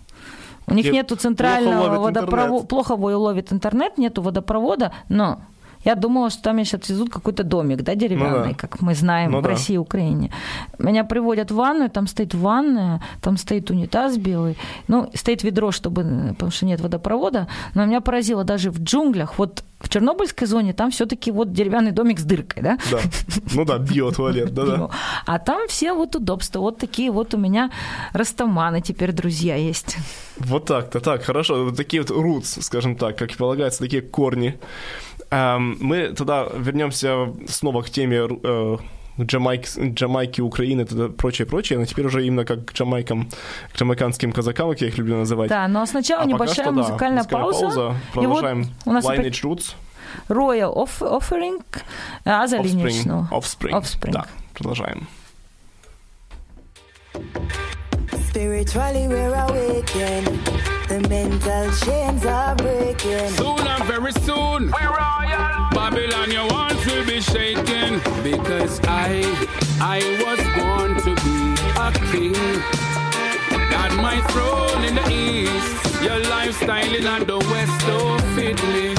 У 0.68 0.74
них 0.74 0.92
нету 0.92 1.16
центрального 1.16 2.00
водопровода, 2.00 2.68
плохо 2.68 2.92
ловит 2.94 3.54
интернет, 3.54 3.98
нету 3.98 4.22
водопровода, 4.22 4.92
но 5.08 5.42
я 5.84 5.96
думала, 5.96 6.30
что 6.30 6.44
там 6.44 6.56
меня 6.56 6.66
сейчас 6.66 6.90
везут 6.90 7.10
какой-то 7.10 7.44
домик, 7.44 7.82
да, 7.82 7.96
деревянный, 7.96 8.40
Ну 8.40 8.52
да. 8.52 8.54
как 8.56 8.82
мы 8.82 8.96
знаем 8.96 9.32
Ну 9.32 9.40
в 9.40 9.42
да. 9.44 9.50
России 9.50 9.76
и 9.76 9.78
Украине. 9.78 10.32
Меня 10.80 11.04
приводят 11.04 11.52
в 11.52 11.56
ванную, 11.56 11.90
там 11.90 12.08
стоит 12.08 12.34
ванная, 12.34 13.02
там 13.22 13.38
стоит 13.38 13.70
унитаз 13.72 14.18
белый, 14.18 14.58
ну, 14.88 15.10
стоит 15.14 15.44
ведро, 15.44 15.72
чтобы, 15.72 16.04
потому 16.34 16.52
что 16.52 16.66
нет 16.66 16.82
водопровода, 16.82 17.48
но 17.74 17.86
меня 17.86 18.02
поразило 18.02 18.44
даже 18.44 18.72
в 18.72 18.80
джунглях, 18.82 19.38
вот 19.38 19.64
в 19.80 19.90
Чернобыльской 19.90 20.48
зоне 20.48 20.74
там 20.74 20.90
все-таки 20.90 21.32
вот 21.32 21.54
деревянный 21.54 21.92
домик 21.92 22.20
с 22.20 22.24
дыркой, 22.24 22.64
да? 22.64 22.78
Да. 22.92 23.00
Ну 23.54 23.64
да, 23.64 23.78
биотуалет, 23.78 24.52
да-да. 24.54 24.76
Био. 24.76 24.90
А 25.28 25.38
там 25.38 25.68
все 25.68 25.94
вот 25.94 26.16
удобства. 26.16 26.60
Вот 26.62 26.80
такие 26.80 27.12
вот 27.12 27.36
у 27.36 27.38
меня 27.38 27.70
растаманы 28.14 28.82
теперь 28.82 29.12
друзья 29.12 29.56
есть. 29.56 29.98
Вот 30.38 30.66
так-то, 30.66 31.00
так, 31.00 31.24
хорошо. 31.24 31.66
Вот 31.66 31.78
такие 31.78 32.02
вот 32.02 32.10
roots, 32.12 32.62
скажем 32.62 32.96
так, 32.96 33.18
как 33.18 33.32
и 33.32 33.36
полагается, 33.36 33.80
такие 33.80 34.02
корни. 34.02 34.60
Эм, 35.30 35.78
мы 35.82 36.14
тогда 36.14 36.48
вернемся 36.56 37.34
снова 37.48 37.82
к 37.82 37.90
теме 37.90 38.28
э, 38.44 38.78
Джамайк, 39.20 39.68
Джамайки, 39.78 40.42
Украины, 40.42 40.82
и 40.82 41.10
прочее, 41.10 41.46
прочее, 41.48 41.80
но 41.80 41.86
теперь 41.86 42.06
уже 42.06 42.26
именно 42.26 42.46
как 42.46 42.66
к 42.66 42.74
джамайкам, 42.74 43.30
к 43.74 43.78
джамайканским 43.78 44.32
казакам, 44.32 44.70
как 44.70 44.82
я 44.82 44.88
их 44.88 44.98
люблю 44.98 45.18
называть. 45.18 45.50
Да, 45.50 45.68
но 45.68 45.86
сначала 45.86 46.24
А 46.24 46.26
небольшая 46.26 46.66
что, 46.68 46.72
да, 46.76 46.82
музыкальная 46.82 47.24
пауза. 47.24 47.68
Вот 47.68 47.96
Продолжаем 48.14 48.68
у 48.86 48.92
нас 48.92 49.06
Lineage 49.06 49.44
Roots, 49.44 49.74
Royal 50.30 50.74
Off- 50.74 51.02
Offering, 51.02 51.64
а 52.26 52.48
за 52.48 52.58
Offspring, 52.58 52.64
линейную. 52.68 53.28
Offspring. 53.32 53.72
Offspring. 53.72 54.12
Да, 54.12 54.26
продолжаем. 54.54 55.08
Spiritually 58.38 59.08
we're 59.08 59.34
awakened. 59.34 60.28
The 60.88 61.04
mental 61.10 61.72
chains 61.82 62.24
are 62.24 62.56
breaking. 62.56 63.30
Soon 63.30 63.66
and 63.66 63.84
very 63.86 64.12
soon, 64.12 64.70
we're 64.70 64.94
royal. 64.94 65.70
Babylon, 65.72 66.30
your 66.30 66.48
walls 66.48 66.86
will 66.86 67.04
be 67.04 67.20
shaken 67.20 68.00
because 68.22 68.80
I, 68.84 69.26
I 69.82 70.02
was 70.22 70.40
born 70.54 71.02
to 71.02 71.16
be 71.26 71.38
a 71.82 71.92
king. 72.12 72.62
Got 73.72 73.96
my 73.96 74.22
throne 74.30 74.84
in 74.84 74.94
the 74.94 75.10
east, 75.10 76.04
your 76.04 76.20
lifestyle 76.30 76.94
in 76.94 77.26
the 77.26 77.40
west 77.40 77.88
don't 77.88 78.22
fit 78.36 78.62
me. 78.70 78.94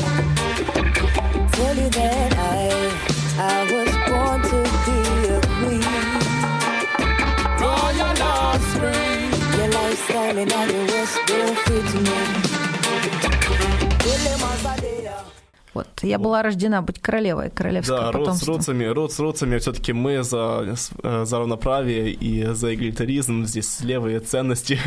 Tell 1.52 1.76
you 1.76 1.88
that 1.90 2.34
I, 2.36 2.72
I 3.38 3.62
was 3.70 3.90
born 4.10 4.42
to 4.50 4.58
be 4.84 5.28
a 5.28 5.40
queen. 5.60 5.87
Вот. 15.74 15.86
Я 16.02 16.18
была 16.18 16.42
рождена 16.42 16.82
быть 16.82 16.98
королевой, 17.00 17.50
королевское 17.50 17.96
Да, 17.98 18.10
род 18.10 18.14
с 18.14 18.18
потомство. 18.18 18.54
родцами, 18.54 18.84
род 18.86 19.12
с 19.12 19.18
родцами, 19.20 19.58
все-таки 19.58 19.92
мы 19.92 20.24
за, 20.24 20.74
э, 21.02 21.24
за 21.24 21.38
равноправие 21.38 22.10
и 22.10 22.46
за 22.52 22.74
эгалитаризм, 22.74 23.44
здесь 23.44 23.80
левые 23.80 24.18
ценности. 24.20 24.78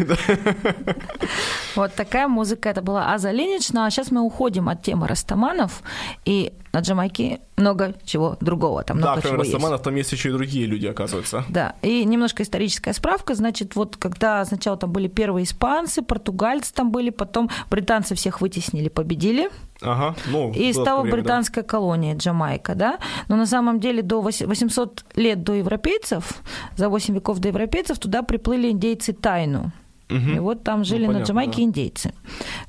Вот 1.76 1.94
такая 1.96 2.28
музыка 2.28 2.68
это 2.70 2.82
была 2.82 3.14
Аза 3.14 3.32
Ленич. 3.32 3.70
Ну 3.72 3.84
а 3.86 3.90
сейчас 3.90 4.12
мы 4.12 4.22
уходим 4.22 4.68
от 4.68 4.82
темы 4.82 5.08
растаманов. 5.08 5.82
И 6.26 6.52
на 6.74 6.80
Джамайке 6.80 7.42
много 7.58 7.96
чего 8.06 8.38
другого. 8.40 8.84
Там 8.84 9.00
Да, 9.00 9.10
много 9.12 9.22
кроме 9.22 9.34
чего 9.36 9.44
есть. 9.44 9.54
Растаманов, 9.54 9.82
там 9.82 9.96
есть 9.96 10.12
еще 10.12 10.30
и 10.30 10.32
другие 10.32 10.66
люди, 10.66 10.86
оказывается. 10.88 11.44
Да, 11.50 11.76
и 11.82 12.04
немножко 12.06 12.44
историческая 12.44 12.94
справка. 12.94 13.36
Значит, 13.36 13.76
вот 13.76 13.98
когда 13.98 14.44
сначала 14.46 14.78
там 14.78 14.92
были 14.92 15.08
первые 15.08 15.44
испанцы, 15.44 16.02
португальцы 16.02 16.74
там 16.74 16.92
были, 16.92 17.10
потом 17.10 17.50
британцы 17.70 18.16
всех 18.16 18.42
вытеснили, 18.42 18.90
победили. 18.90 19.50
Ага, 19.82 20.16
ну, 20.28 20.52
И 20.54 20.72
стала 20.74 21.02
время, 21.02 21.18
да. 21.18 21.22
британская 21.22 21.64
колония 21.64 22.16
Джамайка, 22.16 22.76
да. 22.76 23.00
Но 23.28 23.36
на 23.36 23.46
самом 23.48 23.80
деле 23.80 24.02
до 24.02 24.22
вось- 24.22 24.46
800 24.46 25.06
лет 25.16 25.44
до 25.44 25.54
европейцев, 25.54 26.42
за 26.78 26.88
8 26.88 27.16
веков 27.16 27.40
до 27.40 27.48
европейцев, 27.50 27.98
туда 28.00 28.22
приплыли 28.22 28.70
индейцы 28.70 29.12
Тайну. 29.14 29.72
Мгм. 30.10 30.36
И 30.36 30.40
вот 30.40 30.64
там 30.64 30.84
жили 30.84 31.06
на 31.08 31.14
понятно, 31.14 31.26
Джамайке 31.28 31.58
да. 31.58 31.64
индейцы, 31.64 32.14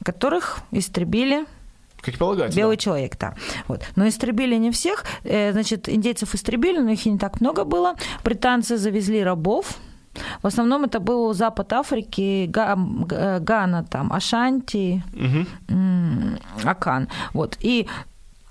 которых 0.05 0.61
истребили 0.71 1.45
Как 2.03 2.19
полагается. 2.19 2.59
Белый 2.59 2.77
да. 2.77 2.83
человек, 2.83 3.17
да. 3.19 3.35
Вот. 3.69 3.83
Но 3.97 4.07
истребили 4.07 4.57
не 4.57 4.71
всех. 4.71 5.05
Э, 5.25 5.53
Значит, 5.53 5.89
индейцев 5.89 6.35
истребили, 6.35 6.79
но 6.79 6.91
их 6.91 7.07
и 7.07 7.11
не 7.11 7.19
так 7.19 7.41
много 7.41 7.65
было. 7.65 7.95
Британцы 8.25 8.77
завезли 8.77 9.23
рабов. 9.25 9.79
В 10.43 10.47
основном 10.47 10.85
это 10.85 11.01
был 11.01 11.33
Запад 11.33 11.73
Африки, 11.73 12.47
Г- 12.47 13.39
Гана, 13.41 13.85
там, 13.85 14.13
Ашанти, 14.13 15.03
м, 15.69 16.39
Акан. 16.65 17.09
Вот. 17.33 17.57
И 17.61 17.89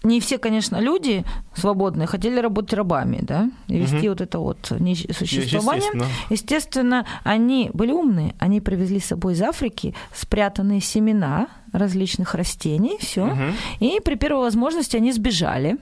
не 0.03 0.19
все, 0.19 0.37
конечно, 0.39 0.77
люди 0.77 1.23
свободные 1.55 2.07
хотели 2.07 2.39
работать 2.39 2.73
рабами, 2.73 3.19
да, 3.21 3.51
и 3.67 3.77
вести 3.77 4.09
вот 4.09 4.19
это 4.21 4.39
вот 4.39 4.57
существование. 4.65 5.83
Естественно. 5.85 6.05
Естественно, 6.29 7.05
они 7.23 7.69
были 7.73 7.91
умные, 7.91 8.35
они 8.39 8.61
привезли 8.61 8.99
с 8.99 9.05
собой 9.05 9.33
из 9.33 9.41
Африки 9.41 9.93
спрятанные 10.13 10.81
семена 10.81 11.47
различных 11.71 12.33
растений, 12.35 12.97
все. 12.99 13.25
Мгм. 13.25 13.53
И 13.79 13.99
при 14.03 14.15
первой 14.15 14.41
возможности 14.45 14.97
они 14.97 15.11
сбежали, 15.11 15.77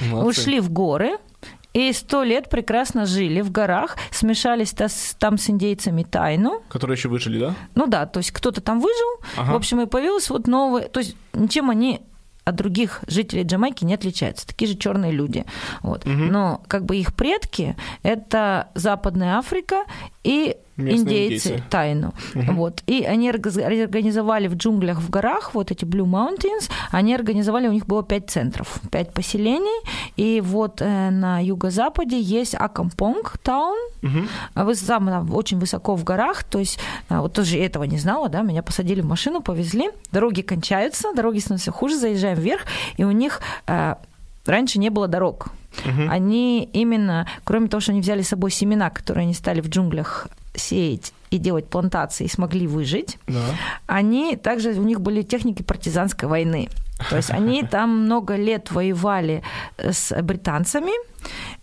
Молодцы. 0.00 0.40
ушли 0.42 0.60
в 0.60 0.70
горы. 0.70 1.18
И 1.74 1.92
сто 1.92 2.22
лет 2.24 2.48
прекрасно 2.48 3.04
жили 3.04 3.42
в 3.42 3.52
горах, 3.52 3.96
смешались 4.10 4.74
там 5.18 5.36
с 5.36 5.50
индейцами 5.50 6.02
тайну. 6.02 6.62
Которые 6.70 6.96
еще 6.96 7.08
выжили, 7.08 7.38
да? 7.38 7.54
Ну 7.74 7.86
да, 7.86 8.06
то 8.06 8.18
есть 8.18 8.30
кто-то 8.32 8.62
там 8.62 8.80
выжил, 8.80 9.20
Ага. 9.36 9.52
в 9.52 9.56
общем, 9.56 9.80
и 9.82 9.86
появилось 9.86 10.30
вот 10.30 10.46
новое, 10.46 10.88
то 10.88 11.00
есть 11.00 11.14
ничем 11.34 11.68
они 11.68 12.00
от 12.48 12.56
других 12.56 13.00
жителей 13.06 13.42
Джамайки 13.42 13.84
не 13.84 13.94
отличаются, 13.94 14.46
такие 14.46 14.68
же 14.68 14.76
черные 14.76 15.12
люди. 15.12 15.44
Вот. 15.82 16.04
Но 16.06 16.62
как 16.66 16.84
бы 16.84 16.96
их 16.96 17.14
предки 17.14 17.76
это 18.02 18.68
Западная 18.74 19.38
Африка 19.38 19.84
и 20.24 20.56
Местные 20.78 21.00
индейцы, 21.00 21.48
индейцы. 21.48 21.64
тайну. 21.70 22.14
Вот. 22.34 22.84
И 22.86 23.02
они 23.02 23.28
организовали 23.28 24.46
в 24.46 24.54
джунглях, 24.54 25.00
в 25.00 25.10
горах, 25.10 25.54
вот 25.54 25.72
эти 25.72 25.84
Blue 25.84 26.06
Mountains, 26.06 26.70
они 26.92 27.14
организовали, 27.14 27.66
у 27.66 27.72
них 27.72 27.86
было 27.86 28.04
пять 28.04 28.30
центров, 28.30 28.80
пять 28.92 29.12
поселений. 29.12 29.84
И 30.16 30.40
вот 30.40 30.80
э, 30.80 31.10
на 31.10 31.40
юго-западе 31.40 32.20
есть 32.20 32.54
Акампонг 32.54 33.38
таун, 33.38 33.76
вы 34.54 34.74
там 34.74 35.34
очень 35.34 35.58
высоко 35.58 35.96
в 35.96 36.04
горах, 36.04 36.44
то 36.44 36.60
есть 36.60 36.78
а, 37.08 37.22
вот 37.22 37.32
тоже 37.32 37.58
этого 37.58 37.82
не 37.84 37.98
знала, 37.98 38.28
да, 38.28 38.42
меня 38.42 38.62
посадили 38.62 39.00
в 39.00 39.06
машину, 39.06 39.40
повезли, 39.40 39.90
дороги 40.12 40.42
кончаются, 40.42 41.12
дороги 41.14 41.40
становятся 41.40 41.72
хуже, 41.72 41.96
заезжаем 41.96 42.37
вверх, 42.38 42.62
и 42.96 43.04
у 43.04 43.10
них 43.10 43.40
э, 43.66 43.94
раньше 44.46 44.78
не 44.78 44.90
было 44.90 45.08
дорог. 45.08 45.48
Они 46.08 46.68
именно, 46.72 47.26
кроме 47.44 47.68
того, 47.68 47.80
что 47.80 47.92
они 47.92 48.00
взяли 48.00 48.22
с 48.22 48.28
собой 48.28 48.50
семена, 48.50 48.90
которые 48.90 49.22
они 49.24 49.34
стали 49.34 49.60
в 49.60 49.68
джунглях 49.68 50.26
сеять 50.54 51.12
и 51.30 51.38
делать 51.38 51.66
плантации 51.68 52.24
и 52.24 52.28
смогли 52.28 52.66
выжить, 52.66 53.18
Да. 53.28 53.40
они 53.86 54.34
также 54.36 54.70
у 54.70 54.82
них 54.82 55.00
были 55.00 55.22
техники 55.22 55.62
партизанской 55.62 56.28
войны. 56.28 56.68
То 57.10 57.16
есть 57.16 57.30
они 57.30 57.62
там 57.70 58.04
много 58.06 58.34
лет 58.34 58.72
воевали 58.72 59.42
с 59.76 60.12
британцами. 60.22 60.90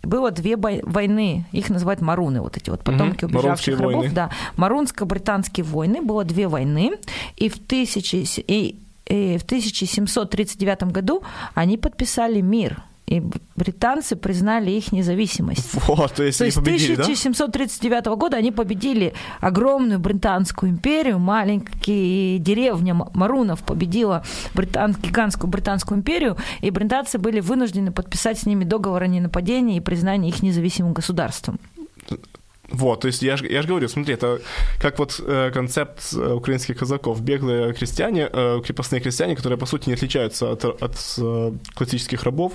Было 0.03 0.31
две 0.31 0.55
бой- 0.55 0.81
войны, 0.83 1.45
их 1.51 1.69
называют 1.69 1.99
маруны, 1.99 2.39
вот 2.41 2.55
эти 2.55 2.69
вот 2.69 2.83
потомки 2.83 3.25
Мгм. 3.25 3.35
убежавших 3.35 3.79
рабов. 3.79 3.93
войны. 3.95 4.13
Да, 4.13 4.29
марунско-британские 4.55 5.63
войны, 5.65 6.01
было 6.01 6.23
две 6.23 6.47
войны, 6.47 6.93
и 7.35 7.49
в, 7.49 7.59
тысячи, 7.59 8.23
и, 8.47 8.79
и 9.05 9.37
в 9.37 9.43
1739 9.43 10.83
году 10.91 11.23
они 11.53 11.77
подписали 11.77 12.41
мир, 12.41 12.83
и 13.07 13.21
британцы 13.55 14.15
признали 14.15 14.71
их 14.71 14.91
независимость. 14.91 15.69
Вот, 15.87 16.13
то 16.13 16.23
есть 16.23 16.39
То 16.39 16.45
есть 16.45 16.57
победили, 16.57 16.95
да? 16.95 17.03
1739 17.03 18.05
года 18.17 18.37
они 18.37 18.51
победили 18.51 19.13
огромную 19.39 19.99
британскую 19.99 20.71
империю, 20.71 21.19
маленькие 21.19 22.39
деревня 22.39 22.95
Марунов 22.95 23.63
победила 23.63 24.23
британ, 24.55 24.95
гигантскую 24.99 25.49
британскую 25.49 25.99
империю, 25.99 26.37
и 26.61 26.71
британцы 26.71 27.19
были 27.19 27.39
вынуждены 27.39 27.91
подписать 27.91 28.39
с 28.39 28.45
ними 28.45 28.63
договор 28.63 29.03
о 29.03 29.07
ненападении 29.07 29.77
и 29.77 29.81
признании 29.81 30.29
их 30.29 30.41
независимым 30.41 30.93
государством. 30.93 31.59
Вот, 32.69 33.01
то 33.01 33.07
есть 33.07 33.21
я 33.21 33.37
же 33.37 33.47
я 33.47 33.61
ж 33.61 33.67
говорю, 33.67 33.87
смотри, 33.87 34.15
это 34.15 34.41
как 34.79 34.97
вот 34.99 35.21
э, 35.25 35.51
концепт 35.51 36.13
э, 36.13 36.33
украинских 36.33 36.77
казаков. 36.77 37.21
Беглые 37.21 37.73
крестьяне, 37.73 38.29
э, 38.31 38.61
крепостные 38.65 39.01
крестьяне, 39.01 39.35
которые, 39.35 39.57
по 39.57 39.65
сути, 39.65 39.89
не 39.89 39.93
отличаются 39.93 40.51
от, 40.51 40.65
от 40.65 40.95
э, 41.17 41.51
классических 41.75 42.23
рабов, 42.23 42.53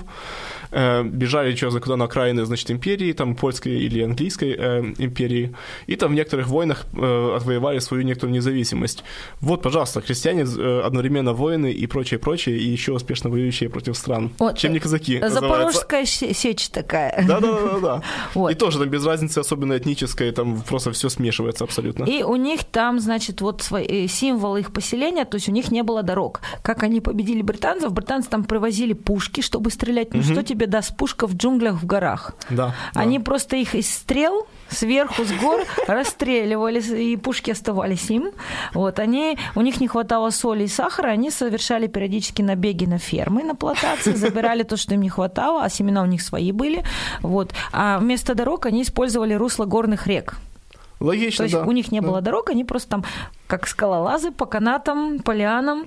э, 0.71 1.03
бежали 1.05 1.55
куда 1.81 1.97
на 1.97 2.05
окраины, 2.05 2.45
значит, 2.45 2.71
империи, 2.71 3.13
там, 3.13 3.35
польской 3.35 3.73
или 3.73 4.03
английской 4.03 4.55
э, 4.59 4.81
империи, 4.99 5.55
и 5.87 5.97
там 5.97 6.13
в 6.13 6.15
некоторых 6.15 6.49
войнах 6.49 6.87
э, 6.93 7.37
отвоевали 7.37 7.79
свою 7.79 8.03
некоторую 8.03 8.35
независимость. 8.35 9.05
Вот, 9.41 9.63
пожалуйста, 9.63 10.01
крестьяне 10.01 10.43
э, 10.43 10.81
одновременно 10.85 11.33
воины 11.33 11.73
и 11.73 11.87
прочее, 11.87 12.19
прочее, 12.19 12.59
и 12.59 12.69
еще 12.69 12.93
успешно 12.93 13.31
воюющие 13.31 13.69
против 13.69 13.97
стран. 13.97 14.31
Вот, 14.39 14.59
Чем 14.59 14.73
не 14.73 14.79
казаки, 14.81 15.19
называется. 15.19 15.41
Запорожская 15.41 16.05
се- 16.05 16.35
сечь 16.35 16.69
такая. 16.69 17.25
Да, 17.27 17.41
да, 17.41 17.53
да, 17.53 17.79
да. 17.79 18.03
Вот. 18.35 18.51
И 18.51 18.55
тоже 18.55 18.79
там 18.79 18.89
без 18.89 19.05
разницы, 19.07 19.39
особенно 19.39 19.77
этнической, 19.77 20.31
там 20.33 20.61
просто 20.63 20.93
все 20.93 21.09
смешивается 21.09 21.65
абсолютно. 21.65 22.05
И 22.05 22.23
у 22.23 22.37
них 22.37 22.65
там, 22.65 23.01
значит, 23.01 23.41
вот 23.41 23.63
свои, 23.63 23.87
э, 23.87 24.09
символ 24.09 24.57
их 24.57 24.73
поселения, 24.73 25.25
то 25.25 25.37
есть 25.37 25.49
у 25.49 25.53
них 25.53 25.71
не 25.71 25.83
было 25.83 26.03
дорог. 26.03 26.41
Как 26.63 26.83
они 26.83 27.01
победили 27.01 27.43
британцев, 27.43 27.93
британцы 27.93 28.29
там 28.29 28.45
привозили 28.45 28.93
пушки, 28.93 29.41
чтобы 29.41 29.71
стрелять. 29.71 30.15
Ну 30.15 30.23
что 30.23 30.43
тебе 30.43 30.60
даст 30.67 30.97
пушка 30.97 31.27
в 31.27 31.35
джунглях 31.35 31.75
в 31.75 31.87
горах? 31.87 32.33
Да, 32.49 32.75
да. 32.95 33.01
Они 33.01 33.19
просто 33.19 33.57
их 33.57 33.75
из 33.75 33.93
стрел 33.93 34.47
сверху 34.69 35.25
с 35.25 35.33
гор 35.33 35.63
расстреливали, 35.87 36.81
и 36.81 37.17
пушки 37.17 37.51
оставались 37.51 38.11
им. 38.11 38.31
Вот, 38.75 38.99
они, 38.99 39.39
у 39.55 39.61
них 39.61 39.81
не 39.81 39.89
хватало 39.89 40.31
соли 40.31 40.65
и 40.65 40.69
сахара, 40.69 41.09
они 41.09 41.31
совершали 41.31 41.87
периодически 41.87 42.43
набеги 42.43 42.85
на 42.85 42.99
фермы, 42.99 43.43
на 43.43 43.55
плантации, 43.55 44.13
забирали 44.15 44.63
то, 44.63 44.77
что 44.77 44.95
им 44.95 45.03
не 45.03 45.09
хватало, 45.09 45.65
а 45.65 45.69
семена 45.69 46.03
у 46.03 46.07
них 46.07 46.23
свои 46.23 46.53
были. 46.53 46.85
Вот. 47.21 47.53
А 47.73 47.99
вместо 47.99 48.35
дорог 48.35 48.67
они 48.67 48.83
использовали 48.83 49.35
русло 49.35 49.65
горных 49.65 50.07
рек. 50.07 50.37
Логично, 51.01 51.39
То 51.39 51.43
есть 51.45 51.55
да. 51.55 51.65
у 51.65 51.73
них 51.73 51.93
не 51.93 52.01
Да. 52.01 52.07
было 52.09 52.21
дорог, 52.21 52.51
они 52.51 52.65
просто 52.65 52.89
там, 52.91 53.05
как 53.47 53.67
скалолазы, 53.67 54.31
по 54.31 54.47
канатам, 54.47 55.19
по 55.19 55.33
лианам 55.33 55.85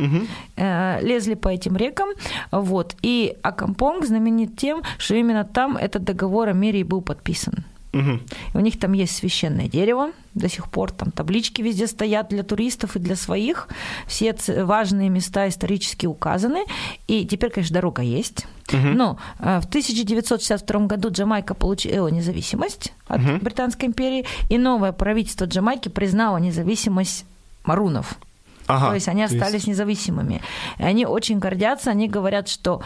э, 0.58 1.00
лезли 1.02 1.36
по 1.36 1.50
этим 1.50 1.78
рекам. 1.78 2.10
Вот. 2.52 2.96
И 3.04 3.36
Акампонг 3.44 4.06
знаменит 4.06 4.58
тем, 4.58 4.82
что 4.98 5.16
именно 5.16 5.44
там 5.46 5.78
этот 5.78 6.04
договор 6.04 6.50
о 6.50 6.54
мире 6.54 6.80
и 6.80 6.84
был 6.84 7.02
подписан. 7.02 7.54
Мгм. 7.94 8.22
И 8.54 8.58
У 8.58 8.60
них 8.60 8.80
там 8.80 8.94
есть 8.94 9.16
священное 9.16 9.68
дерево, 9.68 10.12
до 10.34 10.50
сих 10.50 10.70
пор 10.70 10.92
там 10.92 11.12
таблички 11.12 11.62
везде 11.62 11.88
стоят 11.88 12.30
для 12.30 12.44
туристов 12.44 12.96
и 12.96 13.00
для 13.00 13.16
своих. 13.16 13.68
Все 14.08 14.36
важные 14.64 15.10
места 15.10 15.48
исторически 15.48 16.08
указаны. 16.08 16.66
И 17.08 17.26
теперь, 17.26 17.52
конечно, 17.52 17.76
дорога 17.76 18.02
есть. 18.02 18.46
Но 18.72 19.18
э, 19.40 19.60
в 19.62 19.66
1962 19.66 20.80
году 20.88 21.10
Джамайка 21.12 21.54
получила 21.54 22.08
независимость 22.08 22.94
от 23.08 23.22
Британской 23.44 23.88
империи, 23.88 24.26
и 24.50 24.58
новое 24.58 24.92
правительство 24.92 25.46
Джамайки 25.46 25.90
признало 25.90 26.38
независимость 26.38 27.26
марунов. 27.64 28.18
Ага, 28.66 28.88
то 28.90 28.96
есть 28.96 29.08
они 29.10 29.26
то 29.28 29.34
есть- 29.34 29.36
остались 29.36 29.68
независимыми. 29.68 30.42
И 30.80 30.84
они 30.84 31.06
очень 31.06 31.38
гордятся, 31.38 31.92
они 31.92 32.08
говорят, 32.08 32.48
что 32.48 32.82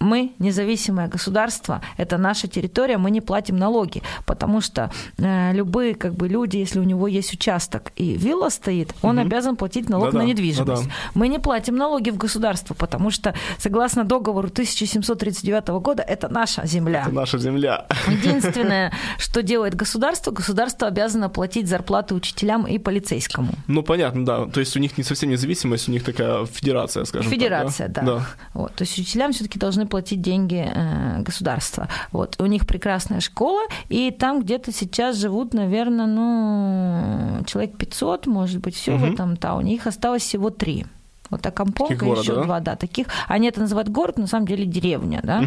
мы 0.00 0.32
независимое 0.38 1.08
государство, 1.08 1.80
это 1.96 2.18
наша 2.18 2.48
территория, 2.48 2.98
мы 2.98 3.10
не 3.10 3.20
платим 3.20 3.56
налоги, 3.56 4.02
потому 4.26 4.60
что 4.60 4.90
э, 5.18 5.52
любые 5.52 5.94
как 5.94 6.14
бы 6.14 6.28
люди, 6.28 6.56
если 6.56 6.78
у 6.78 6.84
него 6.84 7.08
есть 7.08 7.32
участок 7.32 7.92
и 7.96 8.16
вилла 8.16 8.48
стоит, 8.48 8.94
он 9.02 9.18
обязан 9.18 9.56
платить 9.56 9.88
налог 9.88 10.12
Да-да, 10.12 10.18
на 10.18 10.28
недвижимость. 10.28 10.84
да-да. 10.84 10.94
Мы 11.14 11.28
не 11.28 11.38
платим 11.38 11.76
налоги 11.76 12.10
в 12.10 12.16
государство, 12.16 12.74
потому 12.74 13.10
что 13.10 13.34
согласно 13.58 14.04
договору 14.04 14.48
1739 14.48 15.68
года 15.68 16.02
это 16.02 16.28
наша 16.28 16.66
земля. 16.66 17.02
Это 17.02 17.14
наша 17.14 17.38
земля. 17.38 17.86
Единственное, 18.06 18.92
что 19.18 19.42
делает 19.42 19.74
государство, 19.74 20.30
государство 20.30 20.88
обязано 20.88 21.28
платить 21.28 21.68
зарплаты 21.68 22.14
учителям 22.14 22.66
и 22.66 22.78
полицейскому. 22.78 23.52
Ну, 23.66 23.82
понятно, 23.82 24.24
да. 24.24 24.46
То 24.46 24.60
есть 24.60 24.76
у 24.76 24.80
них 24.80 24.96
не 24.98 25.04
совсем 25.04 25.30
независимость, 25.30 25.88
у 25.88 25.92
них 25.92 26.04
такая 26.04 26.46
федерация, 26.46 27.04
скажем 27.04 27.30
Федерация, 27.30 27.88
так. 27.88 28.04
да. 28.04 28.26
Вот, 28.54 28.74
то 28.74 28.82
есть 28.82 28.98
учителям 28.98 29.32
все-таки 29.32 29.58
должны 29.58 29.87
платить 29.88 30.20
деньги 30.20 30.70
э, 30.72 31.22
государства. 31.22 31.88
Вот, 32.12 32.36
у 32.38 32.46
них 32.46 32.66
прекрасная 32.66 33.20
школа, 33.20 33.62
и 33.88 34.10
там 34.10 34.42
где-то 34.42 34.72
сейчас 34.72 35.16
живут, 35.16 35.54
наверное, 35.54 36.06
ну, 36.06 37.44
человек 37.46 37.76
500, 37.76 38.26
может 38.26 38.60
быть, 38.60 38.74
все 38.74 38.96
в 38.96 39.04
этом 39.04 39.36
тауне. 39.36 39.74
Их 39.74 39.86
осталось 39.86 40.22
всего 40.22 40.50
три. 40.50 40.86
Вот 41.30 41.46
Акампонга, 41.46 41.94
Таких 41.94 42.02
города, 42.08 42.22
еще 42.22 42.34
да? 42.34 42.42
два, 42.44 42.60
да, 42.60 42.76
таких. 42.76 43.06
Они 43.28 43.48
это 43.48 43.60
называют 43.60 43.88
город, 43.88 44.18
на 44.18 44.26
самом 44.26 44.46
деле 44.46 44.64
деревня, 44.64 45.20
да. 45.22 45.42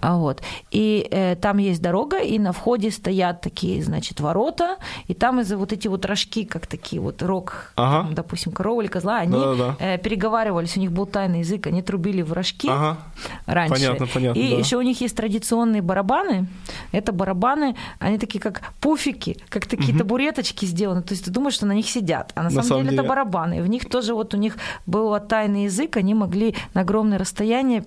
А 0.00 0.16
Вот. 0.16 0.42
И 0.70 1.06
э, 1.10 1.36
там 1.36 1.58
есть 1.58 1.82
дорога, 1.82 2.18
и 2.18 2.38
на 2.38 2.52
входе 2.52 2.90
стоят 2.90 3.40
такие, 3.40 3.82
значит, 3.82 4.20
ворота, 4.20 4.76
и 5.08 5.14
там 5.14 5.40
из-за 5.40 5.56
вот 5.56 5.72
эти 5.72 5.88
вот 5.88 6.04
рожки, 6.06 6.44
как 6.44 6.66
такие 6.66 7.00
вот 7.02 7.22
рог, 7.22 7.72
Ага. 7.76 8.02
там, 8.06 8.14
допустим, 8.14 8.52
коровы 8.52 8.84
или 8.84 8.90
козла, 8.90 9.18
они 9.18 9.32
Да-да-да. 9.32 9.76
э, 9.78 9.98
переговаривались, 9.98 10.76
у 10.76 10.80
них 10.80 10.92
был 10.92 11.06
тайный 11.06 11.40
язык, 11.40 11.66
они 11.66 11.82
трубили 11.82 12.22
в 12.22 12.32
рожки 12.32 12.68
Ага. 12.68 12.98
раньше. 13.46 13.74
Понятно, 13.74 14.06
понятно, 14.06 14.38
И 14.38 14.50
да. 14.50 14.56
еще 14.56 14.76
у 14.76 14.82
них 14.82 15.00
есть 15.00 15.16
традиционные 15.16 15.82
барабаны. 15.82 16.46
Это 16.92 17.12
барабаны, 17.12 17.76
они 17.98 18.18
такие 18.18 18.40
как 18.40 18.62
пуфики, 18.80 19.36
как 19.48 19.66
такие 19.66 19.96
табуреточки 19.96 20.64
сделаны. 20.66 21.02
То 21.02 21.12
есть 21.12 21.24
ты 21.26 21.30
думаешь, 21.30 21.54
что 21.54 21.66
на 21.66 21.72
них 21.72 21.88
сидят. 21.88 22.32
А 22.34 22.42
на, 22.42 22.50
самом, 22.50 22.64
самом 22.64 22.82
деле, 22.84 22.94
это 22.94 23.02
деле- 23.02 23.08
барабаны. 23.08 23.58
И 23.58 23.60
в 23.60 23.66
них 23.66 23.88
тоже 23.88 24.14
вот 24.14 24.34
у 24.34 24.36
них 24.36 24.56
был 24.86 25.09
тайный 25.18 25.64
язык, 25.64 25.96
они 25.96 26.14
могли 26.14 26.54
на 26.74 26.82
огромное 26.82 27.18
расстояние 27.18 27.84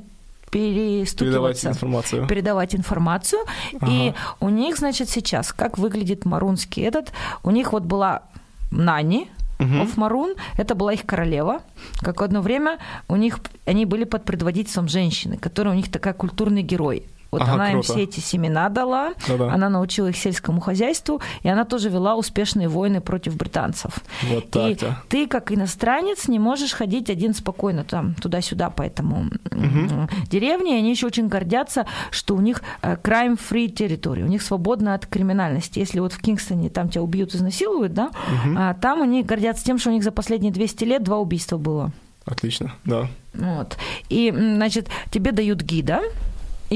Передавать 0.51 1.05
перестукиваться, 1.05 1.69
информацию. 1.69 2.27
передавать 2.27 2.75
информацию. 2.75 3.41
И 3.87 4.13
у 4.39 4.49
них, 4.49 4.77
значит, 4.77 5.09
сейчас, 5.09 5.51
как 5.51 5.77
выглядит 5.77 6.25
марунский 6.25 6.83
этот, 6.83 7.11
у 7.43 7.51
них 7.51 7.71
вот 7.71 7.83
была 7.83 8.23
Нани, 8.71 9.29
of 9.59 9.91
Марун, 9.95 10.35
это 10.57 10.75
была 10.75 10.93
их 10.93 11.05
королева. 11.05 11.61
Как 12.01 12.21
одно 12.21 12.41
время 12.41 12.79
у 13.07 13.15
них 13.15 13.39
они 13.65 13.85
были 13.85 14.03
под 14.03 14.25
предводительством 14.25 14.89
женщины, 14.89 15.37
которая 15.37 15.73
у 15.73 15.77
них 15.77 15.91
такая 15.91 16.13
культурный 16.13 16.63
герой. 16.63 17.05
Вот 17.33 17.41
Ага, 17.41 17.53
она 17.53 17.67
им 17.71 17.73
круто. 17.81 17.93
все 17.93 18.03
эти 18.03 18.19
семена 18.19 18.69
дала, 18.69 19.13
Да-да. 19.27 19.51
она 19.53 19.69
научила 19.69 20.07
их 20.07 20.17
сельскому 20.17 20.61
хозяйству, 20.61 21.21
и 21.41 21.49
она 21.49 21.65
тоже 21.65 21.89
вела 21.89 22.15
успешные 22.15 22.67
войны 22.67 23.01
против 23.01 23.35
британцев. 23.35 23.91
Вот 24.29 24.45
и 24.45 24.75
так-то. 24.75 24.97
ты, 25.09 25.27
как 25.27 25.51
иностранец, 25.51 26.27
не 26.27 26.39
можешь 26.39 26.73
ходить 26.73 27.09
один 27.09 27.33
спокойно 27.33 27.83
там 27.83 28.13
туда-сюда 28.15 28.69
по 28.69 28.81
этому 28.83 29.29
м, 29.51 30.09
деревне. 30.29 30.75
И 30.75 30.79
они 30.79 30.91
еще 30.91 31.07
очень 31.07 31.27
гордятся, 31.27 31.85
что 32.11 32.35
у 32.35 32.41
них 32.41 32.61
э, 32.81 32.95
crime-free 33.01 33.67
территория, 33.69 34.23
у 34.23 34.27
них 34.27 34.41
свободно 34.41 34.93
от 34.93 35.05
криминальности. 35.05 35.79
Если 35.79 35.99
вот 35.99 36.13
в 36.13 36.19
Кингстоне 36.21 36.69
там 36.69 36.89
тебя 36.89 37.01
убьют, 37.01 37.33
изнасилуют, 37.35 37.93
да, 37.93 38.11
а 38.57 38.73
там 38.75 39.01
они 39.01 39.23
гордятся 39.23 39.65
тем, 39.65 39.77
что 39.79 39.89
у 39.89 39.93
них 39.93 40.03
за 40.03 40.11
последние 40.11 40.51
200 40.53 40.83
лет 40.83 41.03
два 41.03 41.17
убийства 41.17 41.57
было. 41.57 41.91
Отлично, 42.25 42.73
да. 42.85 43.07
Вот. 43.33 43.77
И, 44.09 44.31
значит, 44.31 44.87
тебе 45.11 45.31
дают 45.31 45.61
гида, 45.61 46.01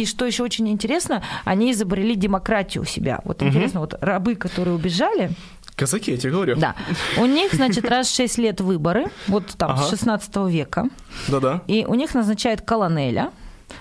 и 0.01 0.05
что 0.05 0.25
еще 0.25 0.43
очень 0.43 0.67
интересно, 0.69 1.23
они 1.45 1.71
изобрели 1.71 2.15
демократию 2.15 2.83
у 2.83 2.85
себя. 2.85 3.19
Вот 3.23 3.41
интересно, 3.41 3.79
вот 3.79 3.95
рабы, 4.01 4.35
которые 4.35 4.75
убежали, 4.75 5.31
Казаки, 5.75 6.11
я 6.11 6.17
тебе 6.17 6.31
говорю. 6.31 6.55
да, 6.55 6.75
у 7.19 7.25
них, 7.25 7.53
значит, 7.53 7.85
раз 7.87 8.07
в 8.07 8.15
6 8.15 8.37
лет 8.39 8.61
выборы, 8.61 9.05
вот 9.27 9.45
там, 9.57 9.71
Ага. 9.71 9.83
с 9.83 9.89
16 9.91 10.35
века, 10.49 10.89
Да-да. 11.27 11.61
и 11.67 11.85
у 11.87 11.93
них 11.93 12.15
назначают 12.15 12.61
колонеля, 12.61 13.31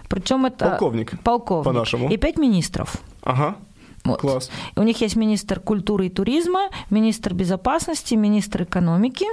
причем 0.09 0.45
это... 0.45 0.71
Полковник, 0.71 1.19
Полковник. 1.23 1.65
по-нашему. 1.65 2.11
И 2.11 2.17
пять 2.19 2.37
министров. 2.39 2.97
Ага. 3.23 3.57
Вот. 4.05 4.21
Класс. 4.21 4.51
У 4.77 4.83
них 4.83 5.01
есть 5.01 5.17
министр 5.17 5.59
культуры 5.59 6.07
и 6.07 6.11
туризма, 6.11 6.69
министр 6.91 7.35
безопасности, 7.35 8.15
министр 8.15 8.63
экономики. 8.65 9.27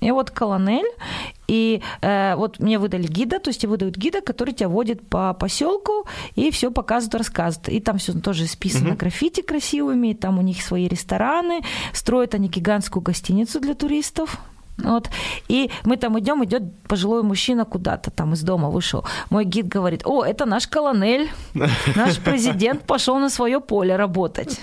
И 0.00 0.10
вот 0.12 0.30
колонель, 0.30 0.86
и 1.48 1.82
э, 2.02 2.36
вот 2.36 2.60
мне 2.60 2.78
выдали 2.78 3.06
гида, 3.06 3.40
то 3.40 3.48
есть 3.48 3.60
тебе 3.60 3.70
выдают 3.70 3.96
гида, 3.96 4.20
который 4.20 4.54
тебя 4.54 4.68
водит 4.68 5.08
по 5.08 5.34
поселку 5.34 6.06
и 6.36 6.50
все 6.50 6.70
показывает, 6.70 7.16
рассказывает. 7.16 7.68
И 7.68 7.80
там 7.80 7.98
все 7.98 8.12
тоже 8.12 8.46
списано 8.46 8.94
граффити 8.94 9.40
красивыми, 9.42 10.12
там 10.12 10.38
у 10.38 10.42
них 10.42 10.62
свои 10.62 10.86
рестораны, 10.86 11.62
строят 11.92 12.34
они 12.34 12.48
гигантскую 12.48 13.02
гостиницу 13.02 13.60
для 13.60 13.74
туристов. 13.74 14.38
Вот. 14.78 15.10
И 15.48 15.70
мы 15.84 15.96
там 15.96 16.18
идем, 16.20 16.44
идет 16.44 16.62
пожилой 16.86 17.22
мужчина 17.22 17.64
куда-то 17.64 18.10
там 18.10 18.34
из 18.34 18.42
дома 18.42 18.70
вышел. 18.70 19.04
Мой 19.30 19.44
гид 19.44 19.66
говорит, 19.66 20.02
о, 20.04 20.24
это 20.24 20.46
наш 20.46 20.68
колонель, 20.68 21.28
наш 21.96 22.18
президент 22.18 22.84
пошел 22.84 23.18
на 23.18 23.30
свое 23.30 23.60
поле 23.60 23.96
работать. 23.96 24.60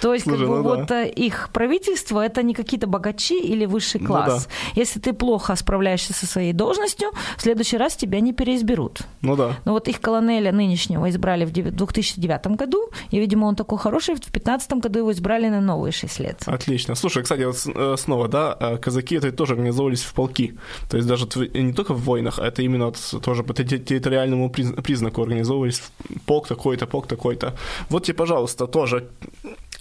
То 0.00 0.14
есть, 0.14 0.24
Слушай, 0.24 0.40
как 0.40 0.48
бы, 0.48 0.56
ну 0.56 0.62
вот 0.62 0.86
да. 0.86 1.04
э, 1.04 1.08
их 1.10 1.50
правительство 1.52 2.24
это 2.24 2.42
не 2.42 2.54
какие-то 2.54 2.86
богачи 2.86 3.38
или 3.38 3.66
высший 3.66 4.00
Ну 4.00 4.06
класс. 4.06 4.46
да. 4.46 4.80
Если 4.80 5.00
ты 5.00 5.12
плохо 5.12 5.54
справляешься 5.56 6.12
со 6.12 6.26
своей 6.26 6.52
должностью, 6.52 7.10
в 7.36 7.42
следующий 7.42 7.76
раз 7.78 7.96
тебя 7.96 8.20
не 8.20 8.32
переизберут. 8.32 9.00
Ну 9.22 9.36
да. 9.36 9.56
Но 9.64 9.72
вот 9.72 9.88
их 9.88 10.00
колонеля 10.00 10.52
нынешнего 10.52 11.08
избрали 11.10 11.44
в 11.44 11.52
девя- 11.52 11.70
2009 11.70 12.56
году, 12.56 12.90
и, 13.10 13.18
видимо, 13.20 13.46
он 13.46 13.56
такой 13.56 13.78
хороший, 13.78 14.14
в 14.14 14.20
2015 14.20 14.72
году 14.80 14.98
его 15.00 15.12
избрали 15.12 15.48
на 15.48 15.60
новые 15.60 15.92
6 15.92 16.20
лет. 16.20 16.42
Отлично. 16.46 16.94
Слушай, 16.94 17.22
кстати, 17.22 17.42
вот 17.44 17.56
э, 17.66 17.96
снова, 17.98 18.28
да, 18.28 18.56
э, 18.60 18.76
казаки 18.78 19.16
это 19.16 19.30
тоже 19.32 19.52
организовывались 19.54 20.02
в 20.02 20.14
полки. 20.14 20.54
То 20.90 20.96
есть 20.96 21.08
даже 21.08 21.26
не 21.54 21.72
только 21.72 21.94
в 21.94 22.00
войнах, 22.04 22.38
а 22.38 22.46
это 22.46 22.62
именно 22.62 22.92
тоже 23.22 23.42
по 23.42 23.52
те- 23.54 23.78
территориальному 23.78 24.48
приз- 24.50 24.80
признаку 24.82 25.22
организовывались 25.22 25.82
полк 26.26 26.48
такой-то, 26.48 26.86
полк 26.86 27.06
такой-то. 27.06 27.54
Вот 27.88 28.04
тебе, 28.04 28.14
пожалуйста, 28.16 28.66
тоже 28.66 29.08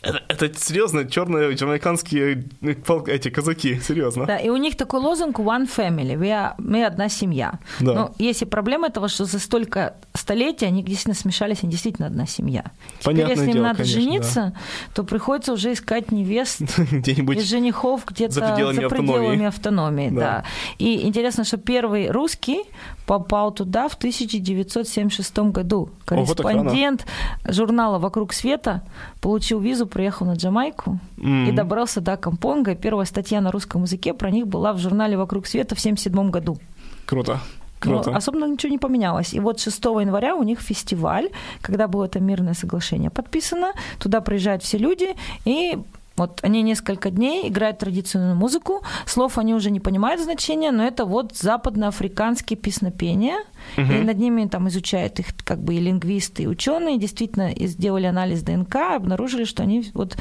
это, 0.01 0.45
это 0.45 0.59
серьезно 0.59 1.09
черные 1.09 1.55
jamaicanские 1.57 2.45
э, 2.61 2.73
эти 3.07 3.29
казаки, 3.29 3.79
серьезно. 3.81 4.25
Да, 4.25 4.37
и 4.37 4.49
у 4.49 4.55
них 4.57 4.77
такой 4.77 5.01
лозунг 5.01 5.39
«One 5.39 5.67
family», 5.69 6.15
we 6.15 6.29
are- 6.29 6.53
мы 6.57 6.85
одна 6.85 7.09
семья. 7.09 7.59
Да. 7.81 7.93
Но 7.93 8.11
есть 8.17 8.41
и 8.41 8.45
проблема 8.45 8.87
этого, 8.87 9.09
что 9.09 9.25
за 9.25 9.39
столько 9.39 9.95
столетий 10.13 10.65
они 10.65 10.83
действительно 10.83 11.15
смешались, 11.15 11.57
они 11.63 11.71
действительно 11.71 12.07
одна 12.07 12.25
семья. 12.25 12.63
Теперь, 12.99 13.03
Понятное 13.15 13.35
если 13.35 13.47
им 13.47 13.53
дело, 13.53 13.63
надо 13.63 13.77
конечно, 13.83 14.01
жениться, 14.01 14.57
то 14.93 15.03
приходится 15.03 15.53
уже 15.53 15.73
искать 15.73 16.11
невест 16.11 16.61
Где-нибудь 16.91 17.37
и 17.37 17.41
женихов 17.41 18.05
где-то 18.05 18.33
за 18.35 18.41
пределами 18.41 18.85
автономии. 18.85 19.45
автономии, 19.45 20.09
Да. 20.11 20.19
да. 20.19 20.43
И 20.77 21.05
интересно, 21.05 21.43
что 21.43 21.57
первый 21.57 22.09
русский 22.09 22.61
попал 23.05 23.51
туда 23.51 23.89
в 23.89 23.95
1976 23.95 25.37
году. 25.51 25.77
Ого. 25.81 25.91
Корреспондент 26.05 27.05
журнала 27.43 27.99
«Вокруг 27.99 28.33
света» 28.33 28.83
получил 29.21 29.59
визу, 29.59 29.87
приехал 29.89 30.25
на 30.25 30.33
Джамайку 30.33 30.99
и 31.17 31.51
добрался 31.51 32.01
до 32.01 32.17
Кампонга. 32.17 32.75
Первая 32.75 33.05
статья 33.05 33.41
на 33.41 33.51
русском 33.51 33.83
языке 33.83 34.13
про 34.13 34.31
них 34.31 34.47
была 34.47 34.73
в 34.73 34.77
журнале 34.79 35.17
«Вокруг 35.17 35.47
света» 35.47 35.75
в 35.75 35.79
1977 35.79 36.31
году. 36.31 36.57
Круто. 37.05 37.39
Ну, 37.85 38.01
Круто. 38.01 38.15
особенно 38.15 38.45
ничего 38.45 38.71
не 38.71 38.77
поменялось. 38.77 39.33
И 39.33 39.39
вот 39.39 39.59
6 39.59 39.85
января 39.85 40.35
у 40.35 40.43
них 40.43 40.59
фестиваль, 40.59 41.29
когда 41.61 41.87
было 41.87 42.05
это 42.05 42.19
мирное 42.19 42.53
соглашение 42.53 43.09
подписано. 43.09 43.71
Туда 43.99 44.21
приезжают 44.21 44.63
все 44.63 44.77
люди, 44.77 45.15
и 45.45 45.79
вот 46.19 46.39
они 46.43 46.61
несколько 46.61 47.09
дней 47.09 47.47
играют 47.49 47.79
традиционную 47.79 48.35
музыку. 48.35 48.83
Слов 49.05 49.37
они 49.37 49.53
уже 49.55 49.71
не 49.71 49.79
понимают 49.79 50.21
значения, 50.21 50.71
но 50.71 50.83
это 50.85 51.05
вот 51.05 51.35
западноафриканские 51.35 52.57
песнопения. 52.57 53.37
И 53.77 53.81
над 53.81 54.17
ними 54.17 54.45
там 54.45 54.67
изучают 54.67 55.19
их 55.19 55.27
как 55.43 55.61
бы 55.63 55.75
и 55.75 55.79
лингвисты, 55.79 56.43
и 56.43 56.47
ученые. 56.47 56.99
Действительно, 56.99 57.51
сделали 57.67 58.05
анализ 58.05 58.41
ДНК, 58.43 58.75
обнаружили, 58.95 59.45
что 59.45 59.63
они 59.63 59.89
вот 59.93 60.17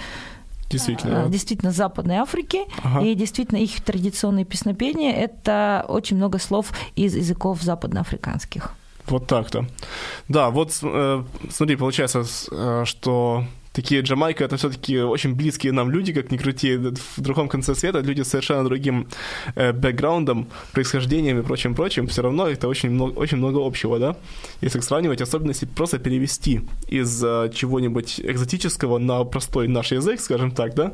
Действительно. 0.70 1.24
а, 1.24 1.28
действительно 1.28 1.72
Западной 1.72 2.16
Африки, 2.16 2.60
Ага. 2.82 3.04
и 3.04 3.14
действительно 3.14 3.58
их 3.58 3.82
традиционные 3.82 4.44
песнопения– 4.44 5.12
это 5.16 5.84
очень 5.88 6.16
много 6.16 6.38
слов 6.38 6.72
из 6.94 7.14
языков 7.16 7.62
западноафриканских. 7.62 8.74
Вот 9.06 9.26
так-то. 9.26 9.66
Да, 10.28 10.50
вот 10.50 10.78
э, 10.82 11.24
смотри, 11.50 11.76
получается, 11.76 12.24
э, 12.52 12.82
что 12.84 13.44
такие 13.78 14.00
Джамайка 14.00 14.44
это 14.44 14.56
все-таки 14.56 15.00
очень 15.00 15.36
близкие 15.36 15.72
нам 15.72 15.92
люди, 15.92 16.12
как 16.12 16.32
ни 16.32 16.36
крути, 16.36 16.76
в 16.76 17.20
другом 17.20 17.48
конце 17.48 17.76
света, 17.76 18.00
люди 18.00 18.22
с 18.22 18.28
совершенно 18.28 18.64
другим 18.64 19.06
э, 19.54 19.72
бэкграундом, 19.72 20.48
происхождением 20.72 21.38
и 21.38 21.42
прочим-прочим, 21.42 22.08
все 22.08 22.22
равно 22.22 22.48
это 22.48 22.66
очень 22.66 22.90
много, 22.90 23.18
очень 23.18 23.38
много 23.38 23.64
общего, 23.64 23.98
да? 24.00 24.16
Если 24.62 24.80
сравнивать, 24.80 25.20
особенно 25.20 25.50
если 25.50 25.66
просто 25.66 25.98
перевести 25.98 26.62
из 26.88 27.22
э, 27.22 27.50
чего-нибудь 27.54 28.20
экзотического 28.20 28.98
на 28.98 29.22
простой 29.22 29.68
наш 29.68 29.92
язык, 29.92 30.20
скажем 30.20 30.50
так, 30.50 30.74
да? 30.74 30.92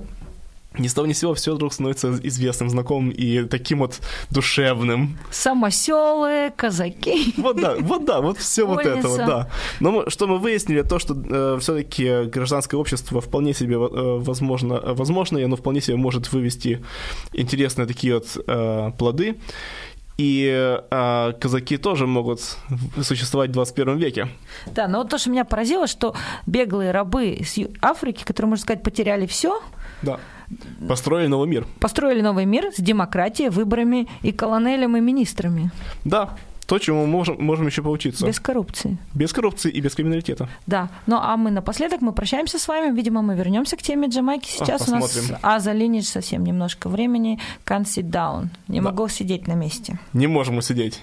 Ни 0.78 0.88
с 0.88 0.94
того 0.94 1.06
ни 1.06 1.12
с 1.12 1.18
сего 1.18 1.34
все 1.34 1.54
вдруг 1.54 1.72
становится 1.72 2.18
известным, 2.22 2.70
знакомым 2.70 3.10
и 3.10 3.44
таким 3.44 3.78
вот 3.78 4.00
душевным. 4.30 5.18
Самоселы, 5.30 6.52
казаки. 6.56 7.34
Вот 7.36 7.60
да, 7.60 7.76
вот 7.78 8.04
да, 8.04 8.20
вот 8.20 8.38
все 8.38 8.66
вот 8.66 8.84
это 8.84 9.08
вот, 9.08 9.18
да. 9.18 9.50
Но 9.80 9.90
мы, 9.92 10.10
что 10.10 10.26
мы 10.26 10.38
выяснили, 10.38 10.82
то, 10.82 10.98
что 10.98 11.14
э, 11.14 11.58
все-таки 11.60 12.24
гражданское 12.24 12.76
общество 12.76 13.20
вполне 13.20 13.54
себе 13.54 13.74
э, 13.76 14.18
возможно, 14.18 14.80
возможно, 14.80 15.38
и 15.38 15.42
оно 15.42 15.56
вполне 15.56 15.80
себе 15.80 15.96
может 15.96 16.32
вывести 16.32 16.84
интересные 17.32 17.86
такие 17.86 18.14
вот 18.14 18.26
э, 18.46 18.90
плоды. 18.98 19.36
И 20.16 20.78
э, 20.90 21.32
казаки 21.40 21.76
тоже 21.76 22.06
могут 22.06 22.40
существовать 23.02 23.50
в 23.50 23.54
21 23.54 23.96
веке. 23.96 24.28
Да, 24.66 24.86
но 24.86 24.98
вот 24.98 25.10
то, 25.10 25.18
что 25.18 25.30
меня 25.30 25.44
поразило, 25.44 25.86
что 25.86 26.14
беглые 26.46 26.92
рабы 26.92 27.30
из 27.30 27.58
Африки, 27.82 28.22
которые, 28.24 28.50
можно 28.50 28.62
сказать, 28.62 28.82
потеряли 28.82 29.26
все, 29.26 29.60
да. 30.02 30.20
Построили 30.88 31.26
новый 31.26 31.48
мир. 31.48 31.66
Построили 31.80 32.20
новый 32.20 32.44
мир 32.44 32.70
с 32.74 32.80
демократией, 32.80 33.48
выборами 33.48 34.08
и 34.22 34.32
колонелями 34.32 34.98
и 34.98 35.00
министрами. 35.00 35.70
Да, 36.04 36.36
то, 36.66 36.78
чему 36.78 37.02
мы 37.02 37.06
можем, 37.06 37.36
можем 37.44 37.66
еще 37.66 37.82
поучиться. 37.82 38.26
Без 38.26 38.40
коррупции. 38.40 38.96
Без 39.12 39.32
коррупции 39.32 39.70
и 39.70 39.80
без 39.80 39.94
криминалитета. 39.94 40.48
Да. 40.66 40.88
Ну 41.06 41.16
а 41.16 41.36
мы 41.36 41.50
напоследок 41.50 42.00
мы 42.00 42.12
прощаемся 42.12 42.58
с 42.58 42.66
вами. 42.68 42.94
Видимо, 42.94 43.22
мы 43.22 43.36
вернемся 43.36 43.76
к 43.76 43.82
теме 43.82 44.08
Джамайки. 44.08 44.48
Сейчас 44.48 44.88
а, 44.88 44.92
у 44.92 44.94
нас 44.94 45.32
Аза 45.42 45.72
Линич 45.72 46.06
совсем 46.06 46.44
немножко 46.44 46.88
времени. 46.88 47.38
Can't 47.66 47.84
sit 47.84 48.10
down. 48.10 48.48
Не 48.68 48.80
да. 48.80 48.90
могу 48.90 49.08
сидеть 49.08 49.46
на 49.46 49.54
месте. 49.54 49.98
Не 50.12 50.26
можем 50.26 50.60
сидеть. 50.62 51.02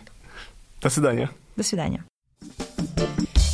До 0.82 0.89
свидания. 0.89 1.30
До 1.56 1.64
свидания. 1.64 2.04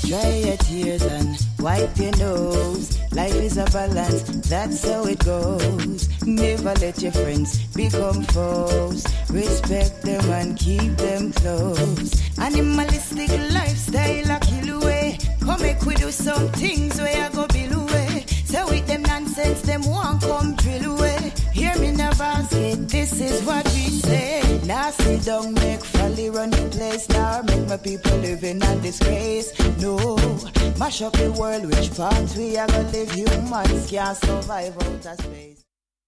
Dry 0.08 0.36
your 0.46 0.58
tears 0.58 1.02
and 1.04 1.38
wipe 1.60 1.98
your 1.98 2.16
nose. 2.16 2.98
Life 3.12 3.36
is 3.36 3.58
a 3.58 3.66
balance, 3.66 4.24
that's 4.48 4.86
how 4.88 5.06
it 5.06 5.20
goes. 5.26 6.08
Never 6.26 6.74
let 6.76 7.02
your 7.02 7.12
friends 7.12 7.58
become 7.76 8.24
foes. 8.24 9.06
Respect 9.30 10.02
them 10.04 10.24
and 10.32 10.58
keep 10.58 10.96
them 10.96 11.34
close. 11.34 12.40
Animalistic 12.40 13.30
lifestyle, 13.52 14.32
a 14.32 14.40
kill 14.40 14.82
away. 14.82 15.18
Come 15.42 15.62
make 15.62 15.82
we 15.86 15.96
do 15.96 16.10
some 16.12 16.48
things 16.54 17.02
where 17.02 17.26
I 17.26 17.30
go 17.30 17.46
below. 17.48 17.78
So 18.48 18.66
with 18.68 18.88
them 18.88 19.02
nonsense, 19.02 19.62
them 19.64 19.82
won't 19.86 20.22
come 20.22 20.56
drill 20.56 20.94
away. 20.94 21.34
Hear 21.52 21.78
me 21.80 21.92
never 21.92 22.48
say, 22.50 22.76
this 22.76 23.20
is 23.20 23.44
what 23.44 23.66
we 23.66 23.90
say. 24.00 24.62
Now 24.64 24.92
don't 25.26 25.54
make 25.54 25.97
run 26.38 26.52
the 26.52 26.70
place. 26.70 27.10
Now 27.10 27.42
make 27.42 27.68
my 27.68 27.78
people 27.78 28.16
live 28.18 28.44
in 28.44 28.62
a 28.62 28.76
disgrace. 28.82 29.52
No, 29.82 29.98
mash 30.78 31.02
up 31.02 31.14
the 31.14 31.32
world, 31.32 31.66
which 31.66 31.90
part 31.98 32.36
we 32.38 32.58
are 32.58 32.68
gonna 32.68 32.92
live. 32.92 33.12
Humans 33.12 33.90
can't 33.90 34.18
survive 34.18 34.76
out 34.78 35.06
of 35.06 35.20
space. 35.20 35.67